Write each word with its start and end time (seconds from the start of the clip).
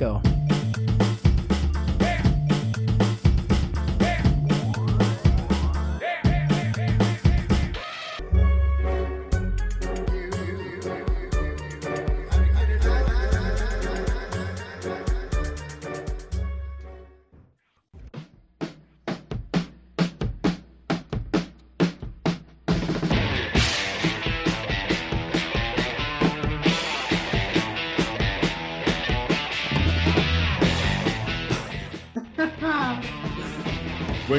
go. 0.00 0.39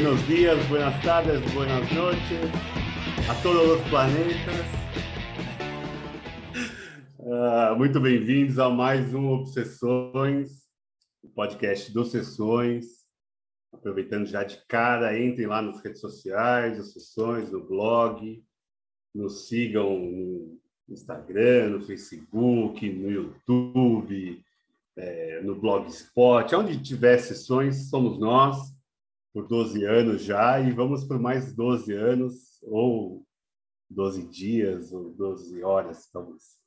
Buenos 0.01 0.25
días, 0.25 0.67
buenas 0.67 1.03
tardes, 1.03 1.39
buenas 1.53 1.91
noches 1.91 2.49
a 3.29 3.35
todos 3.43 3.79
os 3.79 3.87
planetas. 3.87 4.65
Ah, 7.19 7.75
muito 7.77 7.99
bem-vindos 7.99 8.57
a 8.57 8.67
mais 8.67 9.13
um 9.13 9.29
Obsessões, 9.29 10.63
o 11.23 11.29
podcast 11.29 11.93
dos 11.93 12.09
Sessões. 12.09 12.85
Aproveitando 13.71 14.25
já 14.25 14.43
de 14.43 14.57
cara, 14.67 15.19
entrem 15.19 15.45
lá 15.45 15.61
nas 15.61 15.83
redes 15.83 16.02
sociais, 16.02 16.79
Obsessões, 16.79 17.52
no 17.52 17.63
blog, 17.63 18.43
nos 19.13 19.47
sigam 19.47 19.99
no 19.99 20.59
Instagram, 20.89 21.69
no 21.69 21.85
Facebook, 21.85 22.89
no 22.89 23.11
YouTube, 23.11 24.43
é, 24.97 25.41
no 25.43 25.53
Blogspot, 25.53 26.55
onde 26.55 26.81
tiver 26.81 27.19
sessões, 27.19 27.88
somos 27.91 28.17
nós 28.17 28.80
por 29.33 29.47
12 29.47 29.85
anos 29.85 30.23
já 30.23 30.59
e 30.59 30.71
vamos 30.71 31.03
por 31.03 31.19
mais 31.19 31.53
12 31.53 31.93
anos, 31.93 32.61
ou 32.63 33.25
12 33.89 34.27
dias, 34.27 34.91
ou 34.91 35.11
12 35.13 35.63
horas, 35.63 36.09
talvez. 36.11 36.59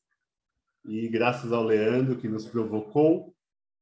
E 0.84 1.08
graças 1.08 1.52
ao 1.52 1.62
Leandro 1.62 2.16
que 2.16 2.28
nos 2.28 2.46
provocou, 2.46 3.34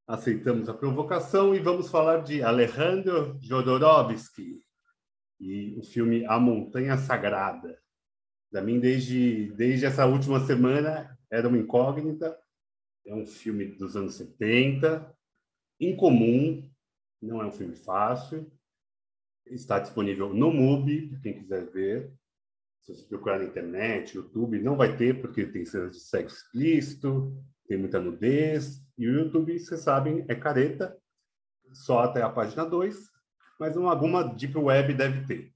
aceitamos 0.07 0.69
a 0.69 0.75
provocação 0.75 1.55
e 1.55 1.61
vamos 1.61 1.91
falar 1.91 2.23
de 2.23 2.43
Alejandro 2.43 3.39
Jodorowsky 3.41 4.63
e 5.41 5.75
o 5.77 5.83
filme 5.83 6.25
A 6.27 6.39
Montanha 6.39 6.97
Sagrada. 6.97 7.81
Para 8.51 8.63
mim, 8.63 8.79
desde, 8.79 9.53
desde 9.53 9.87
essa 9.87 10.07
última 10.07 10.39
semana, 10.41 11.19
era 11.31 11.49
uma 11.49 11.59
incógnita. 11.59 12.39
É 13.05 13.15
um 13.15 13.27
filme 13.27 13.67
dos 13.67 13.97
anos 13.97 14.15
70, 14.15 15.13
incomum, 15.81 16.71
não 17.21 17.43
é 17.43 17.47
um 17.47 17.51
filme 17.51 17.75
fácil, 17.75 18.49
Está 19.47 19.79
disponível 19.79 20.33
no 20.33 20.53
MUBI, 20.53 21.19
quem 21.23 21.35
quiser 21.35 21.71
ver. 21.71 22.13
Se 22.81 22.95
você 22.95 23.05
procurar 23.07 23.39
na 23.39 23.45
internet, 23.45 24.17
YouTube, 24.17 24.61
não 24.61 24.77
vai 24.77 24.97
ter, 24.97 25.21
porque 25.21 25.47
tem 25.47 25.65
cenas 25.65 25.93
de 25.93 26.01
sexo 26.01 26.37
explícito, 26.37 27.37
tem 27.69 27.79
muita 27.79 28.01
nudez. 28.01 28.85
E 28.99 29.07
o 29.09 29.13
YouTube, 29.13 29.59
vocês 29.59 29.81
sabem, 29.81 30.25
é 30.29 30.35
careta, 30.35 30.97
só 31.73 32.01
até 32.01 32.23
a 32.23 32.29
página 32.29 32.65
2, 32.65 33.11
mas 33.59 33.77
alguma 33.77 34.25
Deep 34.25 34.57
Web 34.57 34.95
deve 34.95 35.27
ter. 35.27 35.55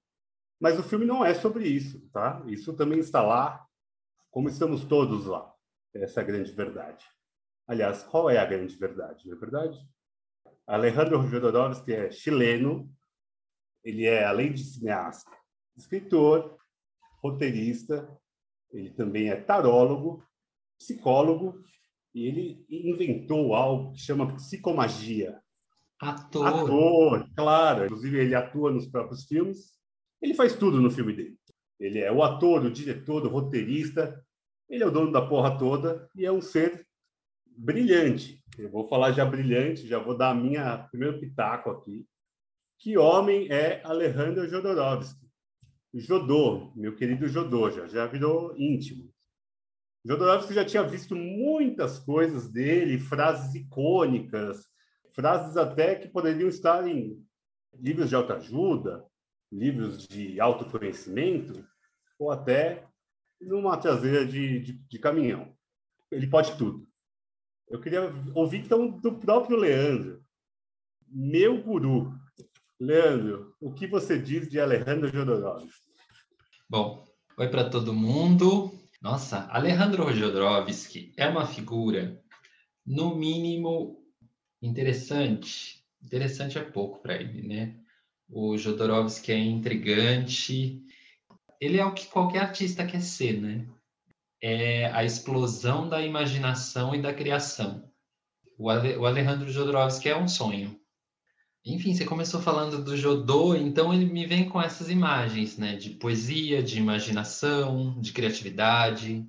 Mas 0.61 0.78
o 0.78 0.83
filme 0.83 1.05
não 1.05 1.25
é 1.25 1.34
sobre 1.34 1.67
isso, 1.67 2.00
tá? 2.12 2.43
Isso 2.47 2.73
também 2.75 2.98
está 2.98 3.23
lá, 3.23 3.67
como 4.31 4.48
estamos 4.48 4.84
todos 4.84 5.27
lá. 5.27 5.53
Essa 5.95 6.21
é 6.21 6.23
a 6.23 6.27
grande 6.27 6.53
verdade. 6.53 7.05
Aliás, 7.67 8.03
qual 8.05 8.31
é 8.31 8.39
a 8.39 8.47
grande 8.47 8.77
verdade, 8.77 9.27
não 9.27 9.37
é 9.37 9.39
verdade? 9.39 9.78
Alejandro 10.67 11.27
Jodorowsky 11.27 11.93
é 11.93 12.11
chileno, 12.11 12.89
ele 13.87 14.05
é, 14.05 14.25
além 14.25 14.53
de 14.53 14.65
cineasta, 14.65 15.31
escritor, 15.77 16.59
roteirista, 17.22 18.10
ele 18.72 18.91
também 18.91 19.28
é 19.28 19.37
tarólogo, 19.37 20.25
psicólogo, 20.77 21.62
e 22.12 22.27
ele 22.27 22.66
inventou 22.69 23.55
algo 23.55 23.93
que 23.93 24.00
chama 24.00 24.34
psicomagia. 24.34 25.41
Ator. 26.00 26.47
Ator, 26.47 27.31
claro. 27.37 27.84
Inclusive, 27.84 28.19
ele 28.19 28.34
atua 28.34 28.72
nos 28.72 28.88
próprios 28.88 29.25
filmes. 29.25 29.78
Ele 30.21 30.34
faz 30.34 30.56
tudo 30.56 30.81
no 30.81 30.91
filme 30.91 31.12
dele. 31.12 31.39
Ele 31.78 32.00
é 32.00 32.10
o 32.10 32.25
ator, 32.25 32.65
o 32.65 32.71
diretor, 32.71 33.25
o 33.25 33.28
roteirista. 33.28 34.21
Ele 34.69 34.83
é 34.83 34.87
o 34.87 34.91
dono 34.91 35.12
da 35.12 35.25
porra 35.25 35.56
toda 35.56 36.10
e 36.16 36.27
é 36.27 36.33
um 36.33 36.43
ser 36.43 36.84
brilhante. 37.47 38.43
Eu 38.59 38.69
vou 38.69 38.89
falar 38.89 39.12
já 39.12 39.25
brilhante, 39.25 39.87
já 39.87 40.00
vou 40.00 40.16
dar 40.16 40.31
a 40.31 40.34
minha 40.34 40.89
primeiro 40.91 41.21
pitaco 41.21 41.71
aqui. 41.71 42.05
Que 42.78 42.98
homem 42.98 43.50
é 43.50 43.82
Alejandro 43.84 44.48
Jodorowsky? 44.48 45.26
Jodô, 45.94 46.72
meu 46.76 46.94
querido 46.94 47.26
Jodô, 47.26 47.70
já, 47.70 47.87
já 47.87 48.06
virou 48.06 48.54
íntimo. 48.56 49.10
Jodorowsky 50.04 50.53
já 50.53 50.64
tinha 50.64 50.82
visto 50.82 51.16
muitas 51.16 51.98
coisas 51.98 52.48
dele, 52.50 53.00
frases 53.00 53.54
icônicas, 53.54 54.69
frases 55.15 55.56
até 55.56 55.94
que 55.94 56.09
poderiam 56.09 56.48
estar 56.48 56.86
em 56.86 57.25
livros 57.75 58.10
de 58.10 58.15
autoajuda, 58.15 59.04
livros 59.50 60.06
de 60.06 60.38
autoconhecimento, 60.38 61.66
ou 62.19 62.31
até 62.31 62.86
numa 63.41 63.76
traseira 63.78 64.26
de, 64.26 64.60
de, 64.60 64.72
de 64.72 64.98
caminhão. 64.98 65.56
Ele 66.10 66.26
pode 66.26 66.56
tudo. 66.56 66.86
Eu 67.69 67.81
queria 67.81 68.12
ouvir, 68.34 68.59
então, 68.59 68.88
do 68.88 69.19
próprio 69.19 69.56
Leandro, 69.56 70.22
meu 71.09 71.62
guru, 71.62 72.12
Leandro, 72.78 73.56
o 73.59 73.72
que 73.72 73.87
você 73.87 74.19
diz 74.19 74.50
de 74.50 74.60
Alejandro 74.60 75.10
Jodorowsky? 75.10 75.70
Bom, 76.69 77.09
oi 77.38 77.48
para 77.48 77.70
todo 77.70 77.94
mundo. 77.94 78.70
Nossa, 79.00 79.48
Alejandro 79.50 80.12
Jodorowsky 80.12 81.15
é 81.16 81.26
uma 81.26 81.47
figura, 81.47 82.22
no 82.84 83.16
mínimo, 83.16 84.04
interessante. 84.60 85.82
Interessante 86.03 86.59
é 86.59 86.62
pouco 86.62 87.00
para 87.00 87.15
ele, 87.15 87.48
né? 87.48 87.81
O 88.28 88.59
Jodorowsky 88.59 89.32
é 89.32 89.38
intrigante. 89.38 90.84
Ele 91.59 91.78
é 91.78 91.84
o 91.84 91.94
que 91.94 92.09
qualquer 92.09 92.41
artista 92.41 92.86
quer 92.86 93.00
ser, 93.00 93.41
né? 93.41 93.66
É 94.42 94.91
a 94.92 95.03
explosão 95.03 95.88
da 95.88 96.03
imaginação 96.03 96.94
e 96.94 97.00
da 97.00 97.15
criação. 97.15 97.91
O 98.59 98.69
Alejandro 98.69 99.48
Jodorowsky 99.48 100.10
é 100.10 100.16
um 100.16 100.28
sonho 100.28 100.78
enfim, 101.66 101.93
você 101.93 102.04
começou 102.04 102.41
falando 102.41 102.82
do 102.84 102.97
Jodô, 102.97 103.56
então 103.56 103.93
ele 103.93 104.04
me 104.04 104.25
vem 104.25 104.49
com 104.49 104.62
essas 104.62 104.88
imagens, 104.88 105.59
né? 105.59 105.75
De 105.75 105.91
poesia, 105.91 106.62
de 106.62 106.78
imaginação, 106.78 108.00
de 108.00 108.12
criatividade, 108.12 109.27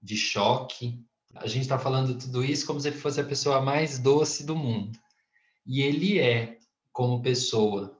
de 0.00 0.16
choque. 0.16 1.04
A 1.34 1.48
gente 1.48 1.62
está 1.62 1.80
falando 1.80 2.16
tudo 2.16 2.44
isso 2.44 2.64
como 2.64 2.80
se 2.80 2.86
ele 2.86 2.96
fosse 2.96 3.20
a 3.20 3.24
pessoa 3.24 3.60
mais 3.60 3.98
doce 3.98 4.46
do 4.46 4.54
mundo. 4.54 4.96
E 5.66 5.82
ele 5.82 6.20
é, 6.20 6.58
como 6.92 7.22
pessoa. 7.22 7.98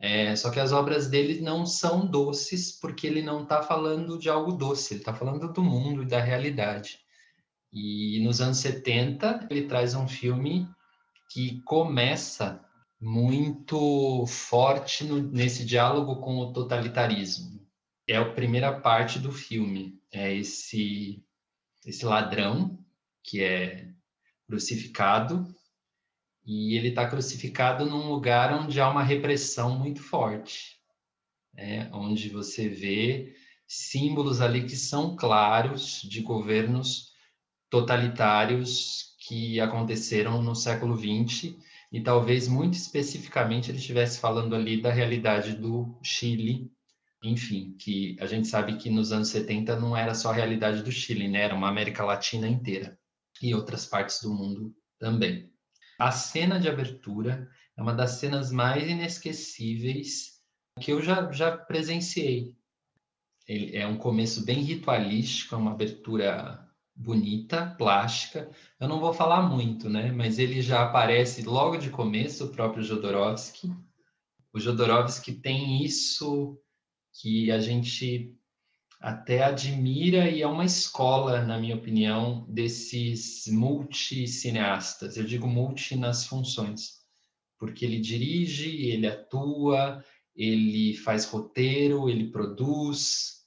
É, 0.00 0.34
só 0.34 0.50
que 0.50 0.58
as 0.58 0.72
obras 0.72 1.06
dele 1.06 1.40
não 1.40 1.64
são 1.64 2.04
doces, 2.04 2.72
porque 2.72 3.06
ele 3.06 3.22
não 3.22 3.44
está 3.44 3.62
falando 3.62 4.18
de 4.18 4.28
algo 4.28 4.50
doce, 4.50 4.94
ele 4.94 5.02
está 5.02 5.14
falando 5.14 5.52
do 5.52 5.62
mundo 5.62 6.02
e 6.02 6.06
da 6.06 6.20
realidade. 6.20 6.98
E 7.72 8.18
nos 8.24 8.40
anos 8.40 8.58
70, 8.58 9.46
ele 9.48 9.68
traz 9.68 9.94
um 9.94 10.08
filme 10.08 10.68
que 11.30 11.60
começa 11.62 12.68
muito 13.00 14.26
forte 14.26 15.04
no, 15.04 15.22
nesse 15.22 15.64
diálogo 15.64 16.16
com 16.20 16.36
o 16.38 16.52
totalitarismo. 16.52 17.66
É 18.06 18.16
a 18.16 18.32
primeira 18.32 18.78
parte 18.80 19.18
do 19.18 19.32
filme, 19.32 19.98
é 20.12 20.34
esse 20.34 21.24
esse 21.86 22.04
ladrão 22.04 22.78
que 23.22 23.42
é 23.42 23.88
crucificado 24.46 25.46
e 26.44 26.76
ele 26.76 26.88
está 26.88 27.08
crucificado 27.08 27.86
num 27.86 28.10
lugar 28.10 28.52
onde 28.52 28.80
há 28.80 28.88
uma 28.88 29.02
repressão 29.02 29.78
muito 29.78 30.02
forte, 30.02 30.78
né? 31.54 31.88
onde 31.92 32.28
você 32.28 32.68
vê 32.68 33.34
símbolos 33.66 34.40
ali 34.40 34.66
que 34.66 34.76
são 34.76 35.16
claros 35.16 36.02
de 36.02 36.20
governos 36.20 37.12
totalitários 37.70 39.16
que 39.20 39.60
aconteceram 39.60 40.42
no 40.42 40.54
século 40.54 40.96
XX 40.96 41.56
e 41.92 42.00
talvez 42.00 42.46
muito 42.46 42.74
especificamente 42.74 43.70
ele 43.70 43.78
estivesse 43.78 44.20
falando 44.20 44.54
ali 44.54 44.80
da 44.80 44.92
realidade 44.92 45.56
do 45.56 45.98
Chile, 46.02 46.70
enfim, 47.22 47.76
que 47.78 48.16
a 48.20 48.26
gente 48.26 48.48
sabe 48.48 48.76
que 48.76 48.88
nos 48.88 49.12
anos 49.12 49.28
70 49.28 49.78
não 49.78 49.96
era 49.96 50.14
só 50.14 50.30
a 50.30 50.34
realidade 50.34 50.82
do 50.82 50.92
Chile, 50.92 51.28
né? 51.28 51.42
Era 51.42 51.54
uma 51.54 51.68
América 51.68 52.04
Latina 52.04 52.48
inteira 52.48 52.98
e 53.42 53.54
outras 53.54 53.84
partes 53.86 54.22
do 54.22 54.32
mundo 54.32 54.74
também. 54.98 55.50
A 55.98 56.10
cena 56.12 56.58
de 56.58 56.68
abertura 56.68 57.48
é 57.76 57.82
uma 57.82 57.92
das 57.92 58.12
cenas 58.12 58.50
mais 58.50 58.88
inesquecíveis 58.88 60.40
que 60.80 60.92
eu 60.92 61.02
já, 61.02 61.30
já 61.32 61.56
presenciei. 61.56 62.54
Ele 63.46 63.76
é 63.76 63.86
um 63.86 63.98
começo 63.98 64.44
bem 64.44 64.62
ritualístico, 64.62 65.54
é 65.54 65.58
uma 65.58 65.72
abertura 65.72 66.69
bonita, 66.94 67.74
plástica. 67.78 68.50
Eu 68.78 68.88
não 68.88 69.00
vou 69.00 69.12
falar 69.12 69.42
muito, 69.42 69.88
né? 69.88 70.12
Mas 70.12 70.38
ele 70.38 70.60
já 70.60 70.82
aparece 70.82 71.42
logo 71.42 71.76
de 71.76 71.90
começo, 71.90 72.44
o 72.44 72.50
próprio 72.50 72.82
Jodorowsky. 72.82 73.72
O 74.52 74.60
Jodorowsky 74.60 75.32
tem 75.32 75.84
isso 75.84 76.58
que 77.12 77.50
a 77.50 77.58
gente 77.58 78.36
até 79.00 79.42
admira 79.42 80.28
e 80.28 80.42
é 80.42 80.46
uma 80.46 80.64
escola, 80.64 81.42
na 81.42 81.58
minha 81.58 81.74
opinião, 81.74 82.44
desses 82.48 83.46
multicineastas. 83.46 85.16
Eu 85.16 85.24
digo 85.24 85.46
multi 85.46 85.96
nas 85.96 86.26
funções, 86.26 87.00
porque 87.58 87.84
ele 87.84 87.98
dirige, 87.98 88.68
ele 88.88 89.06
atua, 89.06 90.04
ele 90.36 90.94
faz 90.98 91.24
roteiro, 91.24 92.10
ele 92.10 92.30
produz. 92.30 93.39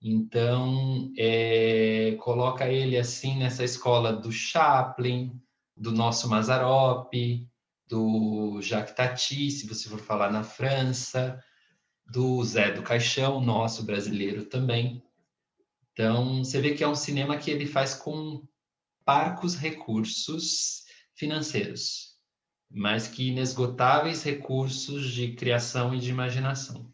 Então, 0.00 1.12
é, 1.18 2.16
coloca 2.20 2.68
ele 2.68 2.96
assim 2.96 3.36
nessa 3.36 3.64
escola 3.64 4.12
do 4.12 4.30
Chaplin, 4.30 5.40
do 5.76 5.90
nosso 5.92 6.28
Mazarop, 6.28 7.12
do 7.86 8.60
Jacques 8.62 8.94
Tati, 8.94 9.50
se 9.50 9.66
você 9.66 9.88
for 9.88 9.98
falar 9.98 10.30
na 10.30 10.44
França, 10.44 11.42
do 12.06 12.42
Zé 12.44 12.72
do 12.72 12.82
Caixão, 12.82 13.40
nosso 13.40 13.84
brasileiro 13.84 14.44
também. 14.44 15.02
Então, 15.92 16.44
você 16.44 16.60
vê 16.60 16.74
que 16.74 16.84
é 16.84 16.88
um 16.88 16.94
cinema 16.94 17.36
que 17.36 17.50
ele 17.50 17.66
faz 17.66 17.94
com 17.94 18.46
parcos 19.04 19.56
recursos 19.56 20.84
financeiros, 21.14 22.16
mas 22.70 23.08
que 23.08 23.28
inesgotáveis 23.28 24.22
recursos 24.22 25.10
de 25.10 25.32
criação 25.32 25.94
e 25.94 25.98
de 25.98 26.10
imaginação. 26.10 26.92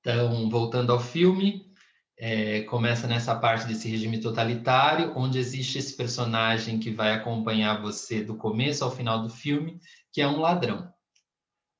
Então, 0.00 0.50
voltando 0.50 0.92
ao 0.92 1.00
filme, 1.00 1.69
é, 2.22 2.60
começa 2.64 3.06
nessa 3.06 3.34
parte 3.34 3.66
desse 3.66 3.88
regime 3.88 4.20
totalitário, 4.20 5.16
onde 5.16 5.38
existe 5.38 5.78
esse 5.78 5.96
personagem 5.96 6.78
que 6.78 6.90
vai 6.90 7.14
acompanhar 7.14 7.80
você 7.80 8.22
do 8.22 8.36
começo 8.36 8.84
ao 8.84 8.90
final 8.90 9.22
do 9.22 9.30
filme, 9.30 9.80
que 10.12 10.20
é 10.20 10.28
um 10.28 10.38
ladrão. 10.38 10.92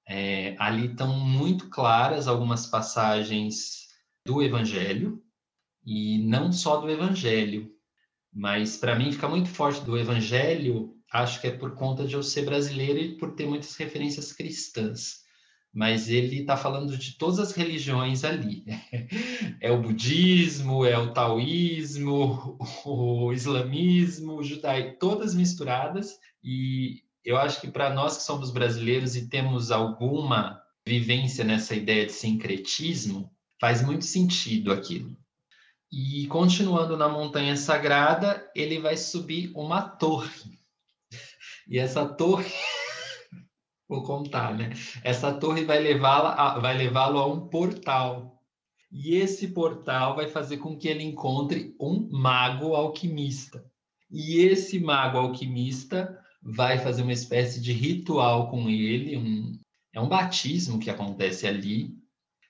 É, 0.09 0.57
ali 0.59 0.87
estão 0.87 1.15
muito 1.15 1.69
claras 1.69 2.27
algumas 2.27 2.67
passagens 2.67 3.89
do 4.27 4.43
Evangelho, 4.43 5.23
e 5.85 6.17
não 6.19 6.51
só 6.51 6.79
do 6.79 6.91
Evangelho, 6.91 7.71
mas 8.33 8.79
para 8.79 8.97
mim 8.97 9.13
fica 9.13 9.29
muito 9.29 9.51
forte 9.51 9.83
do 9.83 9.99
Evangelho, 9.99 10.97
acho 11.13 11.39
que 11.43 11.49
é 11.49 11.51
por 11.51 11.75
conta 11.75 12.07
de 12.07 12.15
eu 12.15 12.23
ser 12.23 12.47
brasileiro 12.47 12.99
e 12.99 13.19
por 13.19 13.35
ter 13.35 13.47
muitas 13.47 13.77
referências 13.77 14.33
cristãs. 14.33 15.21
Mas 15.73 16.09
ele 16.09 16.41
está 16.41 16.57
falando 16.57 16.97
de 16.97 17.13
todas 17.13 17.39
as 17.39 17.53
religiões 17.53 18.25
ali. 18.25 18.65
É 19.63 19.71
o 19.71 19.81
budismo, 19.81 20.87
é 20.87 20.97
o 20.97 21.13
taoísmo, 21.13 22.57
o 22.85 23.31
islamismo, 23.33 24.37
o 24.37 24.43
judaísmo, 24.43 24.97
todas 24.99 25.35
misturadas. 25.35 26.19
E 26.43 27.03
eu 27.23 27.37
acho 27.37 27.61
que 27.61 27.71
para 27.71 27.93
nós 27.93 28.17
que 28.17 28.23
somos 28.23 28.51
brasileiros 28.51 29.17
e 29.17 29.29
temos 29.29 29.71
alguma 29.71 30.61
vivência 30.87 31.45
nessa 31.45 31.75
ideia 31.75 32.07
de 32.07 32.13
sincretismo, 32.13 33.31
faz 33.61 33.83
muito 33.83 34.05
sentido 34.07 34.73
aquilo. 34.73 35.15
E 35.93 36.27
continuando 36.29 36.97
na 36.97 37.09
montanha 37.09 37.57
sagrada, 37.57 38.49
ele 38.55 38.79
vai 38.79 38.97
subir 38.97 39.51
uma 39.55 39.83
torre. 39.83 40.59
E 41.69 41.79
essa 41.79 42.07
torre, 42.07 42.51
vou 43.91 44.05
contar, 44.05 44.57
né? 44.57 44.71
Essa 45.03 45.35
torre 45.35 45.65
vai 45.65 45.81
levá-lo 45.81 46.61
vai 46.63 46.79
levá-lo 46.79 47.19
a 47.19 47.27
um 47.27 47.49
portal. 47.49 48.41
E 48.93 49.17
esse 49.17 49.49
portal 49.49 50.15
vai 50.15 50.29
fazer 50.29 50.59
com 50.59 50.77
que 50.77 50.89
ele 50.89 51.03
encontre 51.03 51.75
um 51.79 52.09
mago 52.11 52.75
alquimista. 52.75 53.65
E 54.09 54.39
esse 54.39 54.79
mago 54.79 55.19
alquimista 55.19 56.17
vai 56.43 56.79
fazer 56.79 57.03
uma 57.03 57.13
espécie 57.13 57.61
de 57.61 57.73
ritual 57.73 58.49
com 58.49 58.69
ele, 58.69 59.17
um, 59.17 59.59
é 59.93 60.01
um 60.01 60.09
batismo 60.09 60.79
que 60.79 60.91
acontece 60.91 61.47
ali, 61.47 61.95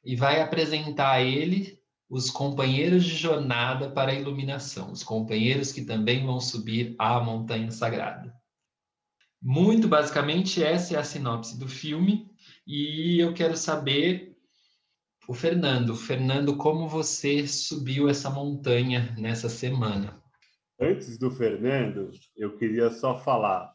e 0.05 0.15
vai 0.17 0.41
apresentar 0.41 1.11
a 1.11 1.23
ele 1.23 1.79
os 2.09 2.31
companheiros 2.31 3.05
de 3.05 3.15
jornada 3.15 3.91
para 3.91 4.13
a 4.13 4.15
iluminação, 4.15 4.93
os 4.93 5.03
companheiros 5.03 5.73
que 5.73 5.85
também 5.85 6.25
vão 6.25 6.41
subir 6.41 6.95
à 6.99 7.21
montanha 7.21 7.71
sagrada. 7.71 8.35
Muito 9.43 9.89
basicamente, 9.89 10.63
essa 10.63 10.95
é 10.95 10.99
a 10.99 11.05
sinopse 11.05 11.59
do 11.59 11.67
filme, 11.67 12.31
e 12.67 13.19
eu 13.21 13.33
quero 13.33 13.57
saber, 13.57 14.37
o 15.27 15.33
Fernando, 15.33 15.97
Fernando, 15.97 16.57
como 16.57 16.89
você 16.89 17.47
subiu 17.47 18.09
essa 18.09 18.29
montanha 18.29 19.15
nessa 19.19 19.49
semana? 19.49 20.23
Antes 20.79 21.19
do 21.19 21.31
Fernando, 21.31 22.11
eu 22.37 22.57
queria 22.57 22.91
só 22.91 23.19
falar 23.19 23.75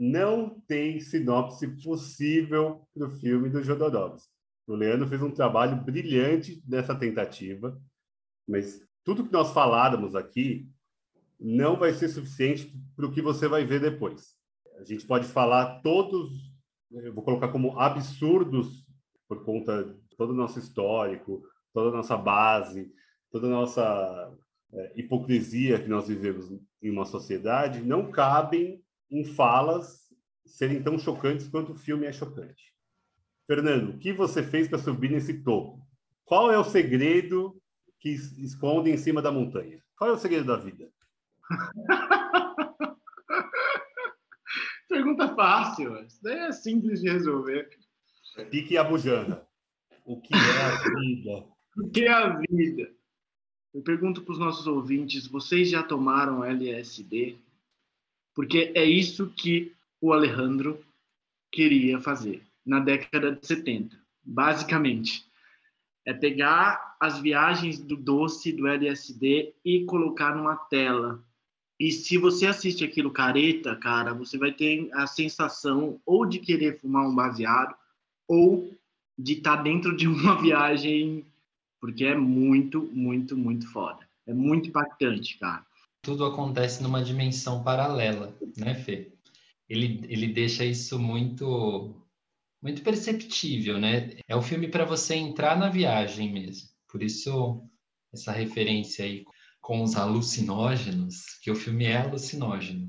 não 0.00 0.58
tem 0.66 0.98
sinopse 0.98 1.68
possível 1.82 2.88
para 2.94 3.06
o 3.06 3.10
filme 3.10 3.50
do 3.50 3.62
Jodorowsky. 3.62 4.32
O 4.66 4.74
Leandro 4.74 5.06
fez 5.06 5.20
um 5.20 5.30
trabalho 5.30 5.76
brilhante 5.76 6.62
nessa 6.66 6.94
tentativa, 6.94 7.78
mas 8.48 8.82
tudo 9.04 9.26
que 9.26 9.32
nós 9.32 9.52
faláramos 9.52 10.14
aqui 10.14 10.66
não 11.38 11.76
vai 11.76 11.92
ser 11.92 12.08
suficiente 12.08 12.74
para 12.96 13.04
o 13.04 13.12
que 13.12 13.20
você 13.20 13.46
vai 13.46 13.66
ver 13.66 13.78
depois. 13.78 14.39
A 14.80 14.84
gente 14.84 15.06
pode 15.06 15.26
falar 15.26 15.80
todos, 15.82 16.30
eu 16.90 17.12
vou 17.12 17.22
colocar 17.22 17.48
como 17.48 17.78
absurdos 17.78 18.82
por 19.28 19.44
conta 19.44 19.84
de 19.84 20.16
todo 20.16 20.30
o 20.30 20.36
nosso 20.36 20.58
histórico, 20.58 21.42
toda 21.72 21.90
a 21.90 21.98
nossa 21.98 22.16
base, 22.16 22.90
toda 23.30 23.46
a 23.46 23.50
nossa 23.50 24.34
é, 24.72 24.92
hipocrisia 24.96 25.78
que 25.78 25.88
nós 25.88 26.08
vivemos 26.08 26.50
em 26.82 26.90
uma 26.90 27.04
sociedade, 27.04 27.82
não 27.82 28.10
cabem 28.10 28.82
em 29.10 29.22
falas 29.22 30.08
serem 30.46 30.82
tão 30.82 30.98
chocantes 30.98 31.46
quanto 31.46 31.72
o 31.72 31.78
filme 31.78 32.06
é 32.06 32.12
chocante. 32.12 32.74
Fernando, 33.46 33.90
o 33.90 33.98
que 33.98 34.14
você 34.14 34.42
fez 34.42 34.66
para 34.66 34.78
subir 34.78 35.10
nesse 35.10 35.42
topo? 35.42 35.86
Qual 36.24 36.50
é 36.50 36.58
o 36.58 36.64
segredo 36.64 37.60
que 38.00 38.08
esconde 38.08 38.90
em 38.90 38.96
cima 38.96 39.20
da 39.20 39.30
montanha? 39.30 39.82
Qual 39.98 40.08
é 40.08 40.12
o 40.14 40.18
segredo 40.18 40.46
da 40.46 40.56
vida? 40.56 40.90
Pergunta 44.90 45.34
fácil. 45.34 46.04
Isso 46.04 46.22
daí 46.22 46.38
é 46.40 46.52
simples 46.52 47.00
de 47.00 47.08
resolver. 47.08 47.70
Pique 48.50 48.76
a 48.76 48.84
bujana. 48.84 49.42
O 50.04 50.20
que 50.20 50.34
é 50.34 50.62
a 50.62 50.76
vida? 50.98 51.46
o 51.78 51.90
que 51.90 52.02
é 52.02 52.12
a 52.12 52.28
vida? 52.36 52.90
Eu 53.72 53.82
pergunto 53.82 54.22
para 54.22 54.32
os 54.32 54.38
nossos 54.38 54.66
ouvintes: 54.66 55.26
vocês 55.26 55.70
já 55.70 55.82
tomaram 55.82 56.44
LSD? 56.44 57.38
porque 58.34 58.72
é 58.74 58.84
isso 58.84 59.30
que 59.36 59.74
o 60.00 60.12
Alejandro 60.12 60.82
queria 61.52 62.00
fazer 62.00 62.42
na 62.64 62.80
década 62.80 63.32
de 63.32 63.46
70, 63.46 63.96
basicamente. 64.22 65.24
É 66.06 66.14
pegar 66.14 66.96
as 66.98 67.20
viagens 67.20 67.78
do 67.78 67.96
doce, 67.96 68.52
do 68.52 68.66
LSD 68.66 69.54
e 69.64 69.84
colocar 69.84 70.34
numa 70.34 70.56
tela. 70.56 71.22
E 71.80 71.90
se 71.90 72.18
você 72.18 72.46
assiste 72.46 72.84
aquilo 72.84 73.10
careta, 73.10 73.74
cara, 73.74 74.12
você 74.12 74.36
vai 74.36 74.52
ter 74.52 74.90
a 74.92 75.06
sensação 75.06 75.98
ou 76.04 76.26
de 76.26 76.38
querer 76.38 76.78
fumar 76.78 77.08
um 77.08 77.14
baseado 77.14 77.74
ou 78.28 78.70
de 79.18 79.32
estar 79.32 79.56
tá 79.56 79.62
dentro 79.62 79.96
de 79.96 80.06
uma 80.06 80.36
viagem, 80.40 81.24
porque 81.80 82.04
é 82.04 82.14
muito, 82.14 82.82
muito, 82.92 83.36
muito 83.36 83.66
foda. 83.72 84.06
É 84.26 84.34
muito 84.34 84.68
impactante, 84.68 85.38
cara 85.38 85.64
tudo 86.02 86.24
acontece 86.24 86.82
numa 86.82 87.02
dimensão 87.02 87.62
paralela, 87.62 88.36
né, 88.56 88.74
Fê? 88.74 89.12
Ele, 89.68 90.00
ele 90.08 90.28
deixa 90.28 90.64
isso 90.64 90.98
muito 90.98 91.96
muito 92.62 92.82
perceptível, 92.82 93.78
né? 93.78 94.16
É 94.28 94.36
o 94.36 94.42
filme 94.42 94.68
para 94.68 94.84
você 94.84 95.14
entrar 95.14 95.56
na 95.58 95.70
viagem 95.70 96.30
mesmo. 96.30 96.68
Por 96.88 97.02
isso 97.02 97.62
essa 98.12 98.32
referência 98.32 99.04
aí 99.04 99.24
com 99.60 99.82
os 99.82 99.96
alucinógenos, 99.96 101.38
que 101.42 101.50
o 101.50 101.54
filme 101.54 101.84
é 101.84 101.98
alucinógeno. 101.98 102.88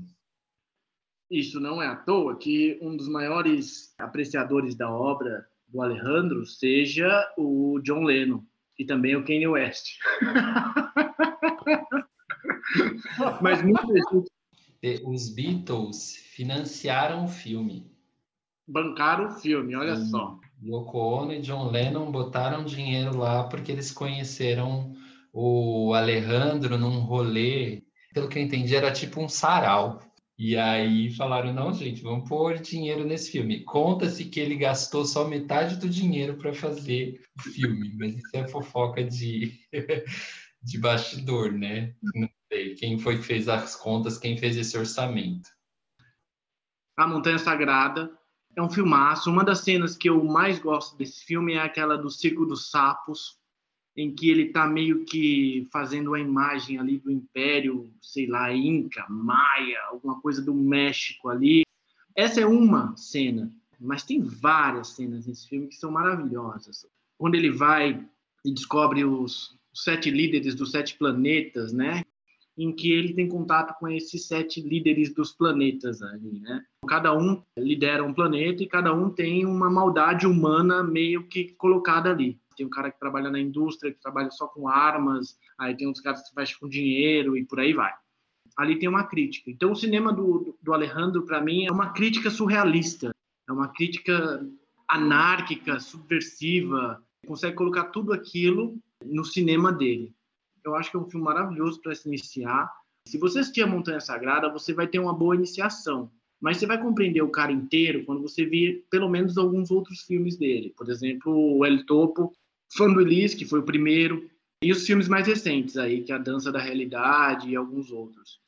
Isso 1.30 1.60
não 1.60 1.82
é 1.82 1.86
à 1.86 1.96
toa 1.96 2.36
que 2.36 2.78
um 2.82 2.96
dos 2.96 3.08
maiores 3.08 3.94
apreciadores 3.98 4.74
da 4.74 4.90
obra 4.90 5.46
do 5.68 5.80
Alejandro 5.80 6.44
seja 6.44 7.32
o 7.38 7.80
John 7.82 8.04
Lennon 8.04 8.42
e 8.78 8.84
também 8.84 9.16
o 9.16 9.24
Kanye 9.24 9.48
West. 9.48 9.96
Mas 13.40 13.60
gente... 13.60 14.30
Os 15.04 15.28
Beatles 15.28 16.16
financiaram 16.34 17.24
o 17.24 17.28
filme. 17.28 17.90
Bancaram 18.66 19.28
o 19.28 19.30
filme, 19.30 19.76
olha 19.76 19.96
Sim. 19.96 20.10
só. 20.10 20.40
Yoko 20.64 20.98
Ono 20.98 21.32
e 21.32 21.40
John 21.40 21.70
Lennon 21.70 22.10
botaram 22.10 22.64
dinheiro 22.64 23.16
lá 23.16 23.44
porque 23.44 23.72
eles 23.72 23.90
conheceram 23.90 24.94
o 25.32 25.94
Alejandro 25.94 26.76
num 26.76 27.00
rolê. 27.00 27.82
Pelo 28.12 28.28
que 28.28 28.38
eu 28.38 28.42
entendi, 28.42 28.76
era 28.76 28.92
tipo 28.92 29.20
um 29.20 29.28
sarau. 29.28 30.00
E 30.38 30.56
aí 30.56 31.10
falaram: 31.14 31.52
não, 31.52 31.72
gente, 31.72 32.02
vamos 32.02 32.28
pôr 32.28 32.58
dinheiro 32.58 33.04
nesse 33.04 33.30
filme. 33.30 33.64
Conta-se 33.64 34.24
que 34.26 34.40
ele 34.40 34.56
gastou 34.56 35.04
só 35.04 35.26
metade 35.26 35.76
do 35.76 35.88
dinheiro 35.88 36.36
para 36.36 36.52
fazer 36.52 37.20
o 37.38 37.42
filme, 37.42 37.94
mas 37.98 38.16
isso 38.16 38.30
é 38.34 38.46
fofoca 38.48 39.04
de 39.04 39.52
de 40.62 40.78
bastidor, 40.78 41.52
né? 41.52 41.94
Não 42.14 42.28
sei 42.52 42.74
quem 42.74 42.98
foi 42.98 43.18
que 43.18 43.24
fez 43.24 43.48
as 43.48 43.74
contas, 43.74 44.18
quem 44.18 44.36
fez 44.36 44.56
esse 44.56 44.76
orçamento. 44.78 45.50
A 46.96 47.06
Montanha 47.06 47.38
Sagrada 47.38 48.10
é 48.56 48.62
um 48.62 48.70
filmaço. 48.70 49.30
Uma 49.30 49.44
das 49.44 49.60
cenas 49.60 49.96
que 49.96 50.08
eu 50.08 50.22
mais 50.24 50.58
gosto 50.58 50.96
desse 50.96 51.24
filme 51.24 51.54
é 51.54 51.58
aquela 51.58 51.96
do 51.96 52.10
Circo 52.10 52.46
dos 52.46 52.70
Sapos, 52.70 53.38
em 53.96 54.14
que 54.14 54.30
ele 54.30 54.44
está 54.44 54.66
meio 54.66 55.04
que 55.04 55.68
fazendo 55.70 56.14
a 56.14 56.20
imagem 56.20 56.78
ali 56.78 56.98
do 56.98 57.10
Império, 57.10 57.92
sei 58.00 58.26
lá, 58.26 58.52
Inca, 58.52 59.06
Maia, 59.08 59.78
alguma 59.88 60.20
coisa 60.20 60.40
do 60.42 60.54
México 60.54 61.28
ali. 61.28 61.62
Essa 62.16 62.40
é 62.40 62.46
uma 62.46 62.96
cena, 62.96 63.50
mas 63.78 64.02
tem 64.02 64.20
várias 64.22 64.88
cenas 64.88 65.26
nesse 65.26 65.48
filme 65.48 65.68
que 65.68 65.76
são 65.76 65.90
maravilhosas. 65.90 66.86
Quando 67.18 67.34
ele 67.34 67.50
vai 67.50 68.04
e 68.44 68.52
descobre 68.52 69.04
os, 69.04 69.56
os 69.72 69.84
sete 69.84 70.10
líderes 70.10 70.54
dos 70.54 70.70
sete 70.70 70.96
planetas, 70.96 71.72
né? 71.72 72.02
Em 72.56 72.70
que 72.72 72.92
ele 72.92 73.14
tem 73.14 73.28
contato 73.28 73.78
com 73.78 73.88
esses 73.88 74.26
sete 74.26 74.60
líderes 74.60 75.14
dos 75.14 75.32
planetas 75.32 76.02
ali, 76.02 76.40
né? 76.40 76.62
Cada 76.86 77.16
um 77.16 77.42
lidera 77.58 78.04
um 78.04 78.12
planeta 78.12 78.62
e 78.62 78.68
cada 78.68 78.92
um 78.92 79.08
tem 79.08 79.46
uma 79.46 79.70
maldade 79.70 80.26
humana 80.26 80.82
meio 80.82 81.26
que 81.28 81.52
colocada 81.54 82.10
ali. 82.10 82.41
Tem 82.54 82.66
um 82.66 82.70
cara 82.70 82.90
que 82.90 82.98
trabalha 82.98 83.30
na 83.30 83.40
indústria, 83.40 83.92
que 83.92 84.00
trabalha 84.00 84.30
só 84.30 84.46
com 84.46 84.68
armas, 84.68 85.38
aí 85.58 85.76
tem 85.76 85.88
uns 85.88 86.00
caras 86.00 86.28
que 86.28 86.34
fazem 86.34 86.56
com 86.58 86.68
dinheiro 86.68 87.36
e 87.36 87.44
por 87.44 87.60
aí 87.60 87.72
vai. 87.72 87.92
Ali 88.56 88.78
tem 88.78 88.88
uma 88.88 89.04
crítica. 89.04 89.50
Então, 89.50 89.72
o 89.72 89.76
cinema 89.76 90.12
do, 90.12 90.56
do 90.62 90.72
Alejandro, 90.72 91.24
para 91.24 91.40
mim, 91.40 91.66
é 91.66 91.72
uma 91.72 91.92
crítica 91.92 92.30
surrealista, 92.30 93.10
é 93.48 93.52
uma 93.52 93.68
crítica 93.68 94.46
anárquica, 94.88 95.80
subversiva, 95.80 97.02
consegue 97.26 97.56
colocar 97.56 97.84
tudo 97.84 98.12
aquilo 98.12 98.76
no 99.04 99.24
cinema 99.24 99.72
dele. 99.72 100.12
Eu 100.64 100.74
acho 100.74 100.90
que 100.90 100.96
é 100.96 101.00
um 101.00 101.08
filme 101.08 101.24
maravilhoso 101.24 101.80
para 101.80 101.94
se 101.94 102.06
iniciar. 102.06 102.70
Se 103.08 103.18
você 103.18 103.40
assistir 103.40 103.62
a 103.62 103.66
Montanha 103.66 104.00
Sagrada, 104.00 104.52
você 104.52 104.72
vai 104.72 104.86
ter 104.86 104.98
uma 104.98 105.14
boa 105.14 105.34
iniciação. 105.34 106.10
Mas 106.40 106.56
você 106.56 106.66
vai 106.66 106.80
compreender 106.80 107.22
o 107.22 107.30
cara 107.30 107.52
inteiro 107.52 108.04
quando 108.04 108.20
você 108.20 108.44
vir 108.44 108.84
pelo 108.90 109.08
menos 109.08 109.38
alguns 109.38 109.70
outros 109.70 110.02
filmes 110.02 110.36
dele. 110.36 110.74
Por 110.76 110.90
exemplo, 110.90 111.32
o 111.32 111.64
El 111.64 111.86
Topo, 111.86 112.32
Elis, 113.00 113.34
que 113.34 113.44
foi 113.44 113.60
o 113.60 113.64
primeiro, 113.64 114.30
e 114.62 114.70
os 114.70 114.86
filmes 114.86 115.08
mais 115.08 115.26
recentes 115.26 115.76
aí, 115.76 116.02
que 116.02 116.12
é 116.12 116.14
A 116.14 116.18
Dança 116.18 116.52
da 116.52 116.60
Realidade 116.60 117.48
e 117.48 117.56
alguns 117.56 117.90
outros. 117.90 118.40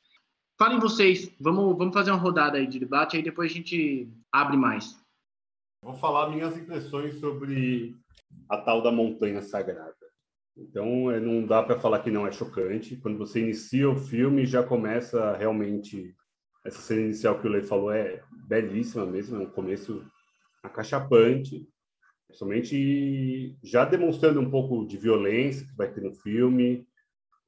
Falem 0.57 0.79
vocês, 0.79 1.29
vamos, 1.39 1.77
vamos 1.77 1.93
fazer 1.93 2.11
uma 2.11 2.19
rodada 2.19 2.57
aí 2.57 2.65
de 2.65 2.79
debate, 2.79 3.17
aí 3.17 3.23
depois 3.23 3.51
a 3.51 3.53
gente 3.53 4.09
abre 4.31 4.55
mais. 4.55 4.97
Vou 5.83 5.93
falar 5.93 6.29
minhas 6.29 6.57
impressões 6.57 7.19
sobre 7.19 7.93
a 8.49 8.57
tal 8.57 8.81
da 8.81 8.91
montanha 8.91 9.41
sagrada. 9.41 9.93
Então, 10.57 11.11
é, 11.11 11.19
não 11.19 11.45
dá 11.45 11.61
para 11.61 11.79
falar 11.79 11.99
que 11.99 12.09
não 12.09 12.25
é 12.25 12.31
chocante. 12.31 12.95
Quando 12.95 13.17
você 13.17 13.41
inicia 13.41 13.89
o 13.89 13.97
filme, 13.97 14.45
já 14.45 14.63
começa 14.63 15.35
realmente. 15.35 16.15
Essa 16.63 16.81
cena 16.81 17.01
inicial 17.01 17.39
que 17.39 17.45
o 17.45 17.49
Lei 17.51 17.61
falou 17.61 17.91
é 17.91 18.23
belíssima 18.47 19.05
mesmo, 19.05 19.35
é 19.35 19.39
um 19.39 19.49
começo 19.49 20.03
acachapante, 20.63 21.67
somente 22.35 23.57
já 23.63 23.85
demonstrando 23.85 24.39
um 24.39 24.49
pouco 24.49 24.85
de 24.85 24.97
violência 24.97 25.65
que 25.65 25.75
vai 25.75 25.91
ter 25.91 26.01
no 26.01 26.13
filme, 26.13 26.87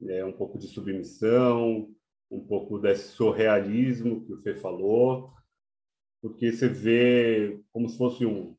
é, 0.06 0.24
um 0.24 0.32
pouco 0.32 0.58
de 0.58 0.66
submissão, 0.66 1.88
um 2.30 2.40
pouco 2.44 2.78
desse 2.78 3.08
surrealismo 3.08 4.24
que 4.24 4.32
o 4.32 4.42
Fê 4.42 4.54
falou, 4.54 5.32
porque 6.20 6.52
você 6.52 6.68
vê 6.68 7.60
como 7.72 7.88
se 7.88 7.96
fosse 7.96 8.26
um, 8.26 8.56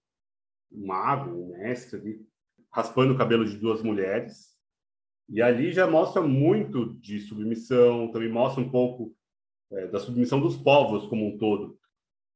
mago, 0.72 1.32
um 1.32 1.50
mestre 1.50 2.26
raspando 2.72 3.14
o 3.14 3.18
cabelo 3.18 3.46
de 3.46 3.58
duas 3.58 3.82
mulheres. 3.82 4.58
E 5.28 5.42
ali 5.42 5.72
já 5.72 5.88
mostra 5.88 6.22
muito 6.22 6.94
de 6.96 7.20
submissão, 7.20 8.12
também 8.12 8.30
mostra 8.30 8.64
um 8.64 8.70
pouco 8.70 9.16
é, 9.72 9.88
da 9.88 10.00
submissão 10.00 10.40
dos 10.40 10.58
povos 10.58 11.06
como 11.08 11.28
um 11.28 11.38
todo. 11.38 11.78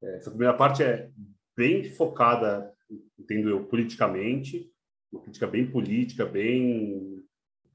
É, 0.01 0.17
essa 0.17 0.29
primeira 0.29 0.53
parte 0.53 0.83
é 0.83 1.09
bem 1.55 1.83
focada, 1.83 2.72
entendo 3.17 3.49
eu, 3.49 3.65
politicamente, 3.65 4.71
uma 5.11 5.21
crítica 5.21 5.47
bem 5.47 5.69
política, 5.69 6.25
bem 6.25 7.23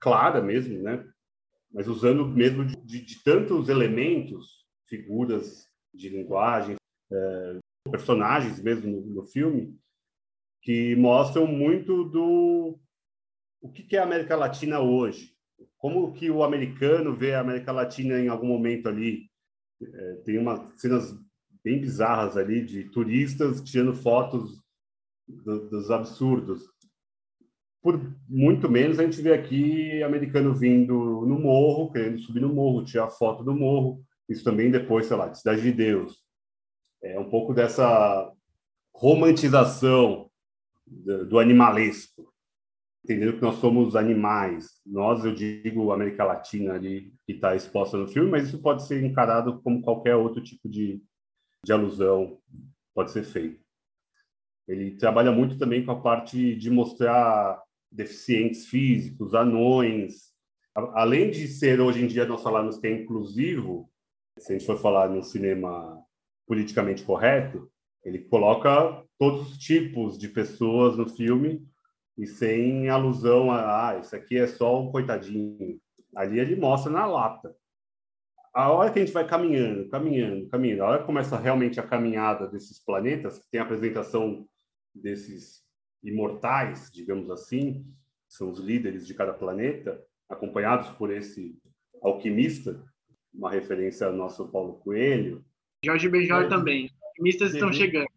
clara 0.01 0.43
mesmo, 0.43 0.83
né? 0.83 1.05
Mas 1.73 1.87
usando 1.87 2.27
mesmo 2.27 2.65
de, 2.65 2.77
de, 2.77 3.01
de 3.01 3.23
tantos 3.23 3.69
elementos, 3.69 4.65
figuras 4.89 5.67
de 5.95 6.09
linguagem, 6.09 6.77
é, 7.11 7.59
personagens 7.91 8.61
mesmo 8.61 8.91
no, 8.91 9.07
no 9.07 9.27
filme, 9.27 9.77
que 10.63 10.97
mostram 10.97 11.47
muito 11.47 12.05
do 12.05 12.79
o 13.61 13.73
que 13.73 13.97
é 13.97 13.99
a 13.99 14.05
América 14.05 14.37
Latina 14.37 14.81
hoje, 14.81 15.33
como 15.77 16.13
que 16.13 16.31
o 16.31 16.43
americano 16.43 17.15
vê 17.15 17.35
a 17.35 17.41
América 17.41 17.73
Latina 17.73 18.19
em 18.19 18.29
algum 18.29 18.47
momento 18.47 18.89
ali. 18.89 19.29
É, 19.81 20.15
tem 20.25 20.39
umas 20.39 20.81
cenas 20.81 21.17
bem 21.63 21.81
bizarras 21.81 22.37
ali 22.37 22.65
de 22.65 22.85
turistas 22.91 23.61
tirando 23.61 23.95
fotos 23.95 24.61
do, 25.29 25.69
dos 25.69 25.91
absurdos. 25.91 26.63
Por 27.83 28.01
muito 28.29 28.69
menos 28.69 28.99
a 28.99 29.05
gente 29.05 29.21
vê 29.23 29.33
aqui 29.33 30.03
americano 30.03 30.55
vindo 30.55 31.25
no 31.27 31.39
morro, 31.39 31.93
querendo 31.93 32.19
subir 32.19 32.41
no 32.41 32.53
morro, 32.53 32.85
tirar 32.85 33.11
foto 33.11 33.45
do 33.45 33.55
morro. 33.55 34.03
Isso 34.29 34.45
também 34.45 34.71
depois, 34.71 35.07
sei 35.07 35.17
lá, 35.17 35.29
de 35.29 35.39
Cidade 35.39 35.63
de 35.63 35.73
Deus. 35.73 36.23
É 37.03 37.19
um 37.19 37.31
pouco 37.31 37.55
dessa 37.55 38.33
romantização 38.95 40.29
do, 40.87 41.39
animalesco, 41.39 42.33
entendendo 43.05 43.35
que 43.35 43.43
nós 43.43 43.57
somos 43.57 43.95
animais. 43.95 44.81
Nós, 44.85 45.25
eu 45.25 45.33
digo 45.35 45.93
América 45.93 46.25
Latina 46.25 46.75
ali, 46.75 47.15
que 47.25 47.35
está 47.35 47.55
exposta 47.55 47.97
no 47.97 48.09
filme, 48.09 48.31
mas 48.31 48.49
isso 48.49 48.61
pode 48.61 48.87
ser 48.87 49.05
encarado 49.05 49.63
como 49.63 49.83
qualquer 49.83 50.17
outro 50.17 50.43
tipo 50.43 50.69
de, 50.69 51.01
de 51.65 51.73
alusão 51.73 52.39
pode 52.95 53.13
ser 53.13 53.23
feito. 53.23 53.68
Ele 54.69 54.91
trabalha 54.93 55.33
muito 55.33 55.59
também 55.59 55.85
com 55.85 55.93
a 55.93 56.01
parte 56.01 56.55
de 56.55 56.71
mostrar 56.71 57.61
deficientes 57.91 58.67
físicos, 58.67 59.35
anões. 59.35 60.35
Além 60.75 61.31
de 61.31 61.49
ser, 61.49 61.81
hoje 61.81 62.05
em 62.05 62.07
dia, 62.07 62.27
nós 62.27 62.43
falamos 62.43 62.79
que 62.79 62.87
é 62.87 62.93
inclusivo, 62.93 63.91
se 64.39 64.53
a 64.53 64.59
gente 64.59 64.67
for 64.67 64.79
falar 64.79 65.09
no 65.09 65.23
cinema 65.23 65.99
politicamente 66.47 67.03
correto, 67.03 67.71
ele 68.05 68.21
coloca 68.21 69.03
todos 69.19 69.53
os 69.53 69.59
tipos 69.59 70.19
de 70.19 70.29
pessoas 70.29 70.97
no 70.97 71.09
filme 71.09 71.67
e 72.17 72.27
sem 72.27 72.89
alusão 72.89 73.51
a 73.51 73.89
ah, 73.89 73.99
isso 73.99 74.15
aqui 74.15 74.37
é 74.37 74.47
só 74.47 74.81
um 74.81 74.91
coitadinho. 74.91 75.81
Ali 76.15 76.39
ele 76.39 76.57
mostra 76.57 76.91
na 76.93 77.07
lata. 77.07 77.55
A 78.53 78.71
hora 78.71 78.91
que 78.91 78.99
a 78.99 79.05
gente 79.05 79.15
vai 79.15 79.27
caminhando, 79.27 79.89
caminhando, 79.89 80.49
caminhando, 80.49 80.83
a 80.83 80.89
hora 80.89 80.99
que 81.01 81.07
começa 81.07 81.39
realmente 81.39 81.79
a 81.79 81.87
caminhada 81.87 82.49
desses 82.49 82.83
planetas, 82.83 83.39
que 83.39 83.49
tem 83.51 83.61
a 83.61 83.65
apresentação 83.65 84.47
desses 85.01 85.65
imortais, 86.03 86.91
digamos 86.93 87.31
assim, 87.31 87.85
são 88.29 88.51
os 88.51 88.59
líderes 88.59 89.07
de 89.07 89.15
cada 89.15 89.33
planeta, 89.33 90.03
acompanhados 90.29 90.89
por 90.91 91.11
esse 91.11 91.59
alquimista, 92.03 92.83
uma 93.33 93.51
referência 93.51 94.07
ao 94.07 94.13
nosso 94.13 94.49
Paulo 94.49 94.75
Coelho. 94.75 95.45
Jorge 95.85 96.09
Benjor 96.09 96.49
também. 96.49 96.91
Alquimistas 97.03 97.55
estão 97.55 97.73
chegando 97.73 98.09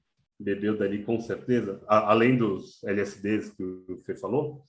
bebeu 0.41 0.75
dali 0.75 1.03
com 1.03 1.19
certeza, 1.19 1.81
além 1.87 2.35
dos 2.35 2.83
LSDs 2.83 3.51
que 3.51 3.63
você 3.87 4.15
falou, 4.15 4.63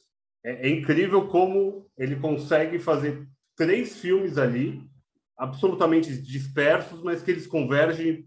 é, 0.45 0.69
é, 0.69 0.71
incrível 0.71 1.29
como 1.29 1.87
ele 1.97 2.17
consegue 2.17 2.79
fazer 2.79 3.27
três 3.57 4.01
filmes 4.01 4.39
ali, 4.39 4.83
absolutamente 5.37 6.17
dispersos, 6.21 7.03
mas 7.03 7.23
que 7.23 7.31
eles 7.31 7.47
convergem 7.47 8.27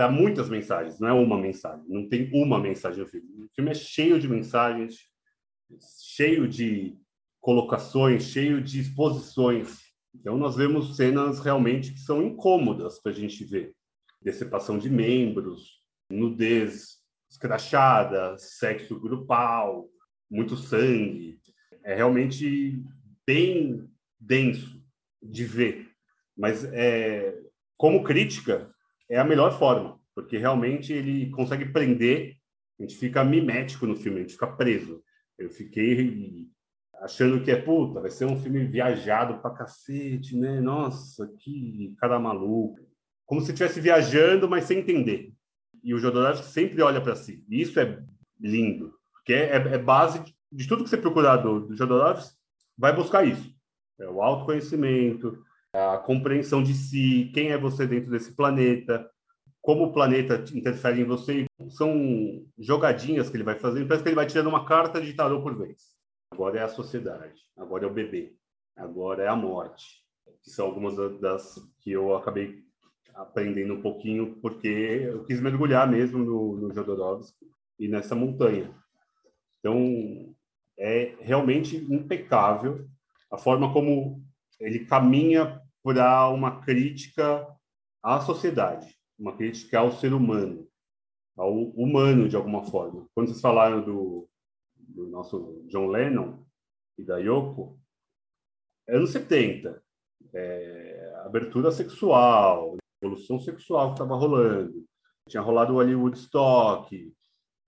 para 0.00 0.10
muitas 0.10 0.48
mensagens, 0.48 0.98
não 0.98 1.08
é 1.08 1.12
uma 1.12 1.36
mensagem, 1.36 1.84
não 1.86 2.08
tem 2.08 2.30
uma 2.32 2.58
mensagem 2.58 3.00
no 3.00 3.06
filme. 3.06 3.44
O 3.44 3.50
filme 3.54 3.70
é 3.70 3.74
cheio 3.74 4.18
de 4.18 4.26
mensagens, 4.26 4.96
cheio 6.16 6.48
de 6.48 6.96
colocações, 7.38 8.22
cheio 8.22 8.62
de 8.62 8.80
exposições. 8.80 9.76
Então, 10.14 10.38
nós 10.38 10.56
vemos 10.56 10.96
cenas 10.96 11.38
realmente 11.40 11.92
que 11.92 12.00
são 12.00 12.22
incômodas 12.22 12.98
para 12.98 13.12
a 13.12 13.14
gente 13.14 13.44
ver. 13.44 13.74
Decepção 14.22 14.78
de 14.78 14.88
membros, 14.88 15.82
nudez 16.10 16.96
escrachada, 17.30 18.38
sexo 18.38 18.98
grupal, 18.98 19.86
muito 20.30 20.56
sangue. 20.56 21.38
É 21.84 21.94
realmente 21.94 22.82
bem 23.26 23.86
denso 24.18 24.82
de 25.22 25.44
ver. 25.44 25.90
Mas 26.34 26.64
é, 26.64 27.38
como 27.76 28.02
crítica, 28.02 28.74
é 29.10 29.18
a 29.18 29.24
melhor 29.24 29.58
forma, 29.58 30.00
porque 30.14 30.38
realmente 30.38 30.92
ele 30.92 31.30
consegue 31.30 31.66
prender, 31.66 32.36
a 32.78 32.82
gente 32.82 32.96
fica 32.96 33.24
mimético 33.24 33.86
no 33.86 33.96
filme, 33.96 34.18
a 34.18 34.22
gente 34.22 34.32
fica 34.32 34.46
preso. 34.46 35.02
Eu 35.38 35.50
fiquei 35.50 36.48
achando 37.02 37.42
que 37.42 37.50
é 37.50 37.56
puta, 37.56 38.00
vai 38.00 38.10
ser 38.10 38.26
um 38.26 38.40
filme 38.40 38.64
viajado 38.64 39.40
pra 39.40 39.50
cacete, 39.50 40.36
né? 40.36 40.60
Nossa, 40.60 41.26
que 41.38 41.94
cara 41.98 42.18
maluco. 42.18 42.78
Como 43.26 43.40
se 43.40 43.52
estivesse 43.52 43.80
viajando, 43.80 44.48
mas 44.48 44.64
sem 44.64 44.78
entender 44.78 45.34
e 45.82 45.94
o 45.94 45.98
Jodorowsky 45.98 46.46
sempre 46.46 46.82
olha 46.82 47.00
para 47.00 47.16
si. 47.16 47.44
E 47.48 47.60
isso 47.60 47.78
é 47.80 48.02
lindo, 48.38 48.94
porque 49.12 49.32
é, 49.32 49.56
é 49.56 49.78
base 49.78 50.20
de, 50.20 50.34
de, 50.52 50.68
tudo 50.68 50.84
que 50.84 50.90
você 50.90 50.96
procurar 50.96 51.38
do, 51.38 51.60
do 51.60 51.76
Jodorowsky, 51.76 52.36
vai 52.76 52.94
buscar 52.94 53.26
isso. 53.26 53.54
é 53.98 54.08
o 54.08 54.22
autoconhecimento, 54.22 55.42
a 55.72 55.98
compreensão 55.98 56.62
de 56.62 56.74
si, 56.74 57.30
quem 57.32 57.50
é 57.50 57.58
você 57.58 57.86
dentro 57.86 58.10
desse 58.10 58.34
planeta, 58.34 59.08
como 59.60 59.84
o 59.84 59.92
planeta 59.92 60.42
interfere 60.54 61.00
em 61.00 61.04
você. 61.04 61.46
São 61.68 62.44
jogadinhas 62.58 63.28
que 63.28 63.36
ele 63.36 63.44
vai 63.44 63.58
fazendo, 63.58 63.86
parece 63.86 64.02
que 64.02 64.08
ele 64.08 64.16
vai 64.16 64.26
tirando 64.26 64.48
uma 64.48 64.64
carta 64.64 65.00
de 65.00 65.12
tarô 65.12 65.42
por 65.42 65.56
vez. 65.56 65.94
Agora 66.32 66.58
é 66.58 66.62
a 66.62 66.68
sociedade, 66.68 67.42
agora 67.56 67.84
é 67.84 67.88
o 67.88 67.92
bebê, 67.92 68.34
agora 68.76 69.24
é 69.24 69.28
a 69.28 69.36
morte, 69.36 70.04
que 70.42 70.50
são 70.50 70.66
algumas 70.66 70.96
das 71.20 71.56
que 71.80 71.90
eu 71.90 72.14
acabei 72.14 72.62
aprendendo 73.14 73.74
um 73.74 73.82
pouquinho, 73.82 74.36
porque 74.40 74.68
eu 74.68 75.24
quis 75.24 75.40
mergulhar 75.40 75.88
mesmo 75.90 76.18
no, 76.18 76.56
no 76.56 76.74
Jodorowsky 76.74 77.46
e 77.78 77.88
nessa 77.88 78.14
montanha. 78.14 78.74
Então, 79.58 80.34
é 80.78 81.14
realmente 81.20 81.76
impecável 81.76 82.88
a 83.30 83.36
forma 83.36 83.72
como 83.72 84.24
ele 84.60 84.84
caminha 84.84 85.60
para 85.82 86.28
uma 86.28 86.60
crítica 86.60 87.46
à 88.02 88.20
sociedade, 88.20 88.94
uma 89.18 89.36
crítica 89.36 89.78
ao 89.78 89.92
ser 89.92 90.12
humano, 90.12 90.68
ao 91.36 91.52
humano 91.52 92.28
de 92.28 92.36
alguma 92.36 92.64
forma. 92.64 93.06
Quando 93.14 93.28
vocês 93.28 93.40
falaram 93.40 93.82
do, 93.82 94.28
do 94.76 95.06
nosso 95.08 95.64
John 95.68 95.86
Lennon 95.86 96.44
e 96.98 97.04
da 97.04 97.18
Yoko, 97.18 97.80
anos 98.88 99.10
70, 99.10 99.82
é, 100.34 101.14
abertura 101.24 101.70
sexual, 101.70 102.76
evolução 103.02 103.40
sexual 103.40 103.88
que 103.88 103.94
estava 103.94 104.14
rolando, 104.16 104.84
tinha 105.28 105.42
rolado 105.42 105.72
o 105.72 105.76
Hollywood 105.76 106.18
Stock. 106.18 107.14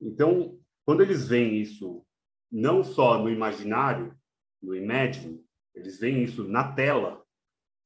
Então, 0.00 0.58
quando 0.84 1.02
eles 1.02 1.28
veem 1.28 1.60
isso 1.60 2.04
não 2.50 2.84
só 2.84 3.18
no 3.18 3.30
imaginário, 3.30 4.14
no 4.62 4.74
imagine, 4.74 5.42
eles 5.74 5.98
veem 5.98 6.22
isso 6.22 6.46
na 6.48 6.72
tela, 6.72 7.22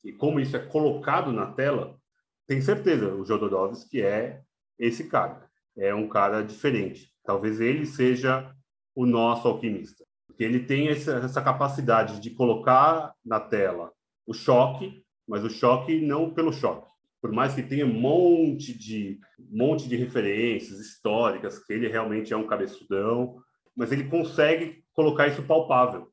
e 0.05 0.13
como 0.13 0.41
isso 0.41 0.57
é 0.57 0.61
colocado 0.61 1.33
na 1.33 1.47
tela, 1.53 1.99
tem 2.47 2.61
certeza, 2.61 3.13
o 3.13 3.25
Jodorowsky 3.25 4.03
é 4.03 4.41
esse 4.79 5.09
cara. 5.09 5.49
É 5.77 5.95
um 5.95 6.09
cara 6.09 6.43
diferente. 6.43 7.11
Talvez 7.25 7.61
ele 7.61 7.85
seja 7.85 8.55
o 8.95 9.05
nosso 9.05 9.49
alquimista. 9.49 10.05
Porque 10.27 10.45
ele 10.45 10.61
tem 10.61 10.89
essa, 10.89 11.43
capacidade 11.43 12.21
de 12.21 12.31
colocar 12.31 13.15
na 13.25 13.41
tela 13.41 13.93
o 14.27 14.33
choque, 14.33 15.03
mas 15.27 15.45
o 15.45 15.51
choque 15.51 16.01
não 16.01 16.33
pelo 16.33 16.53
choque. 16.53 16.87
Por 17.21 17.33
mais 17.33 17.55
que 17.55 17.63
tenha 17.63 17.85
um 17.85 17.93
monte 17.93 18.77
de, 18.77 19.19
monte 19.51 19.89
de 19.89 19.97
referências 19.97 20.79
históricas, 20.79 21.59
que 21.59 21.73
ele 21.73 21.89
realmente 21.89 22.33
é 22.33 22.37
um 22.37 22.47
cabeçudão, 22.47 23.43
mas 23.75 23.91
ele 23.91 24.05
consegue 24.05 24.85
colocar 24.93 25.27
isso 25.27 25.43
palpável, 25.43 26.11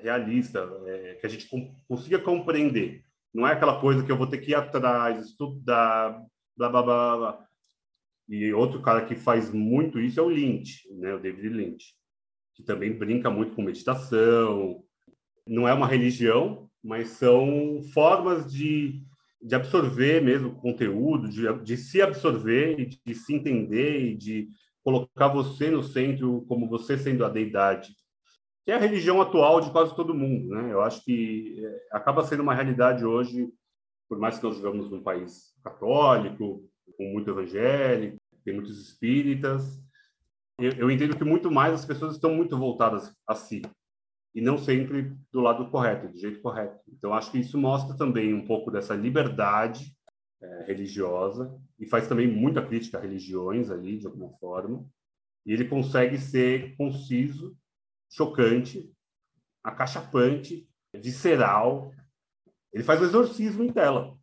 realista, 0.00 0.68
é, 0.86 1.14
que 1.20 1.26
a 1.26 1.28
gente 1.28 1.48
consiga 1.88 2.18
compreender. 2.18 3.04
Não 3.32 3.46
é 3.46 3.52
aquela 3.52 3.80
coisa 3.80 4.04
que 4.04 4.12
eu 4.12 4.16
vou 4.16 4.26
ter 4.26 4.38
que 4.38 4.50
ir 4.50 4.54
atrás, 4.54 5.24
estudar, 5.26 6.22
blá, 6.56 6.68
blá, 6.68 6.82
blá, 6.82 7.16
blá. 7.16 7.46
E 8.28 8.52
outro 8.52 8.80
cara 8.80 9.04
que 9.04 9.14
faz 9.14 9.50
muito 9.50 10.00
isso 10.00 10.20
é 10.20 10.22
o 10.22 10.28
Lynch, 10.28 10.88
né? 10.98 11.14
o 11.14 11.18
David 11.18 11.48
Lynch, 11.48 11.94
que 12.54 12.62
também 12.62 12.96
brinca 12.96 13.30
muito 13.30 13.54
com 13.54 13.62
meditação. 13.62 14.82
Não 15.46 15.66
é 15.66 15.74
uma 15.74 15.86
religião, 15.86 16.70
mas 16.82 17.08
são 17.10 17.82
formas 17.92 18.52
de, 18.52 19.02
de 19.40 19.54
absorver 19.54 20.22
mesmo 20.22 20.54
conteúdo, 20.56 21.28
de, 21.28 21.52
de 21.62 21.76
se 21.76 22.00
absorver 22.00 22.78
e 22.78 22.86
de 22.86 23.14
se 23.14 23.34
entender 23.34 24.00
e 24.00 24.16
de 24.16 24.48
colocar 24.84 25.28
você 25.28 25.70
no 25.70 25.82
centro 25.82 26.44
como 26.48 26.68
você 26.68 26.98
sendo 26.98 27.24
a 27.24 27.28
deidade, 27.28 27.94
que 28.64 28.72
é 28.72 28.74
a 28.74 28.80
religião 28.80 29.20
atual 29.20 29.60
de 29.60 29.70
quase 29.70 29.94
todo 29.94 30.14
mundo, 30.14 30.54
né? 30.54 30.72
Eu 30.72 30.82
acho 30.82 31.04
que 31.04 31.64
é, 31.64 31.96
acaba 31.96 32.24
sendo 32.24 32.42
uma 32.42 32.54
realidade 32.54 33.04
hoje, 33.04 33.48
por 34.08 34.18
mais 34.18 34.38
que 34.38 34.44
nós 34.44 34.56
vivamos 34.56 34.90
num 34.90 35.02
país 35.02 35.52
católico, 35.64 36.68
com 36.96 37.04
muito 37.12 37.30
evangélico, 37.30 38.16
tem 38.44 38.54
muitos 38.54 38.78
espíritas, 38.78 39.80
eu, 40.58 40.72
eu 40.72 40.90
entendo 40.90 41.16
que 41.16 41.24
muito 41.24 41.50
mais 41.50 41.74
as 41.74 41.84
pessoas 41.84 42.14
estão 42.14 42.34
muito 42.34 42.56
voltadas 42.56 43.14
a 43.26 43.34
si 43.34 43.62
e 44.34 44.40
não 44.40 44.56
sempre 44.56 45.14
do 45.32 45.40
lado 45.40 45.68
correto, 45.70 46.08
do 46.08 46.18
jeito 46.18 46.40
correto. 46.40 46.78
Então 46.88 47.12
acho 47.12 47.30
que 47.30 47.38
isso 47.38 47.58
mostra 47.58 47.96
também 47.96 48.32
um 48.32 48.46
pouco 48.46 48.70
dessa 48.70 48.94
liberdade 48.94 49.94
é, 50.40 50.64
religiosa 50.66 51.54
e 51.78 51.86
faz 51.86 52.08
também 52.08 52.26
muita 52.26 52.64
crítica 52.64 52.98
a 52.98 53.00
religiões 53.00 53.70
ali, 53.70 53.98
de 53.98 54.06
alguma 54.06 54.30
forma. 54.38 54.86
E 55.44 55.52
ele 55.52 55.66
consegue 55.66 56.18
ser 56.18 56.76
conciso, 56.76 57.56
chocante, 58.12 58.90
acachapante, 59.64 60.68
visceral. 60.94 61.92
Ele 62.72 62.84
faz 62.84 63.00
o 63.00 63.04
exorcismo 63.04 63.64
em 63.64 63.72
tela. 63.72 64.16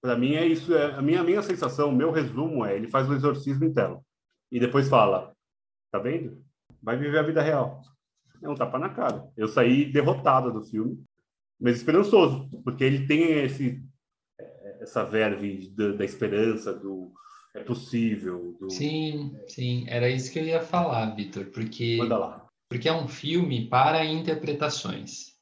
Para 0.00 0.16
mim 0.16 0.34
é 0.34 0.46
isso, 0.46 0.74
é, 0.74 0.94
a 0.94 1.02
minha 1.02 1.20
a 1.20 1.24
minha 1.24 1.42
sensação, 1.42 1.90
o 1.90 1.96
meu 1.96 2.10
resumo 2.10 2.64
é, 2.64 2.76
ele 2.76 2.88
faz 2.88 3.08
o 3.08 3.14
exorcismo 3.14 3.64
em 3.64 3.72
tela. 3.72 4.00
E 4.50 4.60
depois 4.60 4.88
fala: 4.88 5.32
"Tá 5.90 5.98
vendo? 5.98 6.44
Vai 6.82 6.96
viver 6.96 7.18
a 7.18 7.22
vida 7.22 7.42
real". 7.42 7.82
É 8.42 8.48
um 8.48 8.54
tapa 8.54 8.78
na 8.78 8.90
cara. 8.90 9.28
Eu 9.36 9.48
saí 9.48 9.90
derrotado 9.90 10.52
do 10.52 10.62
filme, 10.62 11.02
mas 11.58 11.76
esperançoso, 11.76 12.48
porque 12.62 12.84
ele 12.84 13.06
tem 13.06 13.44
esse 13.44 13.82
essa 14.80 15.02
verve 15.04 15.68
da, 15.70 15.92
da 15.92 16.04
esperança, 16.04 16.72
do 16.72 17.12
é 17.54 17.60
possível. 17.64 18.54
Do... 18.60 18.70
Sim, 18.70 19.34
sim, 19.48 19.86
era 19.88 20.08
isso 20.08 20.30
que 20.30 20.38
eu 20.38 20.44
ia 20.44 20.60
falar, 20.60 21.14
Vitor, 21.14 21.46
porque 21.46 21.96
Manda 21.96 22.18
lá. 22.18 22.45
Porque 22.68 22.88
é 22.88 22.92
um 22.92 23.08
filme 23.08 23.68
para 23.68 24.04
interpretações. 24.04 25.34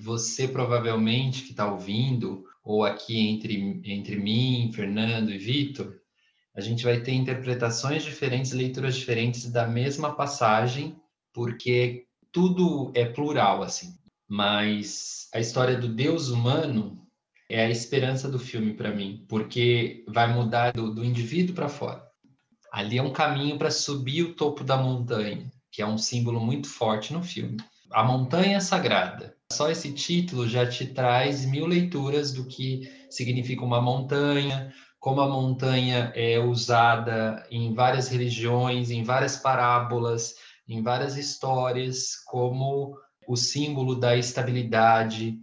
Você 0.00 0.46
provavelmente 0.46 1.42
que 1.42 1.50
está 1.50 1.70
ouvindo, 1.70 2.44
ou 2.62 2.84
aqui 2.84 3.18
entre, 3.18 3.80
entre 3.84 4.16
mim, 4.16 4.70
Fernando 4.74 5.30
e 5.30 5.38
Vitor, 5.38 5.98
a 6.54 6.60
gente 6.60 6.84
vai 6.84 7.00
ter 7.00 7.12
interpretações 7.12 8.02
diferentes, 8.02 8.52
leituras 8.52 8.96
diferentes 8.96 9.50
da 9.50 9.66
mesma 9.66 10.14
passagem, 10.14 10.96
porque 11.32 12.06
tudo 12.32 12.92
é 12.94 13.04
plural, 13.04 13.62
assim. 13.62 13.98
Mas 14.28 15.28
a 15.32 15.40
história 15.40 15.76
do 15.76 15.88
Deus 15.88 16.28
humano 16.28 17.00
é 17.48 17.64
a 17.64 17.70
esperança 17.70 18.28
do 18.28 18.38
filme 18.38 18.74
para 18.74 18.94
mim, 18.94 19.24
porque 19.28 20.04
vai 20.06 20.32
mudar 20.32 20.72
do, 20.72 20.94
do 20.94 21.04
indivíduo 21.04 21.54
para 21.54 21.68
fora. 21.68 22.04
Ali 22.72 22.98
é 22.98 23.02
um 23.02 23.12
caminho 23.12 23.58
para 23.58 23.70
subir 23.70 24.22
o 24.22 24.34
topo 24.34 24.62
da 24.62 24.76
montanha, 24.76 25.50
que 25.70 25.82
é 25.82 25.86
um 25.86 25.98
símbolo 25.98 26.40
muito 26.40 26.68
forte 26.68 27.12
no 27.12 27.22
filme. 27.22 27.58
A 27.92 28.04
montanha 28.04 28.60
sagrada. 28.60 29.34
Só 29.52 29.70
esse 29.70 29.92
título 29.92 30.48
já 30.48 30.66
te 30.66 30.86
traz 30.86 31.44
mil 31.44 31.66
leituras 31.66 32.32
do 32.32 32.44
que 32.44 32.88
significa 33.10 33.64
uma 33.64 33.80
montanha, 33.80 34.72
como 34.98 35.20
a 35.20 35.28
montanha 35.28 36.12
é 36.14 36.38
usada 36.38 37.44
em 37.50 37.74
várias 37.74 38.08
religiões, 38.08 38.90
em 38.90 39.02
várias 39.02 39.36
parábolas, 39.36 40.34
em 40.68 40.82
várias 40.82 41.16
histórias, 41.16 42.16
como 42.26 42.96
o 43.26 43.36
símbolo 43.36 43.96
da 43.96 44.16
estabilidade, 44.16 45.38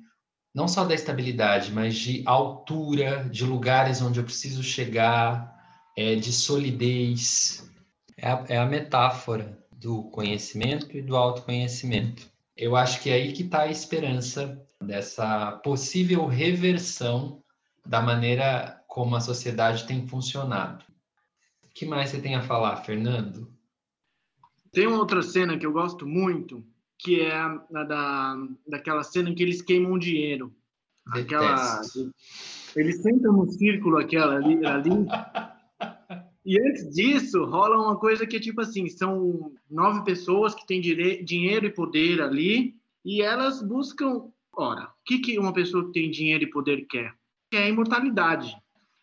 não 0.54 0.68
só 0.68 0.86
da 0.86 0.96
estabilidade, 0.96 1.72
mas 1.72 1.96
de 1.96 2.24
altura, 2.26 3.28
de 3.30 3.44
lugares 3.46 4.02
onde 4.02 4.20
eu 4.20 4.24
preciso 4.24 4.64
chegar, 4.64 5.54
é, 5.98 6.16
de 6.16 6.32
solidez. 6.32 7.70
É 8.16 8.30
a, 8.30 8.46
é 8.48 8.58
a 8.58 8.66
metáfora 8.66 9.67
do 9.80 10.04
conhecimento 10.10 10.98
e 10.98 11.02
do 11.02 11.16
autoconhecimento. 11.16 12.28
Eu 12.56 12.76
acho 12.76 13.02
que 13.02 13.10
é 13.10 13.14
aí 13.14 13.34
que 13.34 13.44
está 13.44 13.62
a 13.62 13.72
esperança 13.72 14.60
dessa 14.82 15.52
possível 15.64 16.26
reversão 16.26 17.44
da 17.86 18.02
maneira 18.02 18.84
como 18.88 19.16
a 19.16 19.22
sociedade 19.22 19.86
tem 19.86 20.08
funcionado. 20.08 20.84
O 21.64 21.70
que 21.74 21.86
mais 21.86 22.10
você 22.10 22.20
tem 22.20 22.36
a 22.36 22.42
falar, 22.42 22.78
Fernando? 22.78 23.52
Tem 24.72 24.88
uma 24.88 24.98
outra 24.98 25.22
cena 25.22 25.58
que 25.58 25.66
eu 25.66 25.72
gosto 25.72 26.08
muito, 26.08 26.66
que 26.98 27.22
é 27.22 27.32
a, 27.32 27.84
da, 27.84 28.36
daquela 28.68 29.04
cena 29.04 29.30
em 29.30 29.36
que 29.36 29.44
eles 29.44 29.62
queimam 29.62 29.98
dinheiro. 30.00 30.52
Aquela, 31.14 31.82
eles 32.76 33.02
sentam 33.02 33.32
no 33.32 33.48
círculo 33.50 33.98
aquela 33.98 34.36
ali, 34.36 34.66
ali 34.66 34.90
e 36.48 36.58
antes 36.62 36.90
disso 36.96 37.44
rola 37.44 37.78
uma 37.78 37.98
coisa 37.98 38.26
que 38.26 38.38
é 38.38 38.40
tipo 38.40 38.62
assim, 38.62 38.88
são 38.88 39.52
nove 39.70 40.06
pessoas 40.06 40.56
que 40.56 40.66
têm 40.66 40.80
dinheiro 40.80 41.66
e 41.66 41.74
poder 41.74 42.22
ali 42.22 42.74
e 43.04 43.22
elas 43.22 43.62
buscam, 43.62 44.32
ora, 44.54 44.84
o 44.84 45.04
que 45.04 45.20
que 45.20 45.38
uma 45.38 45.52
pessoa 45.52 45.86
que 45.86 45.92
tem 45.92 46.10
dinheiro 46.10 46.46
e 46.46 46.50
poder 46.50 46.86
quer? 46.88 47.14
Quer 47.52 47.64
a 47.64 47.68
imortalidade. 47.68 48.56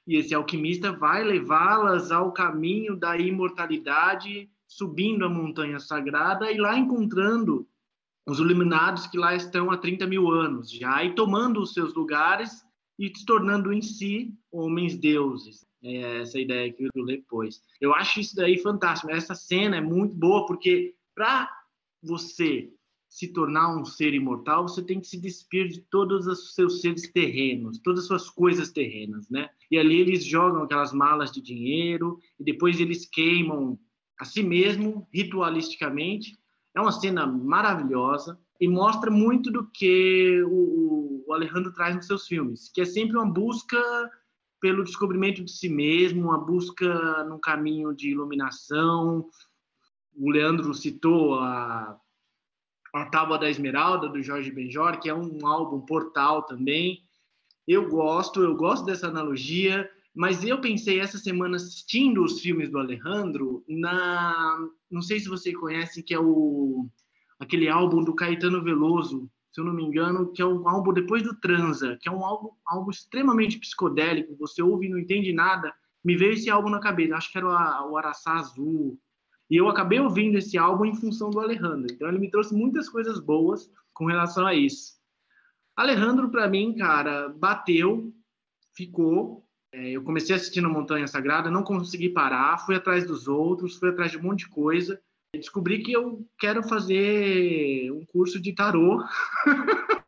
E 0.06 0.16
esse 0.16 0.34
alquimista 0.34 0.90
vai 0.90 1.22
levá-las 1.22 2.10
ao 2.10 2.32
caminho 2.32 2.96
da 2.96 3.18
imortalidade, 3.18 4.48
subindo 4.66 5.26
a 5.26 5.28
montanha 5.28 5.78
sagrada 5.78 6.50
e 6.50 6.56
lá 6.56 6.78
encontrando 6.78 7.68
os 8.26 8.38
iluminados 8.38 9.06
que 9.06 9.18
lá 9.18 9.34
estão 9.34 9.70
há 9.70 9.76
30 9.76 10.06
mil 10.06 10.30
anos 10.30 10.70
já, 10.70 11.04
e 11.04 11.14
tomando 11.14 11.60
os 11.60 11.74
seus 11.74 11.92
lugares 11.92 12.64
e 12.98 13.12
se 13.14 13.26
tornando 13.26 13.70
em 13.70 13.82
si 13.82 14.34
homens 14.50 14.96
deuses. 14.96 15.66
É 15.84 16.22
essa 16.22 16.40
ideia 16.40 16.72
que 16.72 16.86
o 16.86 16.88
Lulê 16.96 17.22
pôs. 17.28 17.60
Eu 17.78 17.94
acho 17.94 18.18
isso 18.18 18.34
daí 18.34 18.56
fantástico. 18.58 19.12
Essa 19.12 19.34
cena 19.34 19.76
é 19.76 19.80
muito 19.82 20.14
boa, 20.14 20.46
porque 20.46 20.94
para 21.14 21.50
você 22.02 22.72
se 23.06 23.28
tornar 23.28 23.76
um 23.76 23.84
ser 23.84 24.14
imortal, 24.14 24.66
você 24.66 24.82
tem 24.82 24.98
que 24.98 25.06
se 25.06 25.20
despir 25.20 25.68
de 25.68 25.82
todos 25.82 26.26
os 26.26 26.54
seus 26.54 26.80
seres 26.80 27.12
terrenos, 27.12 27.78
todas 27.78 28.00
as 28.00 28.06
suas 28.06 28.30
coisas 28.30 28.72
terrenas, 28.72 29.28
né? 29.28 29.48
E 29.70 29.78
ali 29.78 30.00
eles 30.00 30.24
jogam 30.24 30.62
aquelas 30.62 30.92
malas 30.92 31.30
de 31.30 31.40
dinheiro 31.40 32.18
e 32.40 32.44
depois 32.44 32.80
eles 32.80 33.06
queimam 33.06 33.78
a 34.18 34.24
si 34.24 34.42
mesmo 34.42 35.06
ritualisticamente. 35.12 36.36
É 36.74 36.80
uma 36.80 36.90
cena 36.90 37.24
maravilhosa 37.24 38.36
e 38.60 38.66
mostra 38.66 39.10
muito 39.10 39.50
do 39.50 39.70
que 39.70 40.42
o 40.48 41.24
Alejandro 41.30 41.72
traz 41.72 41.94
nos 41.94 42.06
seus 42.06 42.26
filmes, 42.26 42.68
que 42.72 42.80
é 42.80 42.84
sempre 42.84 43.16
uma 43.16 43.30
busca 43.30 43.78
pelo 44.64 44.82
descobrimento 44.82 45.44
de 45.44 45.52
si 45.52 45.68
mesmo, 45.68 46.22
uma 46.22 46.38
busca 46.38 47.22
num 47.24 47.38
caminho 47.38 47.94
de 47.94 48.08
iluminação. 48.08 49.28
O 50.16 50.30
Leandro 50.30 50.72
citou 50.72 51.34
a 51.34 52.00
a 52.94 53.04
Tábua 53.06 53.36
da 53.36 53.50
Esmeralda, 53.50 54.08
do 54.08 54.22
Jorge 54.22 54.50
Benjor, 54.50 55.00
que 55.00 55.10
é 55.10 55.14
um 55.14 55.46
álbum 55.46 55.80
portal 55.80 56.44
também. 56.44 57.02
Eu 57.68 57.90
gosto, 57.90 58.40
eu 58.40 58.56
gosto 58.56 58.86
dessa 58.86 59.08
analogia, 59.08 59.90
mas 60.14 60.42
eu 60.42 60.58
pensei 60.62 60.98
essa 60.98 61.18
semana 61.18 61.56
assistindo 61.56 62.24
os 62.24 62.40
filmes 62.40 62.70
do 62.70 62.78
Alejandro 62.78 63.62
na, 63.68 64.56
não 64.90 65.02
sei 65.02 65.20
se 65.20 65.28
você 65.28 65.52
conhece, 65.52 66.02
que 66.02 66.14
é 66.14 66.18
o 66.18 66.88
aquele 67.38 67.68
álbum 67.68 68.02
do 68.02 68.14
Caetano 68.14 68.62
Veloso, 68.62 69.28
se 69.54 69.60
eu 69.60 69.64
não 69.64 69.72
me 69.72 69.84
engano, 69.84 70.32
que 70.32 70.42
é 70.42 70.44
um 70.44 70.68
álbum 70.68 70.92
depois 70.92 71.22
do 71.22 71.38
Transa, 71.38 71.96
que 72.00 72.08
é 72.08 72.12
um 72.12 72.24
álbum, 72.24 72.50
álbum 72.66 72.90
extremamente 72.90 73.56
psicodélico, 73.56 74.36
você 74.36 74.60
ouve 74.60 74.86
e 74.86 74.90
não 74.90 74.98
entende 74.98 75.32
nada. 75.32 75.72
Me 76.04 76.16
veio 76.16 76.32
esse 76.32 76.50
álbum 76.50 76.70
na 76.70 76.80
cabeça, 76.80 77.14
acho 77.14 77.30
que 77.30 77.38
era 77.38 77.46
o, 77.86 77.96
Araçá 77.96 78.32
Azul, 78.32 78.98
e 79.48 79.56
eu 79.56 79.68
acabei 79.68 80.00
ouvindo 80.00 80.36
esse 80.36 80.58
álbum 80.58 80.86
em 80.86 80.96
função 80.96 81.30
do 81.30 81.38
Alejandro. 81.38 81.86
Então 81.88 82.08
ele 82.08 82.18
me 82.18 82.28
trouxe 82.28 82.52
muitas 82.52 82.88
coisas 82.88 83.20
boas 83.20 83.70
com 83.92 84.06
relação 84.06 84.44
a 84.44 84.54
isso. 84.54 84.94
Alejandro, 85.76 86.30
para 86.30 86.48
mim, 86.48 86.74
cara, 86.74 87.28
bateu, 87.28 88.12
ficou. 88.74 89.46
É, 89.72 89.90
eu 89.90 90.02
comecei 90.02 90.34
assistindo 90.34 90.68
Montanha 90.68 91.06
Sagrada, 91.06 91.48
não 91.48 91.62
consegui 91.62 92.08
parar, 92.08 92.58
fui 92.58 92.74
atrás 92.74 93.06
dos 93.06 93.28
outros, 93.28 93.76
fui 93.76 93.90
atrás 93.90 94.10
de 94.10 94.18
um 94.18 94.22
monte 94.22 94.40
de 94.40 94.48
coisa. 94.48 95.00
Descobri 95.38 95.82
que 95.82 95.92
eu 95.92 96.26
quero 96.38 96.62
fazer 96.62 97.90
um 97.92 98.04
curso 98.06 98.40
de 98.40 98.52
tarô 98.54 99.02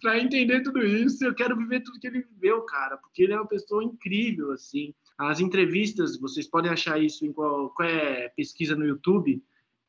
para 0.00 0.18
entender 0.18 0.62
tudo 0.62 0.84
isso. 0.84 1.24
Eu 1.24 1.34
quero 1.34 1.56
viver 1.56 1.80
tudo 1.80 1.98
que 2.00 2.06
ele 2.06 2.22
viveu, 2.22 2.62
cara, 2.62 2.96
porque 2.96 3.22
ele 3.22 3.32
é 3.32 3.36
uma 3.36 3.46
pessoa 3.46 3.82
incrível, 3.84 4.52
assim. 4.52 4.94
As 5.18 5.40
entrevistas, 5.40 6.18
vocês 6.18 6.46
podem 6.46 6.70
achar 6.70 7.00
isso 7.02 7.24
em 7.24 7.32
qualquer 7.32 8.32
pesquisa 8.36 8.76
no 8.76 8.86
YouTube. 8.86 9.42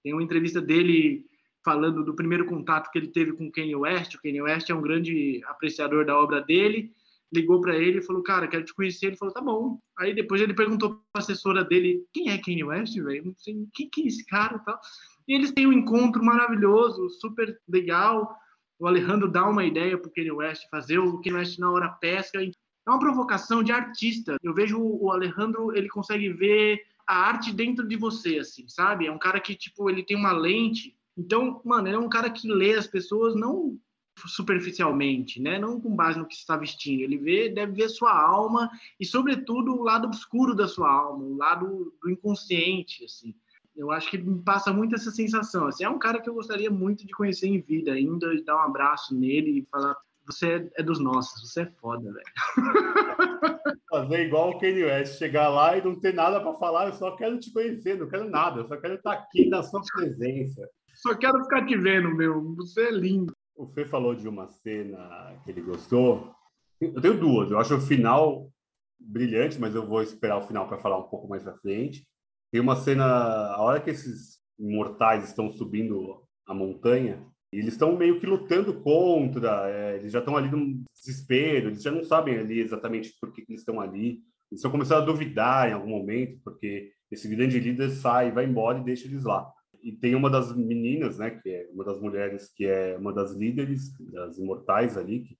Tem 0.03 0.13
uma 0.13 0.23
entrevista 0.23 0.61
dele 0.61 1.25
falando 1.63 2.03
do 2.03 2.15
primeiro 2.15 2.45
contato 2.45 2.89
que 2.91 2.97
ele 2.97 3.09
teve 3.09 3.33
com 3.33 3.47
o 3.47 3.51
Kanye 3.51 3.75
West. 3.75 4.15
O 4.15 4.21
Kanye 4.21 4.41
West 4.41 4.69
é 4.69 4.75
um 4.75 4.81
grande 4.81 5.41
apreciador 5.45 6.05
da 6.05 6.17
obra 6.17 6.41
dele. 6.41 6.93
Ligou 7.33 7.59
para 7.59 7.75
ele 7.75 7.99
e 7.99 8.01
falou: 8.01 8.23
Cara, 8.23 8.47
quero 8.47 8.63
te 8.63 8.73
conhecer. 8.73 9.07
Ele 9.07 9.17
falou: 9.17 9.33
Tá 9.33 9.41
bom. 9.41 9.79
Aí 9.97 10.13
depois 10.13 10.41
ele 10.41 10.53
perguntou 10.53 10.91
para 10.91 11.01
a 11.15 11.19
assessora 11.19 11.63
dele: 11.63 12.05
Quem 12.13 12.29
é 12.29 12.37
Kanye 12.37 12.63
West, 12.63 12.97
velho? 12.97 13.25
Não 13.25 13.35
sei 13.37 13.67
quem 13.73 13.89
que 13.89 14.03
é 14.03 14.07
esse 14.07 14.25
cara 14.25 14.59
tal. 14.59 14.79
E 15.27 15.33
eles 15.33 15.51
têm 15.51 15.67
um 15.67 15.73
encontro 15.73 16.23
maravilhoso, 16.23 17.09
super 17.09 17.59
legal. 17.67 18.35
O 18.79 18.87
Alejandro 18.87 19.29
dá 19.29 19.47
uma 19.47 19.65
ideia 19.65 19.97
para 19.97 20.07
o 20.07 20.13
Kanye 20.13 20.31
West 20.31 20.63
fazer, 20.69 20.99
o 20.99 21.19
Kanye 21.21 21.37
West 21.37 21.59
na 21.59 21.71
hora 21.71 21.89
pesca 21.89 22.39
é 22.87 22.89
uma 22.89 22.99
provocação 22.99 23.61
de 23.61 23.71
artista. 23.71 24.37
Eu 24.41 24.53
vejo 24.53 24.79
o 24.79 25.11
Alejandro, 25.11 25.75
ele 25.75 25.89
consegue 25.89 26.31
ver 26.31 26.81
a 27.05 27.15
arte 27.15 27.53
dentro 27.53 27.85
de 27.85 27.97
você, 27.97 28.39
assim, 28.39 28.67
sabe? 28.69 29.07
É 29.07 29.11
um 29.11 29.19
cara 29.19 29.41
que, 29.41 29.55
tipo, 29.55 29.89
ele 29.89 30.03
tem 30.03 30.15
uma 30.15 30.31
lente. 30.31 30.95
Então, 31.17 31.61
mano, 31.65 31.87
ele 31.87 31.97
é 31.97 31.99
um 31.99 32.09
cara 32.09 32.29
que 32.29 32.47
lê 32.47 32.75
as 32.75 32.87
pessoas 32.87 33.35
não 33.35 33.77
superficialmente, 34.25 35.41
né? 35.41 35.59
Não 35.59 35.79
com 35.79 35.95
base 35.95 36.17
no 36.17 36.25
que 36.25 36.35
está 36.35 36.57
vestindo. 36.57 37.01
Ele 37.01 37.17
vê, 37.17 37.49
deve 37.49 37.73
ver 37.73 37.89
sua 37.89 38.11
alma 38.11 38.69
e, 38.99 39.05
sobretudo, 39.05 39.75
o 39.75 39.83
lado 39.83 40.07
obscuro 40.07 40.55
da 40.55 40.67
sua 40.67 40.91
alma, 40.91 41.23
o 41.23 41.37
lado 41.37 41.93
do 42.01 42.09
inconsciente, 42.09 43.05
assim. 43.05 43.35
Eu 43.75 43.91
acho 43.91 44.09
que 44.09 44.17
me 44.17 44.41
passa 44.41 44.73
muito 44.73 44.95
essa 44.95 45.11
sensação. 45.11 45.67
Assim, 45.67 45.83
é 45.83 45.89
um 45.89 45.99
cara 45.99 46.19
que 46.19 46.27
eu 46.27 46.33
gostaria 46.33 46.71
muito 46.71 47.05
de 47.05 47.13
conhecer 47.13 47.47
em 47.47 47.61
vida 47.61 47.93
ainda, 47.93 48.33
e 48.33 48.43
dar 48.43 48.55
um 48.55 48.61
abraço 48.61 49.13
nele 49.13 49.59
e 49.59 49.67
falar 49.69 49.95
você 50.27 50.69
é 50.75 50.83
dos 50.83 50.99
nossos, 50.99 51.49
você 51.49 51.61
é 51.61 51.71
foda, 51.79 52.11
velho. 52.11 52.25
Fazer 53.89 54.25
igual 54.25 54.49
o 54.49 54.59
Kanye 54.59 54.83
West, 54.83 55.17
chegar 55.17 55.47
lá 55.47 55.77
e 55.77 55.81
não 55.81 55.97
ter 55.97 56.13
nada 56.13 56.41
para 56.41 56.53
falar, 56.55 56.87
eu 56.87 56.93
só 56.93 57.15
quero 57.15 57.39
te 57.39 57.51
conhecer, 57.51 57.97
não 57.97 58.09
quero 58.09 58.29
nada, 58.29 58.59
eu 58.59 58.67
só 58.67 58.75
quero 58.75 58.95
estar 58.95 59.13
aqui 59.13 59.47
na 59.47 59.63
sua 59.63 59.81
presença. 59.95 60.69
Só 60.95 61.15
quero 61.15 61.41
ficar 61.43 61.65
te 61.65 61.77
vendo, 61.77 62.13
meu, 62.13 62.53
você 62.55 62.87
é 62.87 62.91
lindo. 62.91 63.33
O 63.57 63.65
Fê 63.65 63.85
falou 63.85 64.13
de 64.13 64.27
uma 64.27 64.47
cena 64.47 65.35
que 65.43 65.49
ele 65.49 65.61
gostou. 65.61 66.31
Eu 66.79 67.01
tenho 67.01 67.19
duas, 67.19 67.49
eu 67.49 67.57
acho 67.57 67.75
o 67.75 67.81
final 67.81 68.51
brilhante, 68.99 69.59
mas 69.59 69.73
eu 69.73 69.85
vou 69.85 70.03
esperar 70.03 70.37
o 70.37 70.47
final 70.47 70.67
para 70.67 70.77
falar 70.77 70.99
um 70.99 71.09
pouco 71.09 71.27
mais 71.27 71.41
para 71.41 71.57
frente. 71.57 72.07
Tem 72.51 72.61
uma 72.61 72.75
cena, 72.75 73.03
a 73.03 73.59
hora 73.59 73.81
que 73.81 73.89
esses 73.89 74.37
imortais 74.59 75.23
estão 75.23 75.51
subindo 75.51 76.21
a 76.45 76.53
montanha, 76.53 77.25
eles 77.51 77.73
estão 77.73 77.97
meio 77.97 78.19
que 78.19 78.27
lutando 78.27 78.79
contra, 78.81 79.67
é, 79.69 79.95
eles 79.95 80.11
já 80.11 80.19
estão 80.19 80.37
ali 80.37 80.51
no 80.51 80.83
desespero, 80.93 81.69
eles 81.69 81.81
já 81.81 81.89
não 81.91 82.03
sabem 82.03 82.37
ali 82.37 82.59
exatamente 82.59 83.15
por 83.19 83.33
que, 83.33 83.41
que 83.41 83.51
eles 83.51 83.61
estão 83.61 83.81
ali. 83.81 84.21
Eles 84.51 84.59
estão 84.59 84.69
começando 84.69 85.01
a 85.01 85.05
duvidar 85.05 85.67
em 85.67 85.73
algum 85.73 85.89
momento, 85.89 86.39
porque 86.43 86.91
esse 87.09 87.27
grande 87.27 87.59
líder 87.59 87.89
sai, 87.89 88.31
vai 88.31 88.45
embora 88.45 88.77
e 88.77 88.83
deixa 88.83 89.07
eles 89.07 89.23
lá. 89.23 89.51
E 89.81 89.91
tem 89.91 90.15
uma 90.15 90.29
das 90.29 90.55
meninas, 90.55 91.17
né, 91.17 91.31
que 91.31 91.49
é 91.49 91.69
uma 91.71 91.83
das 91.83 91.99
mulheres, 91.99 92.49
que 92.53 92.65
é 92.65 92.97
uma 92.97 93.13
das 93.13 93.31
líderes, 93.31 93.91
das 94.11 94.37
imortais 94.37 94.97
ali, 94.97 95.21
que 95.23 95.37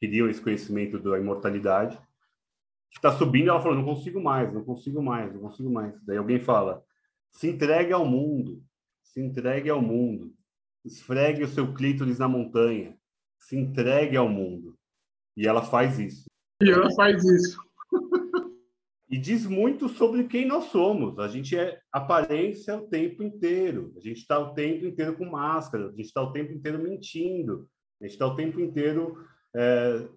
queriam 0.00 0.28
esse 0.28 0.40
conhecimento 0.40 0.98
da 0.98 1.18
imortalidade, 1.18 1.96
que 2.90 2.98
está 2.98 3.12
subindo, 3.12 3.50
ela 3.50 3.60
falou, 3.60 3.76
não 3.76 3.84
consigo 3.84 4.20
mais, 4.20 4.52
não 4.52 4.64
consigo 4.64 5.02
mais, 5.02 5.32
não 5.32 5.40
consigo 5.40 5.70
mais. 5.70 5.94
Daí 6.04 6.16
alguém 6.16 6.38
fala, 6.38 6.82
se 7.30 7.48
entregue 7.48 7.92
ao 7.92 8.04
mundo, 8.04 8.62
se 9.02 9.20
entregue 9.20 9.70
ao 9.70 9.82
mundo 9.82 10.34
esfregue 10.84 11.42
o 11.42 11.48
seu 11.48 11.72
clítoris 11.72 12.18
na 12.18 12.28
montanha, 12.28 12.96
se 13.38 13.56
entregue 13.56 14.16
ao 14.16 14.28
mundo. 14.28 14.76
E 15.36 15.48
ela 15.48 15.62
faz 15.62 15.98
isso. 15.98 16.24
E 16.62 16.70
ela 16.70 16.92
faz 16.94 17.24
isso. 17.24 17.58
E 19.08 19.18
diz 19.18 19.46
muito 19.46 19.88
sobre 19.88 20.24
quem 20.24 20.46
nós 20.46 20.64
somos. 20.64 21.18
A 21.18 21.28
gente 21.28 21.56
é 21.56 21.78
aparência 21.92 22.76
o 22.78 22.88
tempo 22.88 23.22
inteiro. 23.22 23.92
A 23.96 24.00
gente 24.00 24.18
está 24.18 24.38
o 24.38 24.54
tempo 24.54 24.86
inteiro 24.86 25.16
com 25.16 25.26
máscara. 25.26 25.88
A 25.88 25.90
gente 25.90 26.06
está 26.06 26.22
o 26.22 26.32
tempo 26.32 26.52
inteiro 26.52 26.82
mentindo. 26.82 27.68
A 28.00 28.04
gente 28.04 28.14
está 28.14 28.26
o 28.26 28.34
tempo 28.34 28.60
inteiro 28.60 29.24
é, 29.54 30.08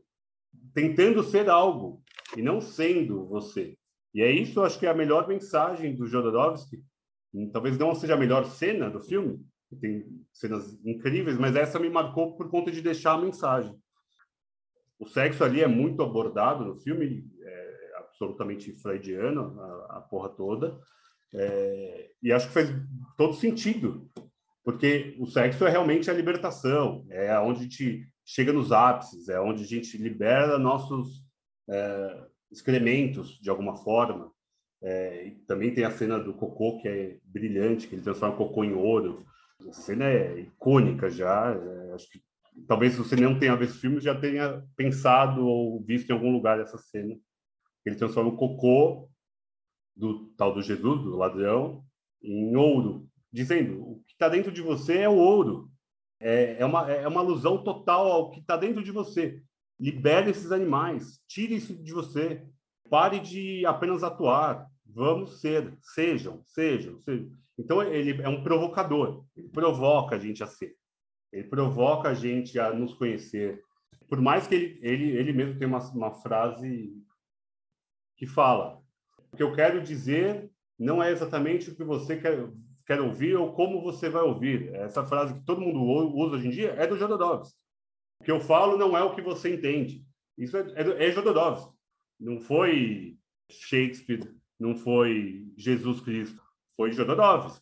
tentando 0.74 1.22
ser 1.24 1.50
algo 1.50 2.02
e 2.36 2.42
não 2.42 2.62
sendo 2.62 3.26
você. 3.26 3.78
E 4.14 4.22
é 4.22 4.32
isso, 4.32 4.64
acho 4.64 4.80
que 4.80 4.86
é 4.86 4.90
a 4.90 4.96
melhor 4.96 5.28
mensagem 5.28 5.94
do 5.94 6.08
Jodorowsky. 6.08 6.82
Talvez 7.52 7.78
não 7.78 7.94
seja 7.94 8.16
a 8.16 8.18
melhor 8.18 8.46
cena 8.46 8.90
do 8.90 9.00
filme, 9.00 9.46
tem 9.80 10.06
cenas 10.34 10.80
incríveis, 10.84 11.38
mas 11.38 11.56
essa 11.56 11.78
me 11.78 11.90
marcou 11.90 12.36
por 12.36 12.50
conta 12.50 12.72
de 12.72 12.82
deixar 12.82 13.14
a 13.14 13.22
mensagem. 13.22 13.76
O 14.98 15.06
sexo 15.08 15.44
ali 15.44 15.62
é 15.62 15.68
muito 15.68 16.02
abordado 16.02 16.66
no 16.66 16.80
filme, 16.80 17.28
absolutamente 18.18 18.74
freudiano, 18.74 19.60
a, 19.60 19.98
a 19.98 20.02
porra 20.02 20.30
toda, 20.30 20.80
é, 21.34 22.10
e 22.22 22.32
acho 22.32 22.48
que 22.48 22.54
faz 22.54 22.74
todo 23.18 23.34
sentido, 23.34 24.10
porque 24.64 25.16
o 25.20 25.26
sexo 25.26 25.66
é 25.66 25.70
realmente 25.70 26.10
a 26.10 26.14
libertação, 26.14 27.06
é 27.10 27.38
onde 27.40 27.60
a 27.60 27.64
gente 27.64 28.08
chega 28.26 28.52
nos 28.52 28.72
ápices, 28.72 29.30
é 29.30 29.40
onde 29.40 29.64
a 29.64 29.68
gente 29.68 29.98
libera 29.98 30.58
nossos 30.58 31.24
é, 31.70 32.26
excrementos 32.52 33.40
de 33.40 33.50
alguma 33.50 33.76
forma. 33.78 34.32
É, 34.82 35.34
também 35.48 35.74
tem 35.74 35.86
a 35.86 35.92
cena 35.92 36.20
do 36.20 36.34
cocô 36.34 36.80
que 36.80 36.88
é 36.88 37.18
brilhante, 37.24 37.88
que 37.88 37.96
ele 37.96 38.04
transforma 38.04 38.36
o 38.36 38.38
cocô 38.38 38.64
em 38.64 38.74
ouro. 38.74 39.26
A 39.68 39.74
cena 39.74 40.06
é 40.06 40.40
icônica 40.40 41.10
já. 41.10 41.54
É, 41.54 41.94
acho 41.94 42.10
que 42.12 42.22
talvez 42.68 42.96
você 42.96 43.16
não 43.16 43.40
tenha 43.40 43.56
visto 43.56 43.76
o 43.76 43.80
filme, 43.80 44.00
já 44.00 44.14
tenha 44.14 44.64
pensado 44.76 45.46
ou 45.46 45.82
visto 45.84 46.10
em 46.10 46.14
algum 46.14 46.32
lugar 46.32 46.60
essa 46.60 46.78
cena. 46.78 47.16
Ele 47.86 47.96
transforma 47.96 48.30
o 48.30 48.38
cocô 48.38 49.10
do 49.96 50.28
tal 50.38 50.54
do 50.54 50.62
Jesus, 50.62 51.04
do 51.04 51.16
ladrão, 51.16 51.84
em 52.22 52.56
ouro, 52.56 53.08
dizendo: 53.32 53.82
o 53.82 54.04
que 54.06 54.14
está 54.14 54.30
dentro 54.30 54.52
de 54.52 54.62
você 54.62 55.00
é 55.00 55.10
o 55.10 55.16
ouro. 55.16 55.70
É, 56.20 56.58
é, 56.60 56.66
uma, 56.66 56.92
é 56.92 57.08
uma 57.08 57.22
alusão 57.22 57.64
total 57.64 58.08
ao 58.08 58.32
que 58.32 58.40
está 58.40 58.58
dentro 58.58 58.84
de 58.84 58.92
você. 58.92 59.42
Libere 59.80 60.32
esses 60.32 60.52
animais, 60.52 61.22
tire 61.28 61.56
isso 61.56 61.76
de 61.76 61.94
você. 61.94 62.44
Pare 62.90 63.20
de 63.20 63.66
apenas 63.66 64.04
atuar. 64.04 64.68
Vamos 64.86 65.42
ser, 65.42 65.78
sejam, 65.82 66.42
sejam, 66.46 67.00
sejam. 67.02 67.30
Então, 67.58 67.82
ele 67.84 68.22
é 68.22 68.30
um 68.30 68.44
provocador, 68.44 69.26
ele 69.36 69.50
provoca 69.50 70.16
a 70.16 70.20
gente 70.20 70.44
a 70.44 70.48
ser, 70.48 70.76
ele 71.32 71.48
provoca 71.48 72.10
a 72.10 72.14
gente 72.14 72.60
a 72.60 72.72
nos 72.72 72.94
conhecer. 72.94 73.62
Por 74.08 74.22
mais 74.22 74.48
que 74.48 74.56
ele, 74.56 74.80
ele, 74.82 75.18
ele 75.18 75.34
mesmo 75.34 75.58
tenha 75.58 75.68
uma, 75.68 75.80
uma 75.92 76.12
frase 76.12 76.94
que 78.18 78.26
fala: 78.26 78.82
o 79.32 79.38
que 79.38 79.44
eu 79.44 79.54
quero 79.54 79.82
dizer 79.82 80.50
não 80.78 81.02
é 81.02 81.12
exatamente 81.12 81.70
o 81.70 81.76
que 81.76 81.84
você 81.84 82.18
quer, 82.18 82.50
quer 82.86 83.00
ouvir 83.00 83.36
ou 83.36 83.54
como 83.54 83.82
você 83.82 84.10
vai 84.10 84.24
ouvir. 84.24 84.74
Essa 84.76 85.06
frase 85.06 85.36
que 85.36 85.46
todo 85.46 85.62
mundo 85.62 85.82
usa 85.82 86.36
hoje 86.36 86.48
em 86.48 86.52
dia 86.52 86.72
é 86.72 86.86
do 86.86 86.98
Jodorowsky. 86.98 87.56
O 88.20 88.24
que 88.24 88.32
eu 88.32 88.40
falo 88.40 88.78
não 88.78 88.98
é 88.98 89.04
o 89.04 89.14
que 89.14 89.22
você 89.22 89.54
entende. 89.54 90.06
Isso 90.38 90.58
é, 90.58 90.62
é, 90.76 91.08
é 91.08 91.12
Jodorowsky. 91.12 91.72
Não 92.20 92.40
foi 92.40 93.18
Shakespeare, 93.50 94.36
não 94.60 94.76
foi 94.76 95.48
Jesus 95.56 96.02
Cristo, 96.02 96.42
foi 96.76 96.92
Jodorowsky. 96.92 97.62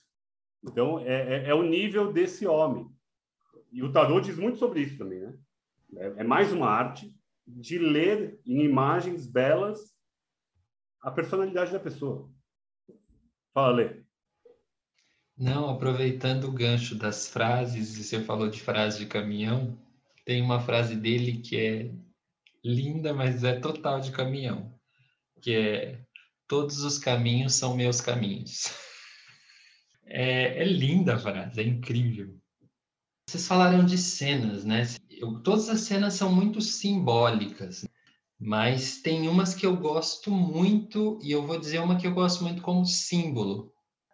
Então, 0.63 0.99
é, 0.99 1.45
é, 1.45 1.49
é, 1.49 1.53
o 1.53 1.61
nível 1.61 2.11
desse 2.11 2.47
homem. 2.47 2.89
E 3.71 3.83
o 3.83 3.91
tarô 3.91 4.19
diz 4.19 4.37
muito 4.37 4.57
sobre 4.57 4.81
isso 4.81 4.97
também, 4.97 5.19
né? 5.19 5.37
É, 5.97 6.05
é 6.17 6.23
mais 6.23 6.51
uma 6.51 6.67
arte 6.67 7.13
de 7.45 7.77
ler 7.77 8.39
em 8.45 8.63
imagens 8.63 9.27
belas 9.27 9.94
a 11.05 11.11
personalidade 11.11 11.71
da 11.71 11.79
pessoa. 11.79 12.27
Fala, 13.53 13.75
Lê. 13.75 14.03
Não, 15.37 15.69
aproveitando 15.69 16.45
o 16.45 16.51
gancho 16.51 16.95
das 16.95 17.27
frases, 17.27 17.95
e 17.95 18.03
você 18.03 18.23
falou 18.23 18.49
de 18.49 18.59
frase 18.59 18.99
de 18.99 19.05
caminhão, 19.05 19.77
tem 20.25 20.41
uma 20.41 20.59
frase 20.59 20.95
dele 20.95 21.37
que 21.37 21.57
é 21.57 21.91
linda, 22.63 23.13
mas 23.13 23.43
é 23.43 23.59
total 23.59 24.01
de 24.01 24.11
caminhão, 24.11 24.73
que 25.39 25.53
é 25.53 26.03
todos 26.47 26.83
os 26.83 26.97
caminhos 26.97 27.53
são 27.53 27.77
meus 27.77 28.01
caminhos. 28.01 28.63
É, 30.07 30.61
é 30.61 30.63
linda 30.63 31.15
a 31.15 31.17
frase, 31.17 31.59
é 31.59 31.63
incrível. 31.63 32.39
Vocês 33.27 33.47
falaram 33.47 33.83
de 33.83 33.97
cenas, 33.97 34.63
né? 34.63 34.83
Eu, 35.09 35.39
todas 35.41 35.67
as 35.67 35.79
cenas 35.79 36.13
são 36.13 36.31
muito 36.31 36.61
simbólicas, 36.61 37.87
mas 38.39 39.01
tem 39.01 39.27
umas 39.27 39.53
que 39.53 39.65
eu 39.65 39.75
gosto 39.75 40.29
muito, 40.29 41.19
e 41.23 41.31
eu 41.31 41.45
vou 41.45 41.59
dizer 41.59 41.79
uma 41.79 41.95
que 41.95 42.05
eu 42.05 42.13
gosto 42.13 42.43
muito 42.43 42.61
como 42.61 42.85
símbolo. 42.85 43.71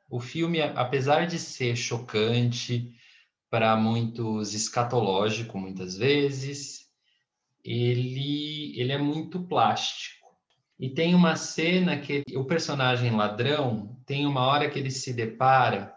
O 0.09 0.19
filme, 0.19 0.61
apesar 0.61 1.25
de 1.25 1.39
ser 1.39 1.75
chocante, 1.75 2.93
para 3.49 3.75
muitos 3.75 4.53
escatológico 4.53 5.57
muitas 5.57 5.97
vezes, 5.97 6.89
ele, 7.63 8.73
ele 8.79 8.91
é 8.91 8.97
muito 8.97 9.41
plástico. 9.43 10.21
E 10.79 10.89
tem 10.89 11.13
uma 11.13 11.35
cena 11.35 11.97
que 11.97 12.23
o 12.35 12.45
personagem 12.45 13.11
ladrão 13.11 13.99
tem 14.05 14.25
uma 14.25 14.41
hora 14.41 14.69
que 14.69 14.79
ele 14.79 14.89
se 14.89 15.13
depara 15.13 15.93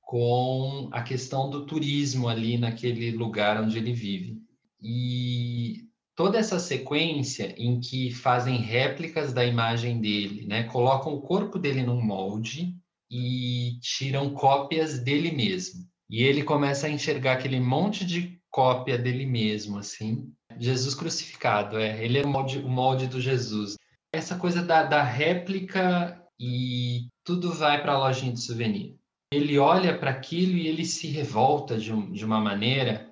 com 0.00 0.88
a 0.92 1.02
questão 1.02 1.50
do 1.50 1.66
turismo 1.66 2.28
ali 2.28 2.56
naquele 2.56 3.10
lugar 3.10 3.60
onde 3.60 3.78
ele 3.78 3.92
vive. 3.92 4.40
E 4.80 5.87
toda 6.18 6.36
essa 6.36 6.58
sequência 6.58 7.54
em 7.56 7.78
que 7.78 8.12
fazem 8.12 8.56
réplicas 8.56 9.32
da 9.32 9.44
imagem 9.44 10.00
dele, 10.00 10.44
né? 10.48 10.64
Colocam 10.64 11.14
o 11.14 11.20
corpo 11.22 11.60
dele 11.60 11.84
num 11.84 12.04
molde 12.04 12.74
e 13.08 13.78
tiram 13.80 14.34
cópias 14.34 14.98
dele 14.98 15.30
mesmo. 15.30 15.86
E 16.10 16.24
ele 16.24 16.42
começa 16.42 16.88
a 16.88 16.90
enxergar 16.90 17.34
aquele 17.34 17.60
monte 17.60 18.04
de 18.04 18.36
cópia 18.50 18.98
dele 18.98 19.26
mesmo, 19.26 19.78
assim. 19.78 20.32
Jesus 20.58 20.92
crucificado, 20.92 21.78
é. 21.78 22.04
Ele 22.04 22.18
é 22.18 22.24
o 22.24 22.28
molde, 22.28 22.58
o 22.58 22.68
molde 22.68 23.06
do 23.06 23.20
Jesus 23.20 23.76
essa 24.12 24.36
coisa 24.36 24.60
da, 24.60 24.82
da 24.82 25.04
réplica 25.04 26.20
e 26.40 27.06
tudo 27.22 27.52
vai 27.52 27.80
para 27.80 27.92
a 27.92 27.98
lojinha 27.98 28.32
de 28.32 28.40
souvenir. 28.40 28.96
Ele 29.32 29.56
olha 29.56 29.96
para 29.96 30.10
aquilo 30.10 30.56
e 30.56 30.66
ele 30.66 30.84
se 30.84 31.06
revolta 31.06 31.78
de, 31.78 31.92
um, 31.92 32.10
de 32.10 32.24
uma 32.24 32.40
maneira, 32.40 33.08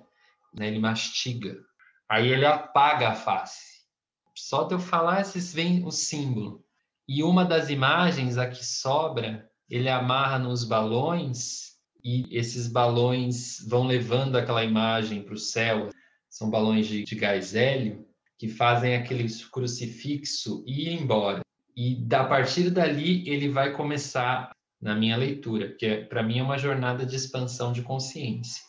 né? 0.53 0.67
ele 0.67 0.79
mastiga. 0.79 1.55
Aí 2.09 2.29
ele 2.29 2.45
apaga 2.45 3.09
a 3.09 3.15
face. 3.15 3.77
Só 4.35 4.63
de 4.63 4.75
eu 4.75 4.79
falar, 4.79 5.21
esses 5.21 5.53
vem 5.53 5.85
o 5.85 5.91
símbolo. 5.91 6.63
E 7.07 7.23
uma 7.23 7.43
das 7.43 7.69
imagens, 7.69 8.37
a 8.37 8.47
que 8.47 8.65
sobra, 8.65 9.49
ele 9.69 9.89
amarra 9.89 10.39
nos 10.39 10.63
balões 10.63 11.77
e 12.03 12.25
esses 12.31 12.67
balões 12.67 13.65
vão 13.67 13.85
levando 13.85 14.37
aquela 14.37 14.63
imagem 14.63 15.23
para 15.23 15.33
o 15.33 15.37
céu. 15.37 15.89
São 16.29 16.49
balões 16.49 16.87
de, 16.87 17.03
de 17.03 17.15
gás 17.15 17.55
hélio 17.55 18.05
que 18.37 18.47
fazem 18.47 18.95
aquele 18.95 19.27
crucifixo 19.51 20.63
ir 20.65 20.93
embora. 20.93 21.41
E 21.75 21.95
da 21.95 22.23
partir 22.23 22.69
dali 22.69 23.27
ele 23.27 23.49
vai 23.49 23.73
começar 23.73 24.51
na 24.79 24.95
minha 24.95 25.17
leitura, 25.17 25.75
que 25.75 25.85
é, 25.85 26.03
para 26.03 26.21
mim 26.21 26.39
é 26.39 26.43
uma 26.43 26.57
jornada 26.57 27.05
de 27.05 27.15
expansão 27.15 27.71
de 27.71 27.81
consciência. 27.81 28.66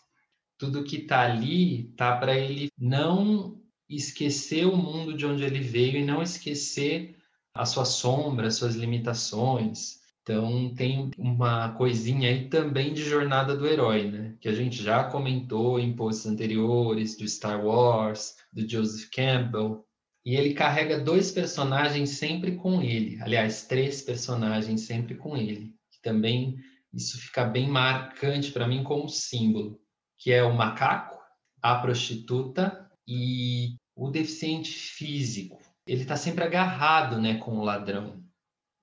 Tudo 0.58 0.84
que 0.84 0.96
está 0.96 1.22
ali 1.22 1.84
tá 1.96 2.16
para 2.16 2.36
ele 2.36 2.70
não 2.76 3.60
esquecer 3.88 4.66
o 4.66 4.76
mundo 4.76 5.16
de 5.16 5.24
onde 5.24 5.44
ele 5.44 5.60
veio 5.60 5.98
e 5.98 6.04
não 6.04 6.22
esquecer 6.22 7.16
a 7.54 7.64
sua 7.64 7.84
sombra, 7.84 8.48
as 8.48 8.56
suas 8.56 8.74
limitações. 8.74 9.98
Então 10.22 10.74
tem 10.74 11.10
uma 11.16 11.70
coisinha 11.72 12.28
aí 12.28 12.48
também 12.48 12.92
de 12.92 13.02
jornada 13.02 13.56
do 13.56 13.66
herói, 13.66 14.10
né? 14.10 14.34
Que 14.40 14.48
a 14.48 14.54
gente 14.54 14.82
já 14.82 15.04
comentou 15.04 15.80
em 15.80 15.96
posts 15.96 16.26
anteriores 16.26 17.16
do 17.16 17.26
Star 17.26 17.64
Wars, 17.64 18.36
do 18.52 18.68
Joseph 18.68 19.08
Campbell. 19.10 19.86
E 20.26 20.36
ele 20.36 20.52
carrega 20.52 21.00
dois 21.00 21.32
personagens 21.32 22.10
sempre 22.10 22.56
com 22.56 22.82
ele. 22.82 23.18
Aliás, 23.22 23.66
três 23.66 24.02
personagens 24.02 24.82
sempre 24.82 25.14
com 25.14 25.34
ele. 25.34 25.74
Também 26.02 26.58
isso 26.92 27.18
fica 27.18 27.44
bem 27.44 27.66
marcante 27.66 28.52
para 28.52 28.68
mim 28.68 28.82
como 28.82 29.08
símbolo, 29.08 29.80
que 30.18 30.32
é 30.32 30.42
o 30.42 30.54
macaco, 30.54 31.18
a 31.62 31.76
prostituta 31.76 32.90
e 33.06 33.76
o 33.94 34.10
deficiente 34.10 34.70
físico. 34.70 35.58
Ele 35.86 36.02
está 36.02 36.16
sempre 36.16 36.44
agarrado, 36.44 37.20
né, 37.20 37.36
com 37.38 37.58
o 37.58 37.64
ladrão. 37.64 38.22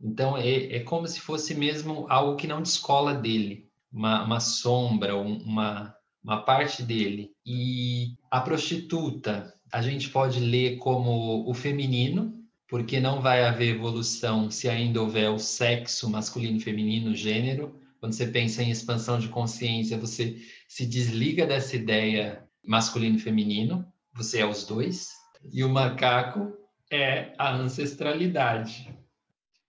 Então 0.02 0.38
é, 0.38 0.76
é 0.76 0.80
como 0.82 1.08
se 1.08 1.19
fosse 1.19 1.54
mesmo 1.54 2.06
algo 2.10 2.36
que 2.36 2.48
não 2.48 2.62
descola 2.62 3.13
dele, 3.13 3.69
uma, 3.91 4.24
uma 4.24 4.39
sombra, 4.39 5.15
uma, 5.15 5.95
uma 6.24 6.41
parte 6.41 6.84
dele. 6.84 7.32
E 7.45 8.15
a 8.30 8.41
prostituta, 8.41 9.54
a 9.71 9.82
gente 9.82 10.10
pode 10.10 10.39
ler 10.39 10.78
como 10.78 11.50
o 11.50 11.54
feminino, 11.54 12.34
porque 12.67 13.00
não 13.00 13.21
vai 13.21 13.45
haver 13.45 13.76
evolução 13.76 14.50
se 14.50 14.67
ainda 14.67 15.02
houver 15.02 15.30
o 15.30 15.39
sexo 15.39 16.10
masculino 16.10 16.58
e 16.58 16.62
feminino, 16.62 17.15
gênero. 17.15 17.80
Quando 18.05 18.13
você 18.13 18.27
pensa 18.27 18.61
em 18.61 18.69
expansão 18.69 19.17
de 19.17 19.29
consciência, 19.29 19.97
você 19.97 20.39
se 20.67 20.85
desliga 20.85 21.43
dessa 21.43 21.75
ideia 21.75 22.47
masculino 22.63 23.15
e 23.15 23.19
feminino, 23.19 23.83
você 24.13 24.41
é 24.41 24.45
os 24.45 24.63
dois. 24.63 25.09
E 25.51 25.63
o 25.63 25.69
macaco 25.69 26.55
é 26.91 27.33
a 27.35 27.51
ancestralidade. 27.51 28.95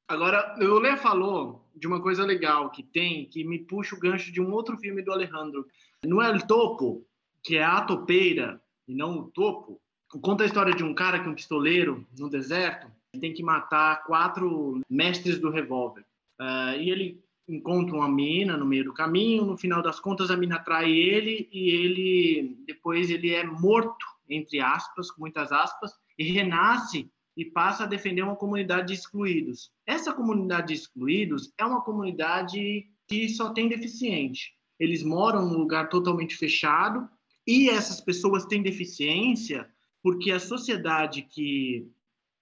Agora, 0.06 0.54
o 0.60 0.78
Lê 0.78 0.98
falou 0.98 1.66
de 1.74 1.86
uma 1.86 2.02
coisa 2.02 2.26
legal 2.26 2.68
que 2.68 2.82
tem, 2.82 3.24
que 3.24 3.42
me 3.42 3.60
puxa 3.60 3.96
o 3.96 3.98
gancho 3.98 4.30
de 4.30 4.38
um 4.38 4.52
outro 4.52 4.76
filme 4.76 5.00
do 5.00 5.12
Alejandro. 5.12 5.66
No 6.04 6.20
El 6.20 6.46
Topo, 6.46 7.06
que 7.42 7.56
é 7.56 7.64
a 7.64 7.80
topeira 7.80 8.60
e 8.86 8.94
não 8.94 9.16
o 9.16 9.30
topo, 9.30 9.80
Conta 10.20 10.44
a 10.44 10.46
história 10.46 10.74
de 10.74 10.84
um 10.84 10.94
cara 10.94 11.18
que 11.18 11.26
é 11.26 11.30
um 11.30 11.34
pistoleiro 11.34 12.06
no 12.18 12.28
deserto 12.28 12.86
tem 13.18 13.32
que 13.32 13.42
matar 13.42 14.04
quatro 14.04 14.80
mestres 14.90 15.38
do 15.38 15.50
revólver. 15.50 16.04
Uh, 16.38 16.78
e 16.78 16.90
ele 16.90 17.25
encontra 17.48 17.94
uma 17.94 18.08
mina 18.08 18.56
no 18.56 18.66
meio 18.66 18.84
do 18.84 18.92
caminho, 18.92 19.44
no 19.44 19.56
final 19.56 19.82
das 19.82 20.00
contas 20.00 20.30
a 20.30 20.36
mina 20.36 20.58
trai 20.58 20.90
ele 20.90 21.48
e 21.52 21.70
ele 21.70 22.56
depois 22.66 23.10
ele 23.10 23.32
é 23.32 23.44
morto, 23.44 24.04
entre 24.28 24.60
aspas, 24.60 25.10
com 25.10 25.20
muitas 25.20 25.52
aspas, 25.52 25.92
e 26.18 26.24
renasce 26.32 27.10
e 27.36 27.44
passa 27.44 27.84
a 27.84 27.86
defender 27.86 28.22
uma 28.22 28.36
comunidade 28.36 28.88
de 28.88 28.94
excluídos. 28.94 29.70
Essa 29.86 30.12
comunidade 30.12 30.68
de 30.68 30.74
excluídos 30.74 31.52
é 31.58 31.64
uma 31.64 31.82
comunidade 31.82 32.86
que 33.06 33.28
só 33.28 33.50
tem 33.52 33.68
deficiente. 33.68 34.54
Eles 34.78 35.02
moram 35.02 35.46
num 35.46 35.58
lugar 35.58 35.88
totalmente 35.88 36.34
fechado 36.34 37.08
e 37.46 37.68
essas 37.68 38.00
pessoas 38.00 38.46
têm 38.46 38.62
deficiência 38.62 39.68
porque 40.02 40.30
a 40.30 40.40
sociedade 40.40 41.22
que 41.22 41.86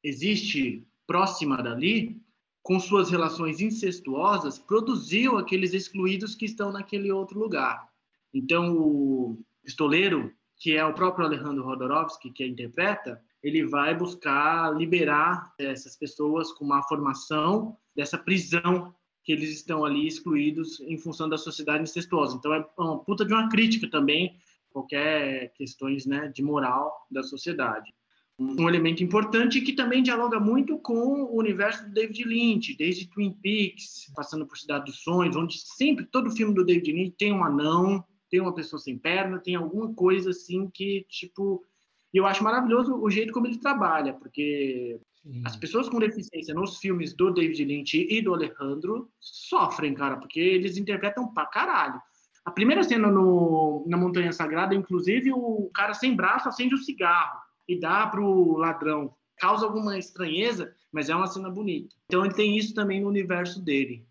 existe 0.03 0.87
próxima 1.07 1.63
dali, 1.63 2.21
com 2.65 2.81
suas 2.81 3.11
relações 3.11 3.61
incestuosas, 3.61 4.59
produziu 4.59 5.37
aqueles 5.37 5.75
excluídos 5.75 6.35
que 6.35 6.47
estão 6.47 6.73
naquele 6.73 7.13
outro 7.13 7.39
lugar. 7.39 7.87
Então, 8.33 8.75
o 8.75 9.39
pistoleiro, 9.63 10.33
que 10.57 10.75
é 10.75 10.83
o 10.83 10.95
próprio 10.95 11.27
Alejandro 11.27 11.63
Rodorovsky 11.63 12.31
que 12.31 12.43
a 12.43 12.49
interpreta, 12.49 13.23
ele 13.43 13.67
vai 13.67 13.95
buscar 13.95 14.75
liberar 14.75 15.53
essas 15.59 15.95
pessoas 15.95 16.53
com 16.53 16.65
uma 16.65 16.83
formação 16.85 17.77
dessa 17.95 18.17
prisão 18.17 18.95
que 19.23 19.33
eles 19.33 19.51
estão 19.51 19.85
ali 19.85 20.07
excluídos 20.07 20.81
em 20.81 20.97
função 20.97 21.29
da 21.29 21.37
sociedade 21.37 21.83
incestuosa. 21.83 22.37
Então, 22.37 22.55
é 22.55 22.67
uma 22.79 22.99
puta 22.99 23.27
de 23.27 23.35
uma 23.35 23.51
crítica 23.51 23.91
também 23.91 24.39
qualquer 24.71 25.53
questões 25.53 26.07
né, 26.07 26.29
de 26.35 26.43
moral 26.43 27.07
da 27.11 27.23
sociedade. 27.23 27.93
Um 28.37 28.69
elemento 28.69 29.03
importante 29.03 29.61
que 29.61 29.73
também 29.73 30.03
dialoga 30.03 30.41
muito 30.41 30.77
com 30.79 31.23
o 31.23 31.39
universo 31.39 31.85
do 31.85 31.93
David 31.93 32.25
Lynch, 32.25 32.77
desde 32.77 33.09
Twin 33.09 33.33
Peaks, 33.41 34.13
passando 34.15 34.45
por 34.45 34.59
Cidade 34.59 34.87
dos 34.87 35.03
Sonhos, 35.03 35.37
onde 35.37 35.57
sempre, 35.77 36.05
todo 36.05 36.33
filme 36.33 36.53
do 36.53 36.65
David 36.65 36.93
Lynch 36.93 37.15
tem 37.17 37.33
um 37.33 37.45
anão, 37.45 38.05
tem 38.29 38.41
uma 38.41 38.53
pessoa 38.53 38.81
sem 38.81 38.99
perna, 38.99 39.39
tem 39.39 39.55
alguma 39.55 39.95
coisa 39.95 40.31
assim 40.31 40.69
que, 40.75 41.07
tipo, 41.09 41.65
eu 42.13 42.27
acho 42.27 42.43
maravilhoso 42.43 42.97
o 42.97 43.09
jeito 43.09 43.33
como 43.33 43.47
ele 43.47 43.59
trabalha, 43.59 44.15
porque 44.15 44.99
Sim. 45.23 45.43
as 45.45 45.55
pessoas 45.55 45.89
com 45.89 46.01
deficiência 46.01 46.53
nos 46.55 46.79
filmes 46.79 47.15
do 47.15 47.31
David 47.31 47.65
Lynch 47.65 47.97
e 48.11 48.21
do 48.21 48.35
Alejandro 48.35 49.09
sofrem, 49.21 49.95
cara, 49.95 50.17
porque 50.17 50.41
eles 50.41 50.77
interpretam 50.77 51.33
pra 51.33 51.47
caralho. 51.47 52.03
A 52.45 52.51
primeira 52.51 52.83
cena 52.83 53.09
no, 53.13 53.85
na 53.87 53.97
Montanha 53.97 54.33
Sagrada, 54.33 54.75
inclusive, 54.75 55.33
o 55.33 55.71
cara 55.73 55.95
sem 55.95 56.17
braço 56.17 56.49
acende 56.49 56.75
o 56.75 56.79
um 56.79 56.83
cigarro 56.83 57.45
e 57.69 57.79
dá 57.79 58.07
pro 58.07 58.57
ladrão. 58.57 59.15
Causa 59.37 59.67
alguma 59.67 59.99
estranheza, 59.99 60.75
mas 60.93 61.09
é 61.09 61.15
uma 61.15 61.27
cena 61.27 61.51
bonita. 61.51 61.95
Então 62.07 62.25
ele 62.25 62.35
tem 62.35 62.57
isso 62.57 62.75
também 62.75 63.01
no 63.01 63.09
universo 63.09 63.63
dele. 63.63 64.07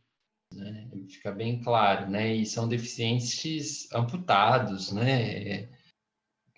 É, 0.56 0.88
fica 1.08 1.32
bem 1.32 1.62
claro, 1.62 2.10
né? 2.10 2.36
E 2.36 2.46
são 2.46 2.68
deficientes 2.68 3.92
amputados, 3.92 4.92
né? 4.92 5.70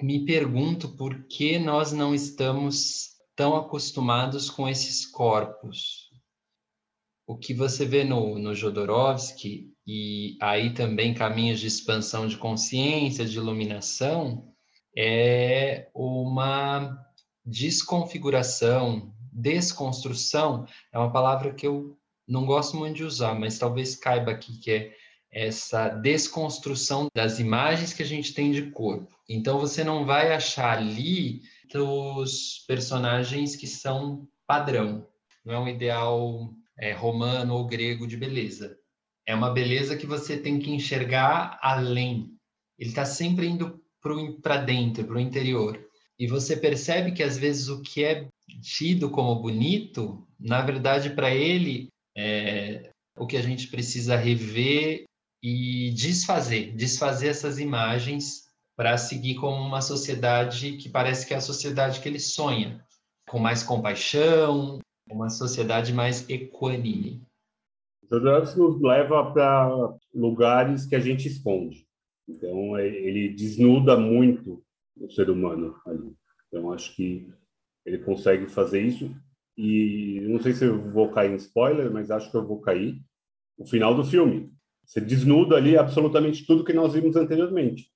me 0.02 0.26
pergunto 0.26 0.90
por 0.90 1.24
que 1.24 1.58
nós 1.58 1.94
não 1.94 2.14
estamos 2.14 3.16
tão 3.36 3.56
acostumados 3.56 4.50
com 4.50 4.68
esses 4.68 5.06
corpos. 5.06 6.12
O 7.28 7.38
que 7.38 7.54
você 7.54 7.86
vê 7.86 8.04
no, 8.04 8.38
no 8.38 8.54
Jodorowsky, 8.54 9.74
e 9.88 10.38
aí 10.42 10.74
também 10.74 11.14
caminhos 11.14 11.60
de 11.60 11.68
expansão 11.68 12.28
de 12.28 12.38
consciência, 12.38 13.26
de 13.26 13.38
iluminação, 13.38 14.54
é 14.98 15.90
uma 15.94 16.98
desconfiguração, 17.46 19.14
desconstrução, 19.32 20.66
é 20.92 20.98
uma 20.98 21.12
palavra 21.12 21.54
que 21.54 21.68
eu 21.68 21.98
não 22.28 22.46
gosto 22.46 22.78
muito 22.78 22.98
de 22.98 23.04
usar, 23.04 23.36
mas 23.36 23.60
talvez 23.60 23.96
caiba 23.96 24.32
aqui, 24.32 24.58
que 24.58 24.72
é 24.72 24.96
essa 25.32 25.90
desconstrução 25.90 27.08
das 27.14 27.40
imagens 27.40 27.92
que 27.92 28.02
a 28.02 28.06
gente 28.06 28.34
tem 28.34 28.52
de 28.52 28.72
corpo. 28.72 29.14
Então 29.28 29.60
você 29.60 29.84
não 29.84 30.06
vai 30.06 30.34
achar 30.34 30.78
ali 30.78 31.42
os 31.74 32.64
personagens 32.66 33.56
que 33.56 33.68
são 33.68 34.28
padrão. 34.48 35.06
Não 35.44 35.54
é 35.54 35.60
um 35.60 35.68
ideal 35.68 36.54
é, 36.80 36.94
romano 36.94 37.54
ou 37.54 37.68
grego 37.68 38.08
de 38.08 38.16
beleza. 38.16 38.78
É 39.28 39.36
uma 39.36 39.52
beleza 39.52 39.98
que 39.98 40.06
você 40.06 40.38
tem 40.38 40.58
que 40.58 40.72
enxergar 40.72 41.60
além. 41.62 42.32
Ele 42.80 42.90
está 42.90 43.04
sempre 43.04 43.48
indo 43.48 43.84
para 44.42 44.58
dentro, 44.58 45.06
para 45.06 45.18
o 45.18 45.20
interior. 45.20 45.80
E 46.18 46.28
você 46.28 46.56
percebe 46.56 47.12
que 47.12 47.24
às 47.24 47.38
vezes 47.38 47.68
o 47.68 47.82
que 47.82 48.04
é 48.04 48.28
tido 48.62 49.10
como 49.10 49.42
bonito, 49.42 50.26
na 50.40 50.62
verdade, 50.62 51.10
para 51.10 51.34
ele, 51.34 51.90
é 52.16 52.90
o 53.18 53.26
que 53.26 53.38
a 53.38 53.42
gente 53.42 53.68
precisa 53.68 54.16
rever 54.16 55.06
e 55.42 55.92
desfazer, 55.92 56.76
desfazer 56.76 57.30
essas 57.30 57.60
imagens 57.60 58.46
para 58.76 58.98
seguir 58.98 59.36
como 59.36 59.56
uma 59.56 59.82
sociedade 59.82 60.74
que 60.78 60.90
parece 60.90 61.26
que 61.26 61.34
é 61.34 61.38
a 61.38 61.42
sociedade 61.42 62.02
que 62.02 62.10
ele 62.10 62.20
sonha, 62.20 62.84
com 63.28 63.40
mais 63.40 63.64
compaixão, 63.64 64.80
uma 65.10 65.30
sociedade 65.30 65.94
mais 65.94 66.30
equânime. 66.30 67.22
Jodorowsky 68.10 68.60
nos 68.60 68.82
leva 68.82 69.32
para 69.32 69.96
lugares 70.14 70.86
que 70.86 70.96
a 70.96 71.00
gente 71.00 71.28
esconde. 71.28 71.85
Então, 72.28 72.78
é, 72.78 72.88
ele 72.88 73.30
desnuda 73.30 73.98
muito 73.98 74.64
o 74.98 75.10
ser 75.10 75.30
humano 75.30 75.76
ali. 75.86 76.14
Então, 76.48 76.72
acho 76.72 76.96
que 76.96 77.30
ele 77.86 78.00
consegue 78.00 78.48
fazer 78.48 78.82
isso. 78.82 79.12
E 79.58 80.20
não 80.24 80.40
sei 80.40 80.54
se 80.54 80.66
eu 80.66 80.92
vou 80.92 81.12
cair 81.12 81.32
em 81.32 81.36
spoiler, 81.36 81.92
mas 81.92 82.12
acho 82.12 82.30
que 82.30 82.38
eu 82.38 82.46
vou 82.46 82.60
cair. 82.60 83.00
O 83.58 83.66
final 83.66 83.96
do 83.96 84.04
filme. 84.04 84.52
Você 84.86 85.02
desnuda 85.02 85.56
ali 85.56 85.78
absolutamente 85.78 86.46
tudo 86.46 86.64
que 86.64 86.74
nós 86.74 86.94
vimos 86.94 87.16
anteriormente. 87.16 87.90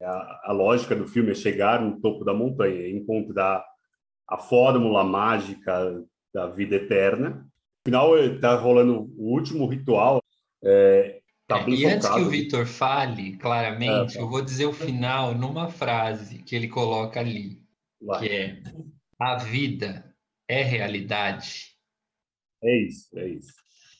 A, 0.00 0.50
a, 0.50 0.52
lógica 0.52 0.94
do 0.94 1.06
filme 1.06 1.32
é 1.32 1.34
chegar 1.34 1.82
no 1.82 2.00
topo 2.00 2.24
da 2.24 2.32
montanha, 2.32 2.88
encontrar 2.88 3.64
a 4.28 4.38
fórmula 4.38 5.02
mágica 5.02 6.02
da 6.32 6.46
vida 6.46 6.76
eterna. 6.76 7.30
No 7.30 7.44
final, 7.84 8.18
está 8.18 8.54
rolando 8.54 9.12
o 9.16 9.32
último 9.32 9.66
ritual. 9.66 10.22
É, 10.62 11.19
tá 11.54 11.60
é, 11.60 11.70
e 11.70 11.86
antes 11.86 12.08
que 12.08 12.20
o 12.20 12.28
Vitor 12.28 12.66
fale 12.66 13.36
claramente, 13.36 14.14
tá. 14.14 14.20
eu 14.20 14.28
vou 14.28 14.42
dizer 14.42 14.66
o 14.66 14.72
final 14.72 15.34
numa 15.34 15.68
frase 15.68 16.38
que 16.42 16.54
ele 16.54 16.68
coloca 16.68 17.20
ali, 17.20 17.62
Vai. 18.00 18.20
que 18.20 18.28
é 18.28 18.62
a 19.18 19.36
vida 19.36 20.14
é 20.48 20.62
realidade. 20.62 21.76
É 22.62 22.76
isso, 22.82 23.08
é 23.18 23.28
isso. 23.28 23.52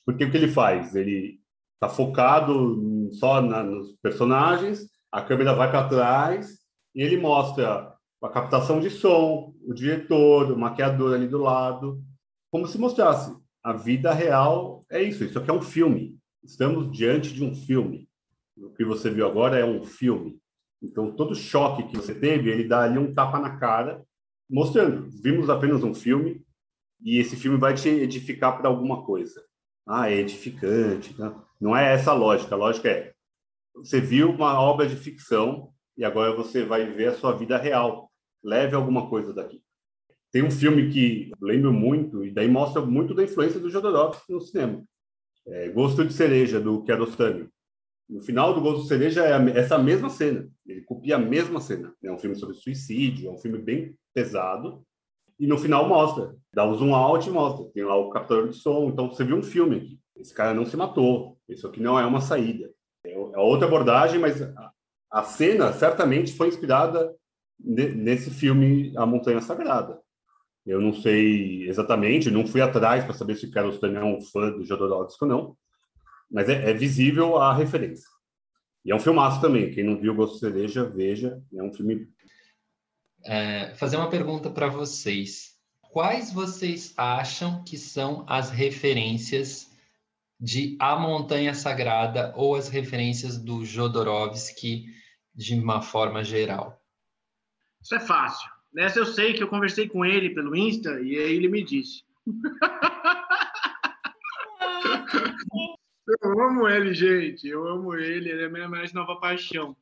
Porque 0.05 0.25
o 0.25 0.31
que 0.31 0.37
ele 0.37 0.49
faz? 0.49 0.95
Ele 0.95 1.41
está 1.75 1.89
focado 1.89 3.11
só 3.13 3.41
na, 3.41 3.63
nos 3.63 3.97
personagens 4.03 4.89
a 5.13 5.23
câmera 5.23 5.55
vai 5.55 5.71
para 5.71 5.89
trás 5.89 6.59
e 6.95 7.03
ele 7.03 7.17
mostra 7.17 7.93
a 8.23 8.29
captação 8.29 8.81
de 8.81 8.91
som, 8.91 9.53
o 9.67 9.75
diretor, 9.75 10.53
o 10.53 10.59
maquiador 10.59 11.15
ali 11.15 11.27
do 11.27 11.39
lado, 11.39 12.01
como 12.51 12.67
se 12.67 12.79
mostrasse 12.79 13.35
a 13.63 13.73
vida 13.73 14.13
real 14.13 14.83
é 14.91 15.03
isso, 15.03 15.25
isso 15.25 15.39
aqui 15.39 15.51
é 15.51 15.53
um 15.53 15.63
filme. 15.63 16.19
Estamos 16.43 16.91
diante 16.91 17.33
de 17.33 17.45
um 17.45 17.55
filme. 17.55 18.09
O 18.57 18.71
que 18.71 18.85
você 18.85 19.11
viu 19.11 19.27
agora 19.27 19.59
é 19.59 19.65
um 19.65 19.85
filme. 19.85 20.39
Então, 20.83 21.13
todo 21.13 21.35
choque 21.35 21.89
que 21.89 21.97
você 21.97 22.15
teve, 22.15 22.51
ele 22.51 22.67
dá 22.67 22.83
ali 22.83 22.99
um 22.99 23.13
tapa 23.13 23.39
na 23.39 23.59
cara, 23.59 24.03
mostrando, 24.49 25.09
vimos 25.23 25.51
apenas 25.51 25.85
um 25.85 25.95
filme 25.95 26.43
e 27.03 27.19
esse 27.19 27.37
filme 27.37 27.59
vai 27.59 27.75
te 27.75 27.89
edificar 27.89 28.59
para 28.59 28.69
alguma 28.69 29.05
coisa. 29.05 29.43
Ah, 29.87 30.11
é 30.11 30.15
edificante. 30.15 31.15
Tá? 31.15 31.35
Não 31.61 31.77
é 31.77 31.93
essa 31.93 32.11
a 32.11 32.15
lógica. 32.15 32.55
A 32.55 32.59
lógica 32.59 32.89
é, 32.89 33.13
você 33.75 34.01
viu 34.01 34.31
uma 34.31 34.61
obra 34.61 34.87
de 34.87 34.97
ficção 34.97 35.73
e 35.97 36.05
agora 36.05 36.35
você 36.35 36.65
vai 36.65 36.87
ver 36.87 37.09
a 37.09 37.15
sua 37.15 37.33
vida 37.33 37.59
real. 37.59 38.11
Leve 38.43 38.75
alguma 38.75 39.09
coisa 39.09 39.33
daqui. 39.33 39.63
Tem 40.33 40.43
um 40.43 40.51
filme 40.51 40.91
que 40.91 41.33
lembro 41.41 41.73
muito 41.73 42.25
e 42.25 42.31
daí 42.31 42.49
mostra 42.49 42.81
muito 42.81 43.15
da 43.15 43.25
influência 43.25 43.61
do 43.61 43.69
Jodorowsky 43.69 44.33
no 44.33 44.41
cinema. 44.41 44.85
É 45.51 45.69
Gosto 45.69 46.05
de 46.05 46.13
Cereja, 46.13 46.61
do 46.61 46.83
Kiarostami. 46.83 47.49
No 48.09 48.21
final 48.21 48.55
do 48.55 48.61
Gosto 48.61 48.83
de 48.83 48.89
Cereja 48.89 49.25
é 49.25 49.59
essa 49.59 49.79
mesma 49.79 50.09
cena. 50.09 50.49
Ele 50.67 50.83
copia 50.83 51.17
a 51.17 51.19
mesma 51.19 51.61
cena. 51.61 51.93
É 52.03 52.11
um 52.11 52.19
filme 52.19 52.37
sobre 52.37 52.57
suicídio, 52.57 53.29
é 53.29 53.33
um 53.33 53.39
filme 53.39 53.59
bem 53.59 53.95
pesado. 54.15 54.83
E 55.39 55.47
no 55.47 55.57
final 55.57 55.89
mostra, 55.89 56.37
dá 56.53 56.65
o 56.65 56.75
zoom 56.75 56.95
out 56.95 57.29
e 57.29 57.33
mostra. 57.33 57.67
Tem 57.73 57.85
lá 57.85 57.97
o 57.97 58.11
captador 58.11 58.49
de 58.49 58.57
som. 58.57 58.89
Então 58.89 59.09
você 59.09 59.25
viu 59.25 59.37
um 59.37 59.43
filme 59.43 59.77
aqui. 59.77 60.01
Esse 60.17 60.35
cara 60.35 60.53
não 60.53 60.67
se 60.67 60.77
matou. 60.77 61.39
Isso 61.49 61.67
aqui 61.67 61.81
não 61.81 61.99
é 61.99 62.05
uma 62.05 62.21
saída. 62.21 62.71
É, 63.05 63.13
é 63.13 63.39
outra 63.39 63.67
abordagem, 63.67 64.21
mas 64.21 64.41
a 65.11 65.23
cena 65.23 65.73
certamente 65.73 66.33
foi 66.35 66.49
inspirada 66.49 67.15
nesse 67.59 68.31
filme 68.31 68.93
A 68.97 69.05
Montanha 69.05 69.41
Sagrada. 69.41 70.01
Eu 70.67 70.81
não 70.81 70.93
sei 70.93 71.69
exatamente, 71.69 72.31
não 72.31 72.47
fui 72.47 72.61
atrás 72.61 73.05
para 73.05 73.15
saber 73.15 73.37
se 73.37 73.47
o 73.47 73.51
Carlos 73.51 73.83
é 73.83 74.05
um 74.05 74.21
fã 74.21 74.51
do 74.51 74.65
Jodorowsky 74.65 75.25
ou 75.25 75.29
não, 75.29 75.57
mas 76.31 76.49
é, 76.49 76.71
é, 76.71 76.75
visível 76.75 77.39
a 77.39 77.55
referência. 77.55 78.09
E 78.85 78.93
é 78.93 78.95
um 78.95 79.01
filmaço 79.01 79.41
também. 79.41 79.71
Quem 79.71 79.85
não 79.85 79.99
viu 79.99 80.15
Gosto 80.15 80.35
de 80.35 80.41
Cereja, 80.41 80.85
veja. 80.85 81.43
É 81.55 81.63
um 81.63 81.73
filme. 81.73 82.09
É, 83.25 83.75
fazer 83.75 83.97
uma 83.97 84.09
pergunta 84.09 84.51
para 84.51 84.69
vocês. 84.69 85.59
Quais 85.81 86.33
vocês 86.33 86.95
acham 86.97 87.65
que 87.65 87.77
são 87.77 88.25
as 88.29 88.51
referências 88.51 89.71
de 90.39 90.77
A 90.81 90.97
Montanha 90.97 91.53
Sagrada 91.53 92.33
ou 92.37 92.55
as 92.55 92.69
referências 92.69 93.37
do 93.37 93.65
Jodorowsky 93.65 94.87
de 95.35 95.59
uma 95.59 95.83
forma 95.83 96.23
geral? 96.23 96.81
Isso 97.83 97.95
é 97.95 98.01
fácil. 98.01 98.60
Nessa 98.73 99.01
eu 99.01 99.07
sei 99.07 99.33
que 99.33 99.43
eu 99.43 99.49
conversei 99.49 99.89
com 99.89 100.05
ele 100.05 100.31
pelo 100.31 100.55
Insta 100.55 101.01
e 101.01 101.19
aí 101.19 101.35
ele 101.35 101.49
me 101.49 101.63
disse. 101.63 102.05
eu 106.23 106.41
amo 106.41 106.69
ele, 106.69 106.95
gente. 106.95 107.49
Eu 107.49 107.67
amo 107.67 107.95
ele. 107.95 108.31
Ele 108.31 108.43
é 108.43 108.47
a 108.47 108.51
minha 108.51 108.69
mais 108.69 108.93
nova 108.93 109.17
paixão. 109.17 109.77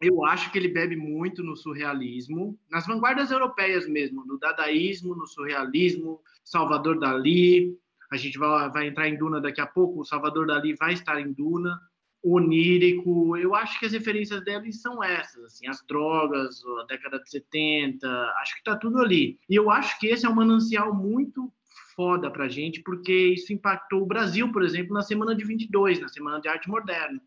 Eu 0.00 0.24
acho 0.24 0.50
que 0.50 0.58
ele 0.58 0.68
bebe 0.68 0.96
muito 0.96 1.44
no 1.44 1.56
surrealismo, 1.56 2.58
nas 2.68 2.86
vanguardas 2.86 3.30
europeias 3.30 3.86
mesmo, 3.86 4.26
no 4.26 4.36
dadaísmo, 4.36 5.14
no 5.14 5.28
surrealismo, 5.28 6.20
Salvador 6.44 6.98
Dali, 6.98 7.78
a 8.10 8.16
gente 8.16 8.36
vai, 8.36 8.68
vai 8.68 8.88
entrar 8.88 9.08
em 9.08 9.16
Duna 9.16 9.40
daqui 9.40 9.60
a 9.60 9.66
pouco, 9.66 10.00
o 10.00 10.04
Salvador 10.04 10.48
Dali 10.48 10.74
vai 10.74 10.92
estar 10.92 11.20
em 11.20 11.32
Duna, 11.32 11.80
onírico, 12.22 13.36
eu 13.36 13.54
acho 13.54 13.78
que 13.80 13.86
as 13.86 13.92
referências 13.92 14.44
dele 14.44 14.72
são 14.72 15.02
essas, 15.02 15.44
assim, 15.44 15.66
as 15.66 15.84
drogas, 15.86 16.62
a 16.80 16.84
década 16.84 17.18
de 17.18 17.28
70, 17.28 18.08
acho 18.40 18.54
que 18.54 18.60
está 18.60 18.76
tudo 18.76 18.98
ali. 19.00 19.40
E 19.48 19.56
eu 19.56 19.70
acho 19.70 19.98
que 19.98 20.06
esse 20.06 20.24
é 20.24 20.28
um 20.28 20.34
manancial 20.34 20.94
muito 20.94 21.52
foda 21.96 22.30
pra 22.30 22.48
gente, 22.48 22.80
porque 22.82 23.12
isso 23.12 23.52
impactou 23.52 24.02
o 24.02 24.06
Brasil, 24.06 24.50
por 24.52 24.62
exemplo, 24.62 24.94
na 24.94 25.02
semana 25.02 25.34
de 25.34 25.44
22, 25.44 26.00
na 26.00 26.08
semana 26.08 26.40
de 26.40 26.48
arte 26.48 26.68
moderna. 26.68 27.20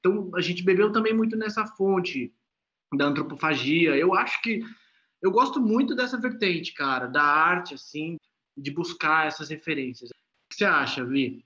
Então, 0.00 0.30
a 0.34 0.40
gente 0.40 0.62
bebeu 0.62 0.92
também 0.92 1.14
muito 1.14 1.36
nessa 1.36 1.66
fonte 1.66 2.32
da 2.94 3.06
antropofagia. 3.06 3.96
Eu 3.96 4.14
acho 4.14 4.40
que 4.42 4.60
eu 5.22 5.30
gosto 5.30 5.60
muito 5.60 5.94
dessa 5.94 6.20
vertente, 6.20 6.74
cara, 6.74 7.06
da 7.06 7.22
arte, 7.22 7.74
assim, 7.74 8.16
de 8.56 8.70
buscar 8.70 9.26
essas 9.26 9.48
referências. 9.48 10.10
O 10.10 10.14
que 10.50 10.56
você 10.56 10.64
acha, 10.64 11.04
Vi? 11.04 11.44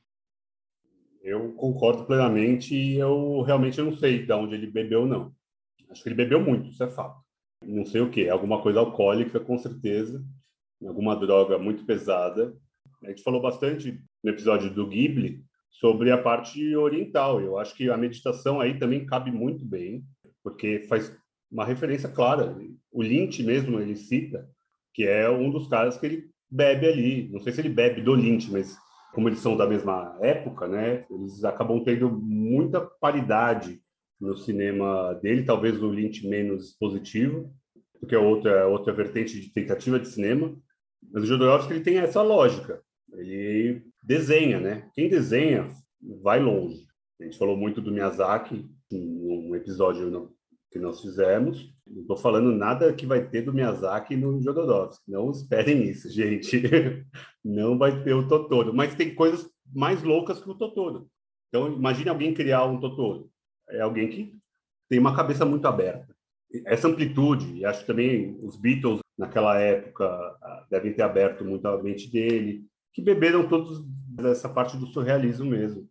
Eu 1.22 1.52
concordo 1.52 2.04
plenamente 2.04 2.74
e 2.74 2.96
eu 2.98 3.42
realmente 3.42 3.80
não 3.80 3.96
sei 3.96 4.24
de 4.24 4.32
onde 4.32 4.54
ele 4.54 4.66
bebeu, 4.66 5.06
não. 5.06 5.32
Acho 5.90 6.02
que 6.02 6.08
ele 6.08 6.16
bebeu 6.16 6.40
muito, 6.40 6.70
isso 6.70 6.82
é 6.82 6.88
fato. 6.88 7.20
não 7.64 7.84
sei 7.84 8.00
o 8.00 8.10
que, 8.10 8.28
alguma 8.28 8.62
coisa 8.62 8.80
alcoólica, 8.80 9.38
com 9.38 9.58
certeza, 9.58 10.24
alguma 10.86 11.14
droga 11.16 11.58
muito 11.58 11.84
pesada. 11.84 12.56
A 13.02 13.08
gente 13.08 13.22
falou 13.22 13.40
bastante 13.40 14.00
no 14.22 14.30
episódio 14.30 14.72
do 14.72 14.86
Ghibli 14.86 15.44
sobre 15.70 16.10
a 16.10 16.18
parte 16.18 16.74
oriental. 16.76 17.40
Eu 17.40 17.58
acho 17.58 17.74
que 17.74 17.90
a 17.90 17.96
meditação 17.96 18.60
aí 18.60 18.78
também 18.78 19.06
cabe 19.06 19.30
muito 19.30 19.64
bem, 19.64 20.04
porque 20.42 20.80
faz 20.88 21.14
uma 21.50 21.64
referência 21.64 22.08
clara. 22.08 22.56
O 22.92 23.02
Lynch 23.02 23.42
mesmo, 23.42 23.80
ele 23.80 23.96
cita 23.96 24.48
que 24.92 25.04
é 25.04 25.28
um 25.30 25.50
dos 25.50 25.68
caras 25.68 25.96
que 25.96 26.06
ele 26.06 26.30
bebe 26.50 26.86
ali. 26.86 27.28
Não 27.30 27.40
sei 27.40 27.52
se 27.52 27.60
ele 27.60 27.68
bebe 27.68 28.02
do 28.02 28.14
Lynch, 28.14 28.50
mas 28.50 28.76
como 29.12 29.28
eles 29.28 29.40
são 29.40 29.56
da 29.56 29.66
mesma 29.66 30.16
época, 30.20 30.68
né, 30.68 31.04
eles 31.10 31.44
acabam 31.44 31.82
tendo 31.82 32.10
muita 32.10 32.80
paridade 32.80 33.80
no 34.20 34.36
cinema 34.36 35.14
dele, 35.14 35.44
talvez 35.44 35.82
o 35.82 35.90
Lynch 35.90 36.26
menos 36.28 36.76
positivo, 36.78 37.52
porque 37.98 38.14
é 38.14 38.18
outra 38.18 38.66
outra 38.66 38.92
vertente 38.92 39.40
de 39.40 39.52
tentativa 39.52 39.98
de 39.98 40.08
cinema, 40.08 40.54
mas 41.12 41.24
o 41.24 41.26
Jodorowsky 41.26 41.72
ele 41.72 41.84
tem 41.84 41.98
essa 41.98 42.22
lógica. 42.22 42.82
Ele 43.12 43.82
desenha, 44.02 44.60
né? 44.60 44.88
Quem 44.94 45.08
desenha 45.08 45.68
vai 46.22 46.40
longe. 46.40 46.86
A 47.20 47.24
gente 47.24 47.38
falou 47.38 47.56
muito 47.56 47.80
do 47.80 47.92
Miyazaki 47.92 48.68
num 48.90 49.54
episódio 49.54 50.30
que 50.70 50.78
nós 50.78 51.00
fizemos. 51.00 51.74
Não 51.86 52.02
estou 52.02 52.16
falando 52.16 52.52
nada 52.52 52.92
que 52.92 53.04
vai 53.04 53.28
ter 53.28 53.42
do 53.42 53.52
Miyazaki 53.52 54.16
no 54.16 54.40
Jodorowsky. 54.40 55.10
Não 55.10 55.30
esperem 55.30 55.82
isso, 55.82 56.08
gente. 56.10 56.62
Não 57.44 57.76
vai 57.76 58.02
ter 58.02 58.14
o 58.14 58.26
Totoro. 58.28 58.72
Mas 58.72 58.94
tem 58.94 59.14
coisas 59.14 59.50
mais 59.72 60.02
loucas 60.02 60.40
que 60.40 60.48
o 60.48 60.54
Totoro. 60.54 61.08
Então, 61.48 61.72
imagine 61.72 62.08
alguém 62.08 62.32
criar 62.32 62.64
um 62.66 62.78
Totoro. 62.78 63.28
É 63.68 63.80
alguém 63.80 64.08
que 64.08 64.36
tem 64.88 64.98
uma 64.98 65.14
cabeça 65.14 65.44
muito 65.44 65.66
aberta. 65.66 66.14
Essa 66.66 66.88
amplitude, 66.88 67.58
e 67.58 67.64
acho 67.64 67.86
também 67.86 68.36
os 68.42 68.56
Beatles, 68.56 69.00
naquela 69.16 69.58
época, 69.58 70.04
ah, 70.04 70.66
devem 70.70 70.92
ter 70.92 71.02
aberto 71.02 71.44
muito 71.44 71.66
a 71.66 71.80
mente 71.80 72.10
dele, 72.10 72.64
que 72.92 73.00
beberam 73.00 73.48
todos 73.48 73.84
dessa 74.16 74.48
parte 74.48 74.76
do 74.76 74.86
surrealismo 74.86 75.46
mesmo. 75.46 75.88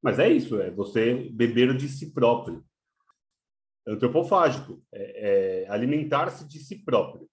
Mas 0.00 0.18
é 0.18 0.28
isso, 0.28 0.60
é 0.60 0.70
você 0.70 1.14
beber 1.32 1.76
de 1.76 1.88
si 1.88 2.12
próprio 2.12 2.64
antropofágico, 3.86 4.82
é, 4.92 5.64
é 5.64 5.70
alimentar-se 5.70 6.46
de 6.46 6.58
si 6.58 6.76
próprio. 6.76 7.28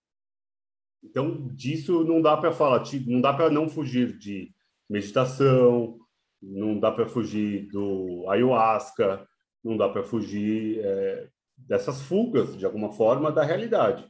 Então, 1.03 1.47
disso 1.49 2.03
não 2.03 2.21
dá 2.21 2.35
para 2.35 2.51
falar, 2.51 2.83
não 3.05 3.21
dá 3.21 3.33
para 3.33 3.49
não 3.49 3.69
fugir 3.69 4.17
de 4.17 4.53
meditação, 4.89 5.99
não 6.41 6.79
dá 6.79 6.91
para 6.91 7.07
fugir 7.07 7.67
do 7.67 8.25
ayahuasca, 8.29 9.27
não 9.63 9.77
dá 9.77 9.89
para 9.89 10.03
fugir 10.03 10.79
é, 10.83 11.29
dessas 11.57 12.01
fugas, 12.01 12.57
de 12.57 12.65
alguma 12.65 12.91
forma, 12.91 13.31
da 13.31 13.43
realidade. 13.43 14.09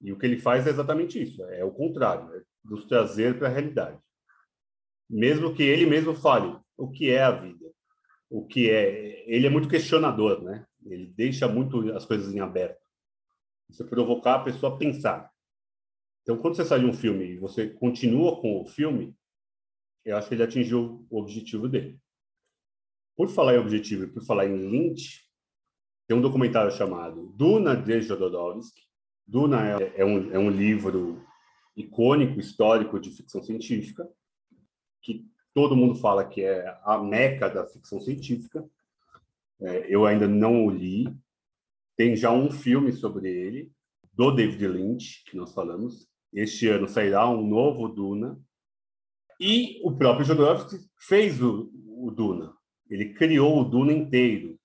E 0.00 0.12
o 0.12 0.18
que 0.18 0.26
ele 0.26 0.38
faz 0.38 0.66
é 0.66 0.70
exatamente 0.70 1.22
isso, 1.22 1.42
é 1.44 1.64
o 1.64 1.70
contrário, 1.70 2.34
é 2.34 2.42
nos 2.64 2.84
trazer 2.84 3.38
para 3.38 3.48
a 3.48 3.50
realidade. 3.50 3.98
Mesmo 5.08 5.54
que 5.54 5.62
ele 5.62 5.86
mesmo 5.86 6.14
fale 6.14 6.56
o 6.76 6.90
que 6.90 7.10
é 7.10 7.22
a 7.22 7.30
vida, 7.30 7.66
o 8.30 8.46
que 8.46 8.70
é. 8.70 9.24
Ele 9.26 9.46
é 9.46 9.50
muito 9.50 9.68
questionador, 9.68 10.42
né? 10.42 10.64
Ele 10.84 11.06
deixa 11.06 11.46
muito 11.46 11.92
as 11.92 12.04
coisas 12.04 12.34
em 12.34 12.40
aberto. 12.40 12.80
Você 13.68 13.84
provocar 13.84 14.36
a 14.36 14.44
pessoa 14.44 14.74
a 14.74 14.78
pensar. 14.78 15.30
Então, 16.22 16.36
quando 16.36 16.56
você 16.56 16.64
sai 16.64 16.80
de 16.80 16.86
um 16.86 16.92
filme 16.92 17.24
e 17.24 17.38
você 17.38 17.68
continua 17.68 18.40
com 18.40 18.60
o 18.60 18.66
filme, 18.66 19.16
eu 20.04 20.16
acho 20.16 20.28
que 20.28 20.34
ele 20.34 20.42
atingiu 20.42 21.06
o 21.10 21.18
objetivo 21.18 21.68
dele. 21.68 21.98
Por 23.16 23.28
falar 23.28 23.54
em 23.54 23.58
objetivo 23.58 24.04
e 24.04 24.06
por 24.06 24.24
falar 24.24 24.46
em 24.46 24.56
Lynch, 24.56 25.28
tem 26.06 26.16
um 26.16 26.20
documentário 26.20 26.72
chamado 26.72 27.32
Duna 27.36 27.76
de 27.76 28.00
Jodorowsky. 28.00 28.82
Duna 29.26 29.80
é, 29.80 30.00
é, 30.00 30.04
um, 30.04 30.32
é 30.32 30.38
um 30.38 30.50
livro 30.50 31.24
icônico, 31.76 32.40
histórico 32.40 32.98
de 32.98 33.10
ficção 33.10 33.42
científica, 33.42 34.08
que 35.02 35.24
todo 35.54 35.76
mundo 35.76 35.94
fala 35.94 36.26
que 36.26 36.42
é 36.42 36.76
a 36.82 36.98
meca 36.98 37.48
da 37.48 37.66
ficção 37.66 38.00
científica. 38.00 38.68
É, 39.62 39.86
eu 39.94 40.06
ainda 40.06 40.26
não 40.26 40.66
o 40.66 40.70
li. 40.70 41.04
Tem 41.96 42.16
já 42.16 42.32
um 42.32 42.50
filme 42.50 42.92
sobre 42.92 43.28
ele, 43.28 43.70
do 44.12 44.30
David 44.30 44.66
Lynch, 44.66 45.24
que 45.26 45.36
nós 45.36 45.52
falamos. 45.52 46.08
Este 46.32 46.68
ano 46.68 46.88
sairá 46.88 47.28
um 47.28 47.46
novo 47.46 47.88
Duna. 47.88 48.38
E 49.38 49.80
o 49.84 49.96
próprio 49.96 50.24
Jodorowsky 50.24 50.78
fez 50.98 51.42
o, 51.42 51.70
o 51.86 52.10
Duna. 52.10 52.54
Ele 52.88 53.12
criou 53.14 53.60
o 53.60 53.64
Duna 53.64 53.92
inteiro. 53.92 54.58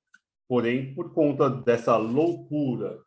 Porém, 0.47 0.93
por 0.93 1.13
conta 1.13 1.49
dessa 1.49 1.97
loucura, 1.97 3.01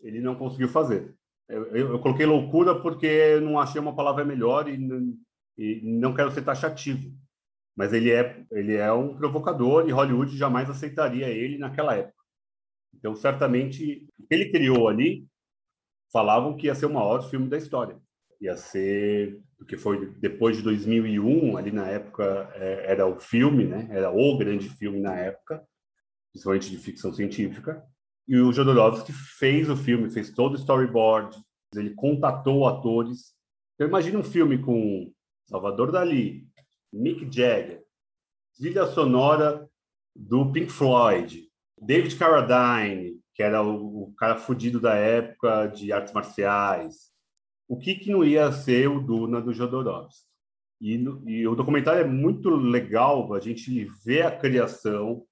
ele 0.00 0.20
não 0.20 0.34
conseguiu 0.34 0.68
fazer. 0.68 1.14
Eu, 1.48 1.64
eu, 1.74 1.88
eu 1.92 1.98
coloquei 1.98 2.26
loucura 2.26 2.80
porque 2.80 3.40
não 3.40 3.58
achei 3.58 3.80
uma 3.80 3.96
palavra 3.96 4.24
melhor 4.24 4.68
e, 4.68 4.76
e 5.58 5.80
não 5.82 6.14
quero 6.14 6.30
ser 6.30 6.42
taxativo 6.42 7.12
mas 7.76 7.92
ele 7.92 8.10
é 8.10 8.44
ele 8.50 8.76
é 8.76 8.92
um 8.92 9.16
provocador 9.16 9.88
e 9.88 9.92
Hollywood 9.92 10.36
jamais 10.36 10.68
aceitaria 10.68 11.28
ele 11.28 11.58
naquela 11.58 11.96
época. 11.96 12.22
Então, 12.94 13.14
certamente, 13.16 14.06
o 14.18 14.26
que 14.26 14.34
ele 14.34 14.50
criou 14.50 14.88
ali 14.88 15.26
falavam 16.12 16.56
que 16.56 16.66
ia 16.66 16.74
ser 16.74 16.86
o 16.86 16.92
maior 16.92 17.28
filme 17.28 17.48
da 17.48 17.56
história. 17.56 17.98
Ia 18.40 18.56
ser, 18.56 19.40
porque 19.56 19.76
foi 19.76 20.14
depois 20.18 20.56
de 20.56 20.62
2001, 20.62 21.56
ali 21.56 21.70
na 21.70 21.88
época 21.88 22.50
é, 22.54 22.92
era 22.92 23.06
o 23.06 23.18
filme, 23.18 23.64
né? 23.64 23.88
Era 23.90 24.10
o 24.10 24.36
grande 24.36 24.68
filme 24.68 25.00
na 25.00 25.16
época, 25.16 25.66
principalmente 26.30 26.70
de 26.70 26.76
ficção 26.76 27.12
científica. 27.12 27.82
E 28.28 28.36
o 28.36 28.52
Jodorowsky 28.52 29.12
fez 29.12 29.68
o 29.70 29.76
filme, 29.76 30.10
fez 30.10 30.30
todo 30.30 30.52
o 30.52 30.58
storyboard, 30.58 31.36
ele 31.74 31.90
contatou 31.90 32.68
atores. 32.68 33.34
Então, 33.74 33.88
imagina 33.88 34.18
um 34.18 34.24
filme 34.24 34.58
com 34.58 35.10
Salvador 35.46 35.90
Dali, 35.90 36.46
Mick 36.92 37.24
Jagger, 37.24 37.82
trilha 38.56 38.86
sonora 38.86 39.68
do 40.14 40.52
Pink 40.52 40.70
Floyd, 40.70 41.48
David 41.80 42.16
Carradine, 42.16 43.18
que 43.34 43.42
era 43.42 43.62
o, 43.62 44.12
cara 44.16 44.36
fudido 44.36 44.78
da 44.78 44.94
época 44.94 45.66
de 45.66 45.92
artes 45.92 46.12
marciais. 46.12 47.10
O 47.66 47.78
que, 47.78 47.94
que 47.94 48.10
não 48.10 48.22
ia 48.22 48.52
ser 48.52 48.88
o 48.88 49.00
Duna 49.00 49.40
do 49.40 49.54
Jodorowsky? 49.54 50.26
E, 50.80 50.94
e 51.26 51.46
o 51.46 51.54
documentário 51.54 52.02
é 52.02 52.06
muito 52.06 52.50
legal 52.50 53.32
a 53.32 53.40
gente 53.40 53.88
ver 54.04 54.26
a 54.26 54.36
criação, 54.36 55.24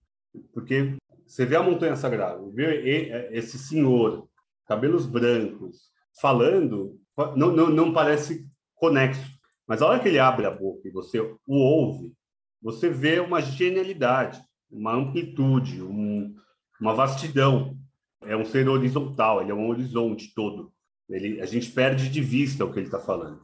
porque 0.55 0.97
você 1.27 1.45
vê 1.45 1.57
a 1.57 1.63
Montanha 1.63 1.97
Sagrada, 1.97 2.41
vê 2.53 3.29
esse 3.33 3.59
senhor, 3.59 4.29
cabelos 4.67 5.07
brancos, 5.07 5.91
falando, 6.21 6.99
não, 7.37 7.53
não, 7.53 7.71
não 7.71 7.93
parece 7.93 8.49
conexo 8.75 9.40
mas 9.71 9.81
a 9.81 9.87
hora 9.87 10.01
que 10.01 10.09
ele 10.09 10.19
abre 10.19 10.45
a 10.47 10.51
boca 10.51 10.89
e 10.89 10.91
você 10.91 11.21
o 11.21 11.39
ouve, 11.47 12.13
você 12.61 12.91
vê 12.91 13.21
uma 13.21 13.41
genialidade, 13.41 14.43
uma 14.69 14.93
amplitude, 14.93 15.81
um, 15.81 16.35
uma 16.81 16.93
vastidão. 16.93 17.79
É 18.23 18.37
um 18.37 18.45
ser 18.45 18.69
horizontal, 18.69 19.41
ele 19.41 19.53
é 19.53 19.55
um 19.55 19.69
horizonte 19.69 20.35
todo. 20.35 20.73
Ele, 21.09 21.41
a 21.41 21.47
gente 21.47 21.71
perde 21.71 22.09
de 22.09 22.21
vista 22.21 22.65
o 22.65 22.73
que 22.73 22.81
ele 22.81 22.87
está 22.87 22.99
falando. 22.99 23.41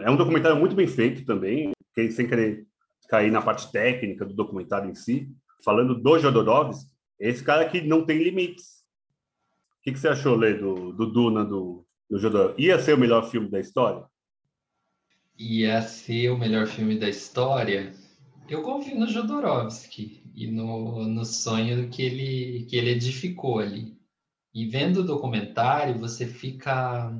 É 0.00 0.10
um 0.10 0.16
documentário 0.16 0.58
muito 0.58 0.74
bem 0.74 0.86
feito 0.86 1.26
também, 1.26 1.72
sem 1.94 2.26
querer 2.26 2.66
cair 3.10 3.30
na 3.30 3.42
parte 3.42 3.70
técnica 3.70 4.24
do 4.24 4.32
documentário 4.32 4.90
em 4.90 4.94
si. 4.94 5.28
Falando 5.62 5.94
do 5.94 6.18
Jodorowsky, 6.18 6.90
esse 7.20 7.44
cara 7.44 7.68
que 7.68 7.82
não 7.82 8.02
tem 8.02 8.22
limites. 8.22 8.82
O 9.78 9.82
que, 9.82 9.92
que 9.92 9.98
você 9.98 10.08
achou, 10.08 10.36
Lê, 10.36 10.54
do, 10.54 10.94
do 10.94 11.04
Duna, 11.04 11.44
do, 11.44 11.86
do 12.08 12.18
Jodorowsky? 12.18 12.62
Ia 12.62 12.78
ser 12.78 12.94
o 12.94 12.98
melhor 12.98 13.28
filme 13.28 13.50
da 13.50 13.60
história? 13.60 14.02
Ia 15.38 15.82
ser 15.82 16.30
o 16.30 16.38
melhor 16.38 16.66
filme 16.66 16.98
da 16.98 17.08
história, 17.08 17.92
eu 18.48 18.62
confio 18.62 18.98
no 18.98 19.06
Jodorowsky 19.06 20.22
e 20.34 20.46
no, 20.46 21.06
no 21.08 21.24
sonho 21.24 21.88
que 21.88 22.02
ele, 22.02 22.66
que 22.68 22.76
ele 22.76 22.90
edificou 22.90 23.58
ali. 23.58 23.96
E 24.54 24.66
vendo 24.66 25.00
o 25.00 25.06
documentário, 25.06 25.98
você 25.98 26.26
fica 26.26 27.12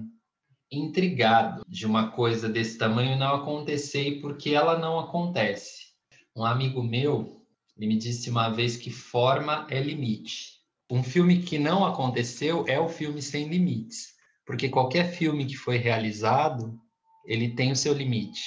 intrigado 0.71 1.63
de 1.69 1.87
uma 1.87 2.11
coisa 2.11 2.49
desse 2.49 2.79
tamanho 2.79 3.19
não 3.19 3.35
acontecer 3.35 4.09
e 4.09 4.21
porque 4.21 4.51
ela 4.51 4.79
não 4.79 4.99
acontece. 4.99 5.87
Um 6.35 6.45
amigo 6.45 6.83
meu, 6.83 7.45
ele 7.77 7.87
me 7.87 7.97
disse 7.97 8.31
uma 8.31 8.49
vez 8.49 8.77
que 8.77 8.91
forma 8.91 9.67
é 9.71 9.81
limite. 9.81 10.57
Um 10.91 11.03
filme 11.03 11.43
que 11.43 11.59
não 11.59 11.85
aconteceu 11.85 12.65
é 12.69 12.79
o 12.79 12.89
filme 12.89 13.21
sem 13.21 13.49
limites, 13.49 14.15
porque 14.45 14.69
qualquer 14.69 15.13
filme 15.13 15.45
que 15.45 15.57
foi 15.57 15.77
realizado 15.77 16.81
ele 17.27 17.51
tem 17.51 17.73
o 17.73 17.77
seu 17.77 17.93
limite, 17.93 18.43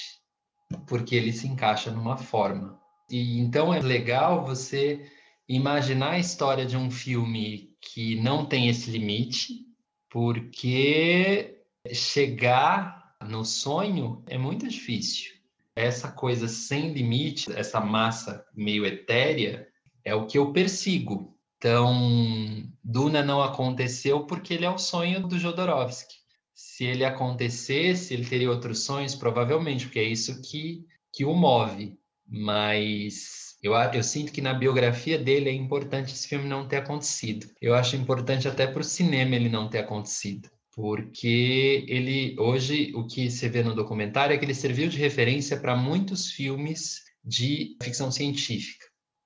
porque 0.88 1.16
ele 1.16 1.34
se 1.34 1.48
encaixa 1.48 1.92
numa 1.92 2.18
forma. 2.18 2.80
E 3.10 3.40
então 3.40 3.74
é 3.74 3.80
legal 3.80 4.46
você 4.46 5.06
imaginar 5.48 6.12
a 6.12 6.20
história 6.20 6.66
de 6.66 6.78
um 6.78 6.90
filme 6.90 7.76
que 7.82 8.16
não 8.16 8.46
tem 8.46 8.70
esse 8.70 8.90
limite, 8.90 9.66
porque 10.10 11.60
chegar 11.92 13.16
no 13.22 13.44
sonho 13.44 14.24
é 14.28 14.38
muito 14.38 14.68
difícil. 14.68 15.34
Essa 15.76 16.12
coisa 16.12 16.48
sem 16.48 16.94
limite, 16.94 17.52
essa 17.54 17.80
massa 17.80 18.46
meio 18.54 18.86
etérea, 18.86 19.68
é 20.04 20.14
o 20.14 20.26
que 20.26 20.38
eu 20.38 20.52
persigo. 20.52 21.36
Então, 21.58 22.70
Duna 22.84 23.22
não 23.22 23.42
aconteceu 23.42 24.26
porque 24.26 24.54
ele 24.54 24.66
é 24.66 24.70
o 24.70 24.78
sonho 24.78 25.28
do 25.28 25.38
Jodorowsky. 25.38 26.16
Se 26.62 26.84
ele 26.84 27.06
acontecesse, 27.06 28.14
ele 28.14 28.26
teria 28.26 28.50
outros 28.50 28.84
sonhos, 28.84 29.16
provavelmente, 29.16 29.86
porque 29.86 30.00
é 30.00 30.04
isso 30.04 30.42
que, 30.42 30.86
que 31.14 31.24
o 31.24 31.34
move. 31.34 31.98
Mas 32.28 33.56
eu, 33.64 33.74
eu 33.74 34.04
sinto 34.04 34.32
que 34.32 34.42
na 34.42 34.54
biografia 34.54 35.18
dele 35.18 35.50
é 35.50 35.54
importante 35.54 36.14
esse 36.14 36.28
filme 36.28 36.50
não 36.50 36.68
ter 36.68 36.78
acontecido. 36.78 37.48
Eu 37.62 37.76
acho 37.76 37.96
importante 37.96 38.48
até 38.48 38.68
para 38.68 38.82
o 38.82 38.84
cinema 38.84 39.36
ele 39.36 39.48
não 39.50 39.70
ter 39.70 39.80
acontecido 39.80 40.50
porque 40.80 41.84
ele 41.90 42.40
hoje 42.40 42.94
o 42.96 43.06
que 43.06 43.30
você 43.30 43.50
vê 43.50 43.62
no 43.62 43.76
documentário 43.76 44.34
é 44.34 44.38
que 44.38 44.46
ele 44.46 44.54
serviu 44.54 44.88
de 44.88 44.98
referência 44.98 45.60
para 45.60 45.76
muitos 45.76 46.32
filmes 46.32 47.02
de 47.22 47.76
ficção 47.84 48.10
científica. 48.10 48.86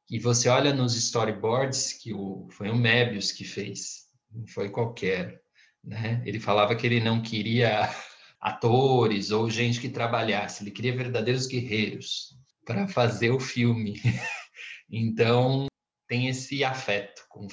E 0.10 0.18
você 0.18 0.50
olha 0.50 0.74
nos 0.74 0.96
storyboards 0.96 1.94
que 1.94 2.12
o, 2.12 2.48
foi 2.50 2.70
o 2.70 2.76
Mebius 2.76 3.32
que 3.32 3.44
fez, 3.44 4.08
não 4.32 4.48
foi 4.48 4.70
qualquer, 4.70 5.43
né? 5.84 6.22
Ele 6.26 6.40
falava 6.40 6.76
que 6.76 6.86
ele 6.86 7.00
não 7.00 7.22
queria 7.22 7.90
atores 8.40 9.32
ou 9.32 9.50
gente 9.50 9.80
que 9.80 9.90
trabalhasse, 9.90 10.64
ele 10.64 10.72
queria 10.72 10.96
verdadeiros 10.96 11.48
guerreiros 11.48 12.38
para 12.66 12.88
fazer 12.88 13.32
o 13.32 13.40
filme. 13.40 14.00
então, 14.90 15.68
tem 16.08 16.28
esse 16.28 16.64
afeto 16.64 17.26
com 17.28 17.46
o 17.46 17.50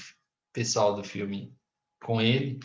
pessoal 0.53 0.95
do 0.95 1.03
filme 1.03 1.55
com 2.03 2.20
ele. 2.20 2.61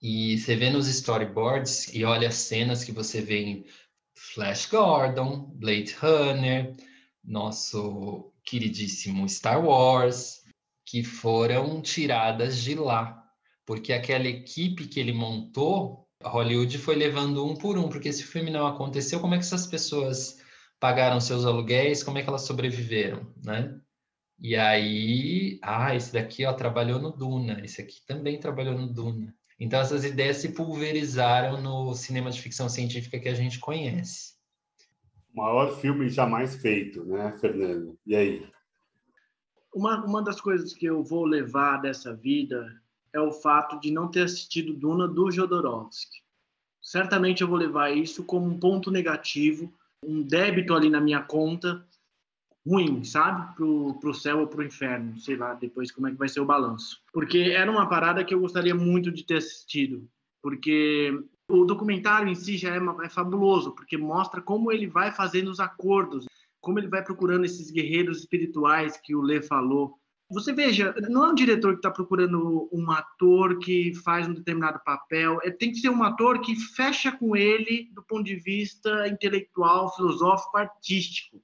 E 0.00 0.38
você 0.38 0.54
vê 0.54 0.70
nos 0.70 0.86
storyboards 0.86 1.92
e 1.92 2.04
olha 2.04 2.28
as 2.28 2.36
cenas 2.36 2.84
que 2.84 2.92
você 2.92 3.20
vê 3.20 3.42
em 3.42 3.66
Flash 4.14 4.66
Gordon, 4.66 5.50
Blade 5.54 5.94
Runner, 5.94 6.76
nosso 7.24 8.32
queridíssimo 8.44 9.28
Star 9.28 9.64
Wars, 9.64 10.42
que 10.84 11.02
foram 11.02 11.82
tiradas 11.82 12.62
de 12.62 12.74
lá, 12.74 13.27
porque 13.68 13.92
aquela 13.92 14.26
equipe 14.26 14.88
que 14.88 14.98
ele 14.98 15.12
montou, 15.12 16.08
Hollywood 16.24 16.78
foi 16.78 16.94
levando 16.94 17.44
um 17.44 17.54
por 17.54 17.76
um, 17.76 17.90
porque 17.90 18.08
esse 18.08 18.24
filme 18.24 18.50
não 18.50 18.66
aconteceu, 18.66 19.20
como 19.20 19.34
é 19.34 19.36
que 19.36 19.44
essas 19.44 19.66
pessoas 19.66 20.38
pagaram 20.80 21.20
seus 21.20 21.44
aluguéis, 21.44 22.02
como 22.02 22.16
é 22.16 22.22
que 22.22 22.30
elas 22.30 22.46
sobreviveram, 22.46 23.30
né? 23.44 23.78
E 24.40 24.56
aí, 24.56 25.58
ah, 25.60 25.94
esse 25.94 26.14
daqui 26.14 26.46
ó, 26.46 26.54
trabalhou 26.54 26.98
no 26.98 27.12
Duna, 27.12 27.60
esse 27.62 27.82
aqui 27.82 28.00
também 28.06 28.40
trabalhou 28.40 28.72
no 28.72 28.90
Duna. 28.90 29.34
Então 29.60 29.78
essas 29.78 30.02
ideias 30.02 30.38
se 30.38 30.54
pulverizaram 30.54 31.60
no 31.60 31.92
cinema 31.92 32.30
de 32.30 32.40
ficção 32.40 32.70
científica 32.70 33.18
que 33.18 33.28
a 33.28 33.34
gente 33.34 33.58
conhece 33.58 34.38
o 35.34 35.36
maior 35.36 35.78
filme 35.78 36.08
jamais 36.08 36.56
feito, 36.56 37.04
né, 37.04 37.36
Fernando? 37.38 37.98
E 38.06 38.16
aí? 38.16 38.50
Uma, 39.74 40.02
uma 40.06 40.22
das 40.22 40.40
coisas 40.40 40.72
que 40.72 40.86
eu 40.86 41.04
vou 41.04 41.26
levar 41.26 41.82
dessa 41.82 42.16
vida 42.16 42.66
é 43.18 43.22
o 43.22 43.32
fato 43.32 43.78
de 43.80 43.90
não 43.90 44.08
ter 44.08 44.22
assistido 44.22 44.72
Duna 44.72 45.06
do 45.06 45.30
Jodorowsky. 45.30 46.18
Certamente 46.80 47.42
eu 47.42 47.48
vou 47.48 47.58
levar 47.58 47.90
isso 47.90 48.24
como 48.24 48.46
um 48.46 48.58
ponto 48.58 48.90
negativo, 48.90 49.72
um 50.02 50.22
débito 50.22 50.74
ali 50.74 50.88
na 50.88 51.00
minha 51.00 51.22
conta 51.22 51.84
ruim, 52.66 53.02
sabe? 53.02 53.54
Pro, 53.54 53.98
pro 54.00 54.14
céu 54.14 54.40
ou 54.40 54.46
pro 54.46 54.64
inferno, 54.64 55.18
sei 55.18 55.36
lá, 55.36 55.54
depois 55.54 55.90
como 55.90 56.06
é 56.06 56.10
que 56.10 56.16
vai 56.16 56.28
ser 56.28 56.40
o 56.40 56.46
balanço. 56.46 57.00
Porque 57.12 57.38
era 57.38 57.70
uma 57.70 57.88
parada 57.88 58.24
que 58.24 58.34
eu 58.34 58.40
gostaria 58.40 58.74
muito 58.74 59.10
de 59.10 59.24
ter 59.24 59.36
assistido, 59.36 60.08
porque 60.42 61.18
o 61.50 61.64
documentário 61.64 62.28
em 62.28 62.34
si 62.34 62.58
já 62.58 62.74
é, 62.74 62.80
é 63.04 63.08
fabuloso, 63.08 63.72
porque 63.72 63.96
mostra 63.96 64.40
como 64.40 64.70
ele 64.70 64.86
vai 64.86 65.10
fazendo 65.12 65.50
os 65.50 65.60
acordos, 65.60 66.26
como 66.60 66.78
ele 66.78 66.88
vai 66.88 67.02
procurando 67.02 67.44
esses 67.44 67.70
guerreiros 67.70 68.18
espirituais 68.18 68.98
que 68.98 69.14
o 69.14 69.22
Lê 69.22 69.40
falou. 69.40 69.98
Você 70.30 70.52
veja, 70.52 70.94
não 71.08 71.24
é 71.24 71.30
um 71.30 71.34
diretor 71.34 71.72
que 71.72 71.78
está 71.78 71.90
procurando 71.90 72.68
um 72.70 72.90
ator 72.90 73.58
que 73.58 73.94
faz 73.94 74.28
um 74.28 74.34
determinado 74.34 74.78
papel, 74.84 75.38
é, 75.42 75.50
tem 75.50 75.72
que 75.72 75.78
ser 75.78 75.88
um 75.88 76.02
ator 76.02 76.42
que 76.42 76.54
fecha 76.54 77.10
com 77.10 77.34
ele 77.34 77.90
do 77.94 78.02
ponto 78.02 78.24
de 78.24 78.36
vista 78.36 79.08
intelectual, 79.08 79.94
filosófico, 79.96 80.58
artístico. 80.58 81.42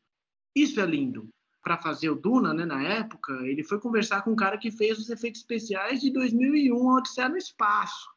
Isso 0.55 0.81
é 0.81 0.87
lindo. 0.87 1.31
Para 1.63 1.79
fazer 1.79 2.11
o 2.11 2.15
Duna, 2.15 2.53
né, 2.53 2.67
na 2.67 2.83
época, 2.83 3.33
ele 3.47 3.65
foi 3.65 3.81
conversar 3.81 4.21
com 4.21 4.33
um 4.33 4.37
cara 4.37 4.59
que 4.59 4.71
fez 4.71 4.99
os 4.99 5.09
efeitos 5.09 5.41
especiais 5.41 6.03
de 6.03 6.13
2001, 6.13 6.87
Odisseia 6.87 7.31
no 7.31 7.39
Espaço. 7.39 8.11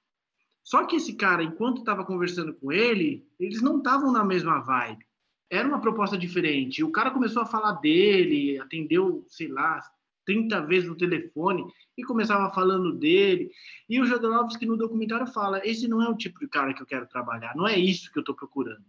Só 0.62 0.86
que 0.86 0.98
esse 0.98 1.16
cara, 1.16 1.42
enquanto 1.42 1.78
estava 1.78 2.04
conversando 2.04 2.54
com 2.54 2.74
ele, 2.74 3.26
eles 3.40 3.62
não 3.62 3.78
estavam 3.78 4.12
na 4.12 4.26
mesma 4.26 4.60
vibe. 4.60 5.08
Era 5.50 5.66
uma 5.66 5.80
proposta 5.80 6.18
diferente. 6.18 6.84
O 6.84 6.92
cara 6.92 7.10
começou 7.10 7.42
a 7.42 7.46
falar 7.46 7.72
dele, 7.80 8.60
atendeu, 8.60 9.26
sei 9.30 9.48
lá, 9.48 9.82
30 10.28 10.62
vezes 10.68 10.88
no 10.88 10.96
telefone 10.96 11.66
e 11.98 12.04
começava 12.04 12.54
falando 12.54 12.94
dele. 12.94 13.50
E 13.90 14.00
o 14.00 14.06
Jodorowsky 14.06 14.66
no 14.66 14.78
documentário 14.78 15.26
fala: 15.26 15.66
esse 15.66 15.88
não 15.88 16.04
é 16.04 16.10
o 16.10 16.18
tipo 16.18 16.40
de 16.40 16.48
cara 16.48 16.74
que 16.74 16.82
eu 16.82 16.86
quero 16.86 17.08
trabalhar, 17.08 17.56
não 17.56 17.68
é 17.68 17.80
isso 17.80 18.12
que 18.12 18.20
eu 18.20 18.22
estou 18.22 18.36
procurando. 18.36 18.86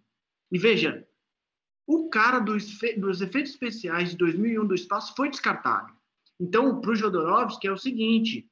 E 0.50 0.58
veja, 0.58 1.06
o 1.86 2.10
cara 2.10 2.40
dos, 2.40 2.78
dos 2.98 3.20
efeitos 3.22 3.52
especiais 3.52 4.10
de 4.10 4.16
2001 4.16 4.66
do 4.66 4.74
espaço 4.74 5.14
foi 5.16 5.30
descartado. 5.30 5.96
Então, 6.38 6.80
para 6.80 6.90
o 6.90 6.96
Jodorowsky 6.96 7.68
é 7.68 7.72
o 7.72 7.78
seguinte: 7.78 8.46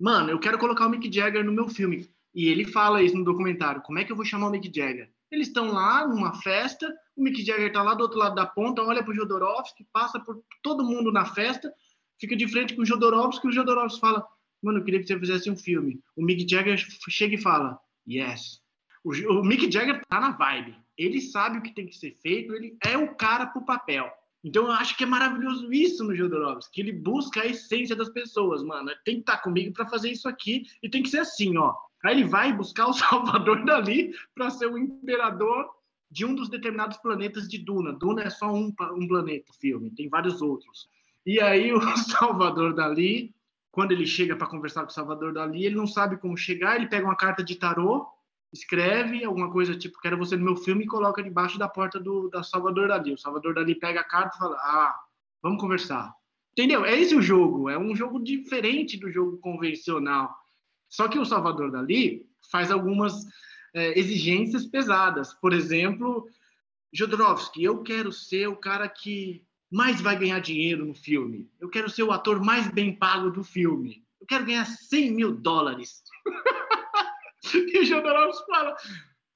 mano, 0.00 0.30
eu 0.30 0.38
quero 0.38 0.58
colocar 0.58 0.86
o 0.86 0.90
Mick 0.90 1.12
Jagger 1.12 1.44
no 1.44 1.52
meu 1.52 1.68
filme. 1.68 2.08
E 2.34 2.48
ele 2.48 2.64
fala 2.64 3.02
isso 3.02 3.16
no 3.16 3.24
documentário. 3.24 3.82
Como 3.82 3.98
é 3.98 4.04
que 4.04 4.12
eu 4.12 4.16
vou 4.16 4.24
chamar 4.24 4.46
o 4.46 4.50
Mick 4.50 4.70
Jagger? 4.74 5.10
Eles 5.30 5.48
estão 5.48 5.72
lá 5.72 6.06
numa 6.06 6.34
festa, 6.40 6.94
o 7.16 7.22
Mick 7.22 7.44
Jagger 7.44 7.66
está 7.66 7.82
lá 7.82 7.94
do 7.94 8.02
outro 8.02 8.18
lado 8.18 8.34
da 8.34 8.46
ponta, 8.46 8.82
olha 8.82 9.02
para 9.02 9.12
o 9.12 9.14
Jodorowsky, 9.14 9.86
passa 9.92 10.18
por 10.20 10.42
todo 10.62 10.84
mundo 10.84 11.12
na 11.12 11.26
festa, 11.26 11.72
fica 12.18 12.36
de 12.36 12.48
frente 12.48 12.74
com 12.74 12.82
o 12.82 12.86
Jodorowsky, 12.86 13.46
e 13.46 13.50
o 13.50 13.52
Jodorowsky 13.52 14.00
fala, 14.00 14.26
mano, 14.62 14.78
eu 14.78 14.84
queria 14.84 15.00
que 15.00 15.06
você 15.06 15.18
fizesse 15.18 15.50
um 15.50 15.56
filme. 15.56 16.00
O 16.16 16.24
Mick 16.24 16.48
Jagger 16.48 16.78
chega 17.08 17.34
e 17.34 17.40
fala, 17.40 17.78
yes. 18.08 18.60
O, 19.04 19.12
o 19.40 19.44
Mick 19.44 19.70
Jagger 19.70 20.04
tá 20.08 20.20
na 20.20 20.32
vibe. 20.32 20.76
Ele 20.96 21.20
sabe 21.20 21.58
o 21.58 21.62
que 21.62 21.74
tem 21.74 21.86
que 21.86 21.96
ser 21.96 22.16
feito, 22.20 22.54
ele 22.54 22.76
é 22.84 22.96
o 22.96 23.14
cara 23.14 23.46
pro 23.46 23.64
papel. 23.64 24.10
Então 24.42 24.66
eu 24.66 24.72
acho 24.72 24.96
que 24.96 25.04
é 25.04 25.06
maravilhoso 25.06 25.72
isso 25.72 26.04
no 26.04 26.14
Jodorowsky, 26.14 26.72
que 26.72 26.80
ele 26.80 26.92
busca 26.92 27.42
a 27.42 27.46
essência 27.46 27.96
das 27.96 28.08
pessoas, 28.08 28.62
mano. 28.62 28.90
Tem 29.04 29.16
que 29.16 29.20
estar 29.20 29.36
tá 29.36 29.42
comigo 29.42 29.72
para 29.72 29.88
fazer 29.88 30.10
isso 30.10 30.28
aqui 30.28 30.64
e 30.82 30.88
tem 30.88 31.02
que 31.02 31.08
ser 31.08 31.18
assim, 31.18 31.56
ó. 31.56 31.74
Aí 32.04 32.14
ele 32.14 32.24
vai 32.24 32.52
buscar 32.52 32.86
o 32.86 32.92
Salvador 32.94 33.64
Dali 33.64 34.14
para 34.34 34.50
ser 34.50 34.66
o 34.66 34.78
imperador 34.78 35.68
de 36.10 36.24
um 36.24 36.34
dos 36.34 36.48
determinados 36.48 36.96
planetas 36.98 37.48
de 37.48 37.58
Duna. 37.58 37.92
Duna 37.92 38.22
é 38.22 38.30
só 38.30 38.52
um, 38.52 38.72
um 38.96 39.08
planeta, 39.08 39.52
filme, 39.60 39.90
tem 39.90 40.08
vários 40.08 40.40
outros. 40.40 40.88
E 41.28 41.42
aí 41.42 41.74
o 41.74 41.80
Salvador 42.08 42.72
Dali, 42.72 43.34
quando 43.70 43.92
ele 43.92 44.06
chega 44.06 44.34
para 44.34 44.46
conversar 44.46 44.84
com 44.84 44.88
o 44.88 44.94
Salvador 44.94 45.34
Dali, 45.34 45.66
ele 45.66 45.74
não 45.74 45.86
sabe 45.86 46.16
como 46.16 46.38
chegar, 46.38 46.76
ele 46.76 46.88
pega 46.88 47.04
uma 47.04 47.18
carta 47.18 47.44
de 47.44 47.54
tarô, 47.54 48.08
escreve 48.50 49.22
alguma 49.22 49.52
coisa 49.52 49.76
tipo, 49.76 50.00
quero 50.00 50.16
você 50.16 50.38
no 50.38 50.44
meu 50.46 50.56
filme 50.56 50.84
e 50.84 50.88
coloca 50.88 51.22
debaixo 51.22 51.58
da 51.58 51.68
porta 51.68 52.00
do 52.00 52.30
da 52.30 52.42
Salvador 52.42 52.88
Dali. 52.88 53.12
O 53.12 53.18
Salvador 53.18 53.52
Dali 53.52 53.74
pega 53.74 54.00
a 54.00 54.04
carta 54.04 54.36
e 54.36 54.38
fala: 54.38 54.56
"Ah, 54.56 54.98
vamos 55.42 55.60
conversar". 55.60 56.14
Entendeu? 56.52 56.82
É 56.86 56.98
esse 56.98 57.14
o 57.14 57.20
jogo, 57.20 57.68
é 57.68 57.78
um 57.78 57.94
jogo 57.94 58.18
diferente 58.18 58.96
do 58.96 59.10
jogo 59.10 59.36
convencional. 59.36 60.34
Só 60.88 61.08
que 61.08 61.18
o 61.18 61.26
Salvador 61.26 61.70
Dali 61.70 62.26
faz 62.50 62.70
algumas 62.70 63.26
é, 63.74 63.98
exigências 63.98 64.64
pesadas. 64.64 65.34
Por 65.34 65.52
exemplo, 65.52 66.26
Jodorowsky, 66.90 67.64
eu 67.64 67.82
quero 67.82 68.10
ser 68.10 68.46
o 68.48 68.56
cara 68.56 68.88
que 68.88 69.46
mais 69.70 70.00
vai 70.00 70.18
ganhar 70.18 70.40
dinheiro 70.40 70.84
no 70.84 70.94
filme. 70.94 71.48
Eu 71.60 71.68
quero 71.68 71.90
ser 71.90 72.02
o 72.02 72.12
ator 72.12 72.42
mais 72.42 72.70
bem 72.70 72.94
pago 72.94 73.30
do 73.30 73.44
filme. 73.44 74.02
Eu 74.20 74.26
quero 74.26 74.44
ganhar 74.44 74.64
100 74.64 75.12
mil 75.12 75.34
dólares. 75.34 76.02
e 77.54 77.78
o 77.78 77.84
Jodorowsky 77.84 78.46
fala, 78.46 78.76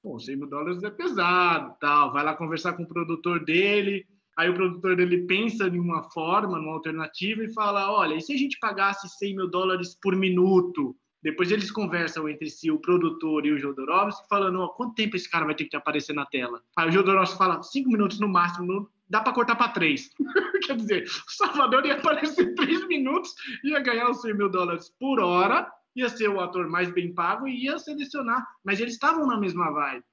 Bom, 0.03 0.19
100 0.19 0.35
mil 0.35 0.49
dólares 0.49 0.83
é 0.83 0.89
pesado, 0.89 1.75
tal. 1.79 2.11
Vai 2.11 2.25
lá 2.25 2.35
conversar 2.35 2.73
com 2.73 2.83
o 2.83 2.87
produtor 2.87 3.45
dele. 3.45 4.05
Aí 4.37 4.49
o 4.49 4.53
produtor 4.53 4.97
dele 4.97 5.25
pensa 5.25 5.67
em 5.67 5.79
uma 5.79 6.03
forma, 6.11 6.57
numa 6.57 6.73
alternativa 6.73 7.41
e 7.43 7.53
fala: 7.53 7.89
olha, 7.89 8.15
e 8.15 8.21
se 8.21 8.33
a 8.33 8.37
gente 8.37 8.59
pagasse 8.59 9.07
100 9.07 9.35
mil 9.35 9.49
dólares 9.49 9.97
por 10.01 10.15
minuto? 10.15 10.95
Depois 11.21 11.49
eles 11.51 11.71
conversam 11.71 12.27
entre 12.27 12.49
si, 12.49 12.69
o 12.69 12.79
produtor 12.79 13.45
e 13.45 13.53
o 13.53 13.57
Jodorowsky, 13.57 14.27
falando: 14.27 14.59
oh, 14.59 14.69
quanto 14.69 14.95
tempo 14.95 15.15
esse 15.15 15.29
cara 15.29 15.45
vai 15.45 15.55
ter 15.55 15.65
que 15.65 15.75
aparecer 15.77 16.13
na 16.13 16.25
tela? 16.25 16.61
Aí 16.75 16.89
o 16.89 16.91
Jodorowsky 16.91 17.37
fala: 17.37 17.63
cinco 17.63 17.89
minutos 17.89 18.19
no 18.19 18.27
máximo, 18.27 18.89
dá 19.13 19.21
para 19.21 19.33
cortar 19.33 19.55
para 19.55 19.71
três. 19.71 20.09
Quer 20.65 20.75
dizer, 20.75 21.03
o 21.05 21.31
Salvador 21.31 21.85
ia 21.85 21.93
aparecer 21.93 22.55
três 22.55 22.85
minutos, 22.87 23.33
ia 23.63 23.79
ganhar 23.79 24.09
os 24.09 24.21
100 24.21 24.33
mil 24.33 24.49
dólares 24.49 24.89
por 24.99 25.19
hora, 25.19 25.71
ia 25.95 26.09
ser 26.09 26.29
o 26.29 26.41
ator 26.41 26.67
mais 26.67 26.91
bem 26.91 27.13
pago 27.13 27.47
e 27.47 27.65
ia 27.65 27.77
selecionar. 27.77 28.43
Mas 28.63 28.79
eles 28.79 28.93
estavam 28.93 29.27
na 29.27 29.39
mesma 29.39 29.71
vibe. 29.71 30.03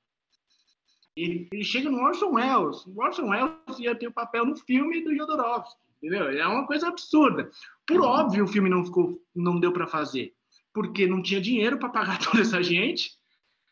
Ele, 1.17 1.49
ele 1.51 1.65
chega 1.65 1.91
no 1.91 1.99
Orson 1.99 2.35
Welles. 2.35 2.85
O 2.87 3.01
Orson 3.01 3.31
Welles 3.31 3.79
ia 3.79 3.95
ter 3.95 4.09
o 4.09 4.13
papel 4.13 4.45
no 4.45 4.57
filme 4.57 5.03
do 5.03 5.17
Jodorowsky. 5.17 5.81
Entendeu? 6.03 6.31
É 6.31 6.47
uma 6.47 6.67
coisa 6.67 6.89
absurda. 6.89 7.51
Por 7.87 8.01
óbvio, 8.01 8.45
o 8.45 8.49
filme 8.49 8.71
não 8.71 8.85
ficou, 8.85 9.19
não 9.35 9.59
deu 9.59 9.73
para 9.73 9.87
fazer 9.87 10.35
porque 10.73 11.07
não 11.07 11.23
tinha 11.23 11.41
dinheiro 11.41 11.79
para 11.79 11.89
pagar 11.89 12.19
toda 12.23 12.41
essa 12.41 12.63
gente. 12.63 13.13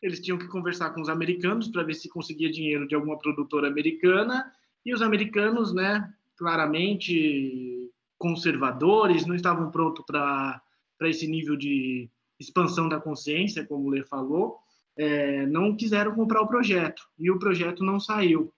Eles 0.01 0.19
tinham 0.19 0.37
que 0.37 0.47
conversar 0.47 0.91
com 0.91 1.01
os 1.01 1.09
americanos 1.09 1.67
para 1.67 1.83
ver 1.83 1.93
se 1.93 2.09
conseguia 2.09 2.51
dinheiro 2.51 2.87
de 2.87 2.95
alguma 2.95 3.17
produtora 3.17 3.67
americana. 3.67 4.51
E 4.89 4.93
os 4.93 5.03
americanos, 5.03 5.71
né, 5.71 6.11
claramente 6.35 7.91
conservadores, 8.17 9.23
não 9.23 9.35
estavam 9.35 9.69
prontos 9.69 10.03
para 10.03 10.63
esse 11.01 11.27
nível 11.27 11.55
de 11.55 12.09
expansão 12.39 12.89
da 12.89 12.99
consciência, 12.99 13.63
como 13.63 13.85
o 13.85 13.89
Lê 13.91 14.01
falou, 14.01 14.57
é, 14.97 15.45
não 15.45 15.77
quiseram 15.77 16.15
comprar 16.15 16.41
o 16.41 16.47
projeto 16.47 17.07
e 17.19 17.29
o 17.29 17.37
projeto 17.37 17.83
não 17.83 17.99
saiu. 17.99 18.51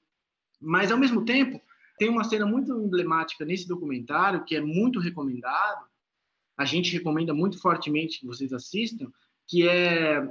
Mas, 0.58 0.90
ao 0.90 0.98
mesmo 0.98 1.26
tempo, 1.26 1.62
tem 1.98 2.08
uma 2.08 2.24
cena 2.24 2.46
muito 2.46 2.72
emblemática 2.80 3.44
nesse 3.44 3.68
documentário, 3.68 4.46
que 4.46 4.56
é 4.56 4.62
muito 4.62 5.02
recomendado, 5.02 5.86
a 6.58 6.64
gente 6.64 6.94
recomenda 6.94 7.34
muito 7.34 7.60
fortemente 7.60 8.22
que 8.22 8.26
vocês 8.26 8.54
assistam, 8.54 9.12
que 9.46 9.68
é 9.68 10.26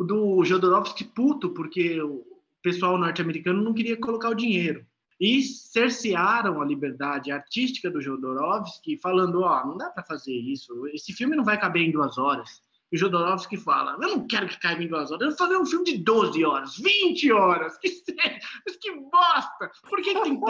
do 0.00 0.44
Jodorowsky 0.44 1.04
puto, 1.04 1.50
porque 1.50 2.02
o 2.02 2.26
pessoal 2.60 2.98
norte-americano 2.98 3.62
não 3.62 3.72
queria 3.72 3.96
colocar 3.96 4.30
o 4.30 4.34
dinheiro. 4.34 4.84
E 5.20 5.42
cercearam 5.42 6.62
a 6.62 6.64
liberdade 6.64 7.32
artística 7.32 7.90
do 7.90 8.00
Jodorowsky, 8.00 8.96
falando: 8.98 9.40
ó, 9.40 9.62
oh, 9.62 9.66
não 9.68 9.76
dá 9.76 9.90
para 9.90 10.04
fazer 10.04 10.34
isso, 10.34 10.86
esse 10.88 11.12
filme 11.12 11.34
não 11.34 11.44
vai 11.44 11.58
caber 11.58 11.82
em 11.82 11.90
duas 11.90 12.18
horas. 12.18 12.62
E 12.90 12.96
o 12.96 12.98
Jodorowsky 12.98 13.56
fala: 13.56 13.98
Eu 14.00 14.16
não 14.16 14.26
quero 14.26 14.48
que 14.48 14.58
caiba 14.58 14.82
em 14.82 14.88
duas 14.88 15.10
horas, 15.10 15.22
eu 15.22 15.28
vou 15.28 15.38
fazer 15.38 15.56
um 15.56 15.66
filme 15.66 15.84
de 15.84 15.98
12 15.98 16.44
horas, 16.44 16.76
20 16.76 17.32
horas, 17.32 17.76
que 17.78 17.88
sério, 17.88 18.38
mas 18.64 18.76
que 18.76 18.92
bosta! 18.92 19.70
Por 19.88 20.00
que 20.00 20.14
tem 20.22 20.40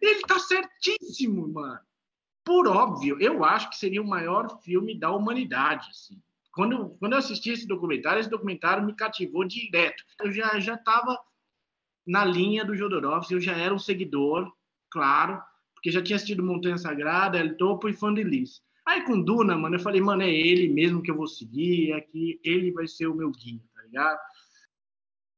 Ele 0.00 0.20
tá 0.22 0.38
certíssimo, 0.38 1.48
mano. 1.48 1.80
Por 2.44 2.66
óbvio, 2.66 3.20
eu 3.20 3.44
acho 3.44 3.68
que 3.68 3.76
seria 3.76 4.00
o 4.00 4.08
maior 4.08 4.60
filme 4.62 4.98
da 4.98 5.10
humanidade, 5.10 5.88
assim. 5.90 6.22
Quando, 6.50 6.96
quando 6.98 7.12
eu 7.12 7.18
assisti 7.18 7.50
esse 7.50 7.68
documentário, 7.68 8.20
esse 8.20 8.30
documentário 8.30 8.84
me 8.84 8.96
cativou 8.96 9.44
direto. 9.44 10.02
Eu 10.20 10.32
já 10.32 10.58
já 10.58 10.74
estava 10.74 11.18
na 12.08 12.24
linha 12.24 12.64
do 12.64 12.74
Jodorowsky, 12.74 13.34
eu 13.34 13.40
já 13.40 13.54
era 13.54 13.74
um 13.74 13.78
seguidor, 13.78 14.50
claro, 14.90 15.40
porque 15.74 15.90
já 15.90 16.02
tinha 16.02 16.16
assistido 16.16 16.42
Montanha 16.42 16.78
Sagrada, 16.78 17.38
El 17.38 17.56
Topo 17.58 17.88
e 17.88 17.92
Fã 17.92 18.12
de 18.12 18.24
Lis. 18.24 18.62
Aí 18.86 19.04
com 19.04 19.20
Duna, 19.20 19.54
mano, 19.54 19.76
eu 19.76 19.80
falei, 19.80 20.00
mano, 20.00 20.22
é 20.22 20.30
ele 20.30 20.68
mesmo 20.68 21.02
que 21.02 21.10
eu 21.10 21.14
vou 21.14 21.26
seguir, 21.26 21.92
é 21.92 22.00
que 22.00 22.40
ele 22.42 22.72
vai 22.72 22.88
ser 22.88 23.06
o 23.06 23.14
meu 23.14 23.30
guia, 23.30 23.60
tá 23.74 23.82
ligado? 23.82 24.18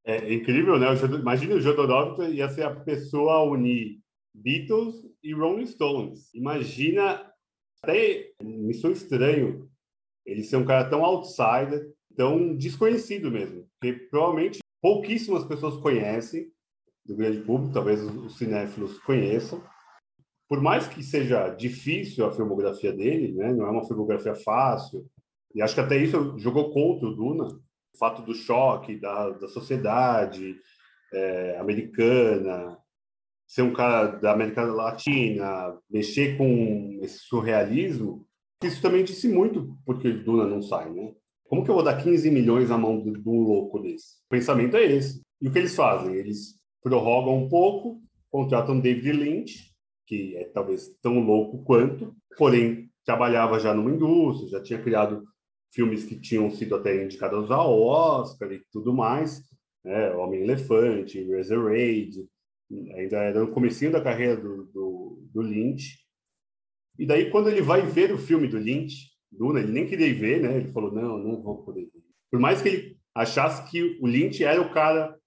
É 0.05 0.33
incrível, 0.33 0.79
né? 0.79 0.87
Imagina 1.19 1.55
o 1.55 1.59
Jodorowsky 1.59 2.33
ia 2.33 2.47
ser 2.47 2.63
a 2.63 2.73
pessoa 2.73 3.33
a 3.33 3.43
unir 3.43 3.99
Beatles 4.33 4.95
e 5.21 5.33
Rolling 5.33 5.65
Stones. 5.65 6.33
Imagina, 6.33 7.29
até 7.83 8.31
sou 8.79 8.91
estranho 8.91 9.69
ele 10.25 10.43
ser 10.43 10.55
um 10.55 10.65
cara 10.65 10.89
tão 10.89 11.03
outsider, 11.03 11.91
tão 12.15 12.55
desconhecido 12.55 13.29
mesmo, 13.29 13.67
porque 13.77 14.07
provavelmente 14.09 14.59
pouquíssimas 14.81 15.43
pessoas 15.43 15.75
conhecem 15.77 16.49
do 17.05 17.15
grande 17.15 17.39
público, 17.39 17.73
talvez 17.73 18.01
os 18.01 18.37
cinéfilos 18.37 18.99
conheçam, 18.99 19.63
por 20.47 20.61
mais 20.61 20.87
que 20.87 21.01
seja 21.01 21.49
difícil 21.49 22.25
a 22.25 22.31
filmografia 22.31 22.91
dele, 22.91 23.33
né, 23.33 23.53
não 23.53 23.65
é 23.65 23.69
uma 23.69 23.87
filmografia 23.87 24.35
fácil, 24.35 25.05
e 25.55 25.61
acho 25.61 25.73
que 25.73 25.81
até 25.81 25.97
isso 25.97 26.37
jogou 26.37 26.71
contra 26.71 27.07
o 27.07 27.15
Duna, 27.15 27.45
o 27.45 27.97
fato 27.97 28.21
do 28.21 28.33
choque 28.33 28.97
da, 28.97 29.29
da 29.31 29.47
sociedade 29.47 30.55
é, 31.13 31.57
americana, 31.57 32.77
ser 33.47 33.63
um 33.63 33.73
cara 33.73 34.07
da 34.07 34.31
América 34.31 34.63
Latina, 34.63 35.77
mexer 35.89 36.37
com 36.37 36.99
esse 37.01 37.19
surrealismo, 37.19 38.25
isso 38.63 38.81
também 38.81 39.03
disse 39.03 39.27
muito 39.27 39.77
porque 39.85 40.11
Duna 40.11 40.45
não 40.45 40.61
sai, 40.61 40.89
né? 40.89 41.13
Como 41.45 41.65
que 41.65 41.69
eu 41.69 41.75
vou 41.75 41.83
dar 41.83 42.01
15 42.01 42.31
milhões 42.31 42.69
na 42.69 42.77
mão 42.77 43.01
de 43.01 43.27
um 43.27 43.41
louco 43.41 43.79
desse? 43.79 44.15
O 44.25 44.29
pensamento 44.29 44.77
é 44.77 44.85
esse. 44.85 45.21
E 45.41 45.49
o 45.49 45.51
que 45.51 45.59
eles 45.59 45.75
fazem? 45.75 46.15
Eles 46.15 46.60
prorrogam 46.83 47.43
um 47.43 47.49
pouco, 47.49 48.01
contratam 48.29 48.79
David 48.79 49.11
Lynch, 49.11 49.71
que 50.07 50.35
é 50.35 50.45
talvez 50.45 50.89
tão 51.01 51.19
louco 51.19 51.63
quanto, 51.63 52.15
porém 52.37 52.89
trabalhava 53.05 53.59
já 53.59 53.73
numa 53.73 53.91
indústria, 53.91 54.49
já 54.49 54.61
tinha 54.61 54.81
criado 54.81 55.23
filmes 55.73 56.03
que 56.03 56.19
tinham 56.19 56.49
sido 56.51 56.75
até 56.75 57.03
indicados 57.03 57.49
ao 57.49 57.81
Oscar 57.81 58.51
e 58.51 58.61
tudo 58.71 58.93
mais, 58.93 59.41
né? 59.83 60.11
Homem-Elefante, 60.11 61.25
Raid, 61.49 62.25
ainda 62.95 63.17
era 63.17 63.39
no 63.39 63.51
comecinho 63.51 63.91
da 63.91 64.01
carreira 64.01 64.35
do, 64.35 64.65
do, 64.65 65.29
do, 65.33 65.41
Lynch. 65.41 65.97
E 66.99 67.05
daí, 67.05 67.29
quando 67.29 67.49
ele 67.49 67.61
vai 67.61 67.81
ver 67.81 68.13
o 68.13 68.17
filme 68.17 68.47
do 68.47 68.57
Lynch, 68.57 69.09
Duna, 69.31 69.59
ele 69.59 69.71
nem 69.71 69.87
queria 69.87 70.13
ver, 70.13 70.41
né? 70.41 70.57
Ele 70.57 70.71
falou, 70.71 70.91
não, 70.91 71.17
não 71.17 71.41
vou 71.41 71.63
poder 71.63 71.85
ver. 71.85 72.03
Por 72.29 72.39
mais 72.39 72.61
que 72.61 72.69
ele 72.69 72.97
achasse 73.15 73.69
que 73.69 73.97
o 74.01 74.07
Lynch 74.07 74.43
era 74.43 74.61
o 74.61 74.73
cara, 74.73 75.17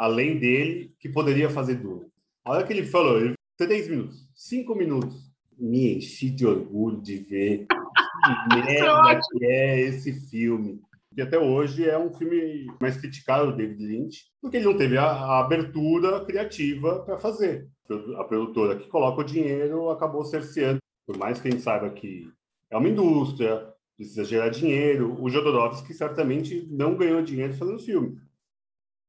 além 0.00 0.38
dele, 0.38 0.94
que 0.98 1.10
poderia 1.10 1.50
fazer 1.50 1.74
Duna. 1.74 2.06
A 2.42 2.52
hora 2.52 2.66
que 2.66 2.72
ele 2.72 2.86
falou, 2.86 3.20
ele 3.20 3.34
10 3.58 3.88
minutos, 3.90 4.26
5 4.34 4.74
minutos. 4.74 5.30
Me 5.58 5.94
enchi 5.94 6.30
de 6.30 6.46
orgulho 6.46 7.02
de 7.02 7.18
ver 7.18 7.66
que 7.66 8.56
merda 8.64 9.20
que 9.20 9.44
é 9.44 9.80
esse 9.80 10.14
filme. 10.30 10.80
Que 11.14 11.20
até 11.20 11.38
hoje 11.38 11.86
é 11.86 11.98
um 11.98 12.10
filme 12.14 12.66
mais 12.80 12.96
criticado 12.96 13.50
do 13.50 13.56
David 13.58 13.84
Lynch, 13.84 14.24
porque 14.40 14.56
ele 14.56 14.64
não 14.64 14.76
teve 14.78 14.96
a, 14.96 15.04
a 15.04 15.40
abertura 15.40 16.24
criativa 16.24 17.00
para 17.00 17.18
fazer. 17.18 17.68
A 18.16 18.24
produtora 18.24 18.78
que 18.78 18.88
coloca 18.88 19.20
o 19.20 19.24
dinheiro 19.24 19.90
acabou 19.90 20.24
cerceando. 20.24 20.78
Por 21.06 21.18
mais 21.18 21.38
que 21.38 21.48
a 21.48 21.50
gente 21.50 21.62
saiba 21.62 21.90
que 21.90 22.26
é 22.70 22.76
uma 22.78 22.88
indústria, 22.88 23.68
precisa 23.98 24.24
gerar 24.24 24.48
dinheiro, 24.48 25.14
o 25.20 25.28
Jodorowsky 25.28 25.92
certamente 25.92 26.66
não 26.70 26.96
ganhou 26.96 27.20
dinheiro 27.20 27.52
fazendo 27.52 27.78
filme. 27.78 28.18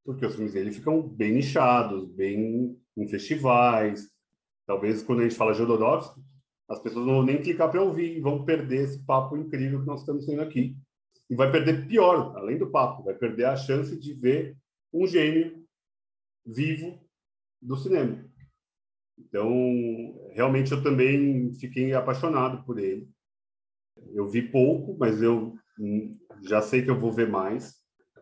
Porque 0.04 0.26
os 0.26 0.36
filmes 0.36 0.54
dele 0.54 0.72
ficam 0.72 1.02
bem 1.02 1.34
nichados, 1.34 2.08
bem 2.10 2.78
em 2.98 3.08
festivais, 3.08 4.12
Talvez 4.72 5.04
quando 5.04 5.20
a 5.20 5.24
gente 5.24 5.36
fala 5.36 5.54
Jodorowsky, 5.54 6.22
as 6.70 6.80
pessoas 6.80 7.06
não 7.06 7.16
vão 7.16 7.24
nem 7.24 7.42
clicar 7.42 7.70
para 7.70 7.82
ouvir 7.84 8.22
vão 8.22 8.46
perder 8.46 8.86
esse 8.86 9.06
papo 9.06 9.36
incrível 9.36 9.82
que 9.82 9.86
nós 9.86 10.00
estamos 10.00 10.26
tendo 10.26 10.42
aqui. 10.42 10.78
E 11.30 11.36
vai 11.36 11.52
perder 11.52 11.88
pior, 11.88 12.38
além 12.38 12.58
do 12.58 12.72
papo, 12.72 13.04
vai 13.04 13.14
perder 13.14 13.46
a 13.46 13.58
chance 13.58 14.00
de 14.00 14.14
ver 14.14 14.56
um 14.94 15.06
gênio 15.06 15.66
vivo 16.46 17.00
do 17.62 17.76
cinema. 17.76 18.26
Então, 19.20 19.52
realmente 20.32 20.72
eu 20.72 20.82
também 20.82 21.54
fiquei 21.56 21.94
apaixonado 21.94 22.64
por 22.64 22.80
ele. 22.80 23.10
Eu 24.14 24.30
vi 24.30 24.42
pouco, 24.42 24.96
mas 24.98 25.22
eu 25.22 25.54
já 26.44 26.62
sei 26.62 26.82
que 26.82 26.90
eu 26.90 26.98
vou 26.98 27.12
ver 27.12 27.28
mais. 27.28 27.76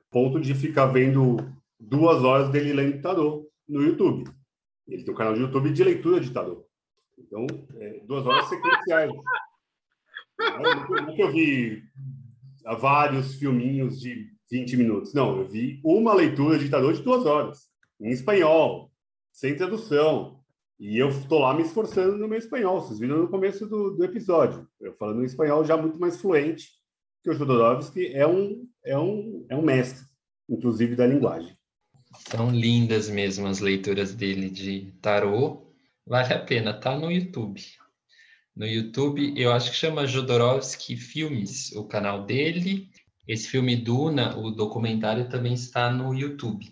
Ponto 0.09 0.39
de 0.39 0.55
ficar 0.55 0.87
vendo 0.87 1.37
duas 1.79 2.23
horas 2.23 2.49
dele 2.49 2.73
lendo 2.73 3.01
tarô 3.01 3.49
no 3.67 3.81
YouTube. 3.81 4.29
Ele 4.87 5.03
tem 5.03 5.13
um 5.13 5.17
canal 5.17 5.33
de 5.33 5.41
YouTube 5.41 5.71
de 5.71 5.83
leitura 5.83 6.19
de 6.19 6.31
tarô. 6.31 6.65
Então, 7.17 7.45
é, 7.75 7.99
duas 8.05 8.25
horas 8.25 8.49
sequenciais. 8.49 9.11
Nunca 10.39 11.21
eu 11.21 11.31
vi 11.31 11.83
vários 12.79 13.35
filminhos 13.35 13.99
de 13.99 14.31
20 14.51 14.77
minutos. 14.77 15.13
Não, 15.13 15.37
eu 15.37 15.47
vi 15.47 15.79
uma 15.83 16.13
leitura 16.13 16.57
de 16.57 16.69
tarô 16.69 16.91
de 16.91 17.01
duas 17.01 17.25
horas, 17.25 17.69
em 17.99 18.09
espanhol, 18.09 18.91
sem 19.31 19.55
tradução. 19.55 20.39
E 20.79 20.97
eu 20.97 21.09
estou 21.09 21.39
lá 21.39 21.53
me 21.53 21.61
esforçando 21.61 22.17
no 22.17 22.27
meu 22.27 22.37
espanhol. 22.37 22.79
Vocês 22.79 22.99
viram 22.99 23.17
no 23.17 23.27
começo 23.27 23.67
do, 23.67 23.91
do 23.91 24.03
episódio. 24.03 24.67
Eu 24.79 24.93
falando 24.93 25.21
em 25.21 25.25
espanhol 25.25 25.63
já 25.65 25.75
muito 25.75 25.99
mais 25.99 26.19
fluente, 26.19 26.69
que 27.21 27.29
o 27.29 27.33
Jodorowsky 27.33 28.13
é 28.13 28.25
um, 28.25 28.65
é 28.85 28.97
um, 28.97 29.45
é 29.49 29.55
um 29.55 29.61
mestre, 29.61 30.05
inclusive 30.49 30.95
da 30.95 31.05
linguagem. 31.05 31.58
São 32.17 32.49
lindas 32.49 33.09
mesmo 33.09 33.47
as 33.47 33.59
leituras 33.59 34.13
dele 34.13 34.49
de 34.49 34.91
tarô. 35.01 35.73
Vale 36.05 36.33
a 36.33 36.39
pena, 36.39 36.73
tá 36.73 36.97
no 36.97 37.11
YouTube. 37.11 37.61
No 38.55 38.65
YouTube, 38.65 39.33
eu 39.39 39.51
acho 39.51 39.71
que 39.71 39.77
chama 39.77 40.07
Jodorowsky 40.07 40.97
Filmes, 40.97 41.71
o 41.73 41.87
canal 41.87 42.25
dele. 42.25 42.89
Esse 43.27 43.47
filme 43.47 43.75
Duna, 43.75 44.35
o 44.37 44.49
documentário 44.49 45.29
também 45.29 45.53
está 45.53 45.91
no 45.91 46.13
YouTube. 46.13 46.65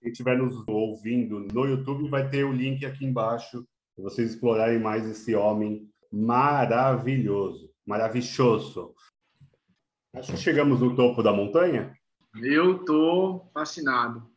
Quem 0.00 0.12
estiver 0.12 0.38
nos 0.38 0.66
ouvindo 0.68 1.40
no 1.40 1.66
YouTube, 1.66 2.08
vai 2.08 2.28
ter 2.28 2.44
o 2.44 2.52
link 2.52 2.86
aqui 2.86 3.04
embaixo 3.04 3.66
para 3.94 4.04
vocês 4.04 4.30
explorarem 4.30 4.78
mais 4.78 5.04
esse 5.04 5.34
homem 5.34 5.90
maravilhoso, 6.12 7.68
maravilhoso. 7.84 8.94
Acho 10.14 10.32
que 10.32 10.38
chegamos 10.38 10.80
no 10.80 10.94
topo 10.94 11.22
da 11.24 11.32
montanha. 11.32 11.92
Eu 12.36 12.84
tô 12.84 13.50
fascinado 13.52 14.35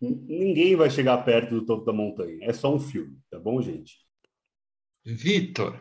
ninguém 0.00 0.76
vai 0.76 0.90
chegar 0.90 1.18
perto 1.24 1.54
do 1.54 1.66
topo 1.66 1.84
da 1.84 1.92
montanha. 1.92 2.38
É 2.42 2.52
só 2.52 2.74
um 2.74 2.80
filme, 2.80 3.18
tá 3.30 3.38
bom, 3.38 3.60
gente? 3.60 3.98
Vitor, 5.04 5.78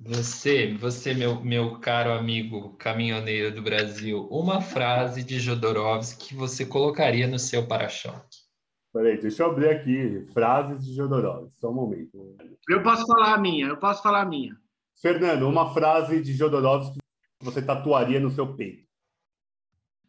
você, 0.00 0.74
você 0.74 1.14
meu, 1.14 1.42
meu 1.42 1.80
caro 1.80 2.12
amigo 2.12 2.76
caminhoneiro 2.76 3.54
do 3.54 3.62
Brasil, 3.62 4.28
uma 4.30 4.60
frase 4.60 5.22
de 5.22 5.38
Jodorowsky 5.38 6.28
que 6.28 6.34
você 6.34 6.66
colocaria 6.66 7.26
no 7.26 7.38
seu 7.38 7.66
para-choque? 7.66 8.44
Peraí, 8.92 9.20
deixa 9.20 9.42
eu 9.42 9.50
abrir 9.50 9.70
aqui. 9.70 10.26
Frases 10.32 10.84
de 10.84 10.94
Jodorowsky, 10.94 11.58
só 11.58 11.70
um 11.70 11.74
momento. 11.74 12.36
Eu 12.68 12.82
posso 12.82 13.06
falar 13.06 13.34
a 13.34 13.38
minha, 13.38 13.66
eu 13.66 13.76
posso 13.76 14.02
falar 14.02 14.22
a 14.22 14.26
minha. 14.26 14.56
Fernando, 15.00 15.48
uma 15.48 15.74
frase 15.74 16.22
de 16.22 16.32
Jodorowsky 16.32 16.98
que 17.40 17.44
você 17.44 17.60
tatuaria 17.60 18.20
no 18.20 18.30
seu 18.30 18.54
peito. 18.54 18.86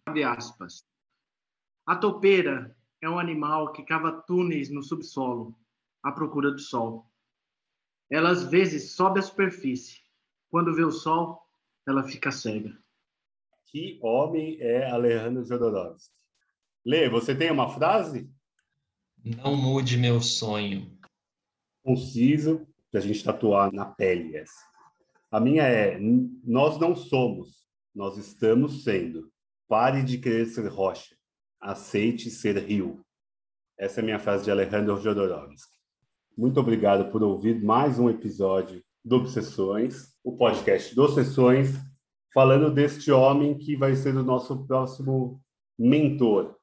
Abre 0.05 0.23
aspas. 0.23 0.83
A 1.87 1.95
topeira 1.95 2.75
é 3.05 3.09
um 3.09 3.19
animal 3.19 3.71
que 3.71 3.83
cava 3.83 4.11
túneis 4.11 4.69
no 4.69 4.81
subsolo 4.81 5.55
à 6.01 6.11
procura 6.11 6.51
do 6.51 6.59
sol. 6.59 7.05
Ela 8.09 8.31
às 8.31 8.43
vezes 8.43 8.91
sobe 8.91 9.19
à 9.19 9.21
superfície. 9.21 10.01
Quando 10.49 10.73
vê 10.73 10.83
o 10.83 10.91
sol, 10.91 11.41
ela 11.87 12.03
fica 12.03 12.31
cega. 12.31 12.75
Que 13.67 13.99
homem 14.01 14.57
é 14.59 14.89
Alejandro 14.89 15.45
Jodorowsky? 15.45 16.15
Lê, 16.83 17.09
você 17.09 17.35
tem 17.35 17.51
uma 17.51 17.69
frase? 17.69 18.29
Não 19.23 19.55
mude 19.55 19.97
meu 19.97 20.21
sonho. 20.21 20.97
Conciso, 21.83 22.67
para 22.91 22.99
a 22.99 23.03
gente 23.03 23.23
tatuar 23.23 23.71
na 23.71 23.85
pele 23.85 24.35
essa. 24.35 24.65
A 25.29 25.39
minha 25.39 25.63
é: 25.63 25.99
nós 26.43 26.79
não 26.79 26.95
somos, 26.95 27.67
nós 27.93 28.17
estamos 28.17 28.83
sendo. 28.83 29.31
Pare 29.67 30.03
de 30.03 30.17
querer 30.17 30.45
ser 30.45 30.67
rocha, 30.67 31.14
aceite 31.65 32.29
ser 32.29 32.57
rio. 32.59 33.01
Essa 33.77 33.99
é 33.99 34.01
a 34.01 34.05
minha 34.05 34.19
frase 34.19 34.43
de 34.43 34.51
Alejandro 34.51 35.01
Jodorowsky. 35.01 35.75
Muito 36.37 36.59
obrigado 36.59 37.11
por 37.11 37.23
ouvir 37.23 37.61
mais 37.63 37.97
um 37.97 38.09
episódio 38.09 38.83
do 39.03 39.17
Obsessões, 39.17 40.13
o 40.23 40.37
podcast 40.37 40.93
do 40.93 41.03
Obsessões, 41.03 41.75
falando 42.33 42.71
deste 42.71 43.11
homem 43.11 43.57
que 43.57 43.75
vai 43.75 43.95
ser 43.95 44.15
o 44.15 44.23
nosso 44.23 44.65
próximo 44.67 45.41
mentor. 45.77 46.55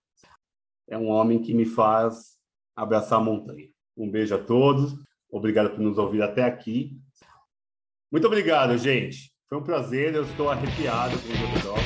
É 0.89 0.97
um 0.97 1.09
homem 1.09 1.43
que 1.43 1.53
me 1.53 1.65
faz 1.65 2.37
abraçar 2.77 3.19
a 3.19 3.25
montanha. 3.25 3.69
Um 3.97 4.09
beijo 4.09 4.35
a 4.35 4.39
todos. 4.39 4.95
Obrigado 5.29 5.71
por 5.71 5.81
nos 5.81 5.99
ouvir 5.99 6.23
até 6.23 6.45
aqui. 6.45 6.97
Muito 8.11 8.27
obrigado, 8.27 8.77
gente. 8.79 9.33
Foi 9.49 9.59
um 9.59 9.65
prazer. 9.65 10.15
Eu 10.15 10.23
estou 10.25 10.49
arrepiado 10.49 11.19
com 11.19 11.29
o 11.29 11.37
Jodorowsky. 11.37 11.82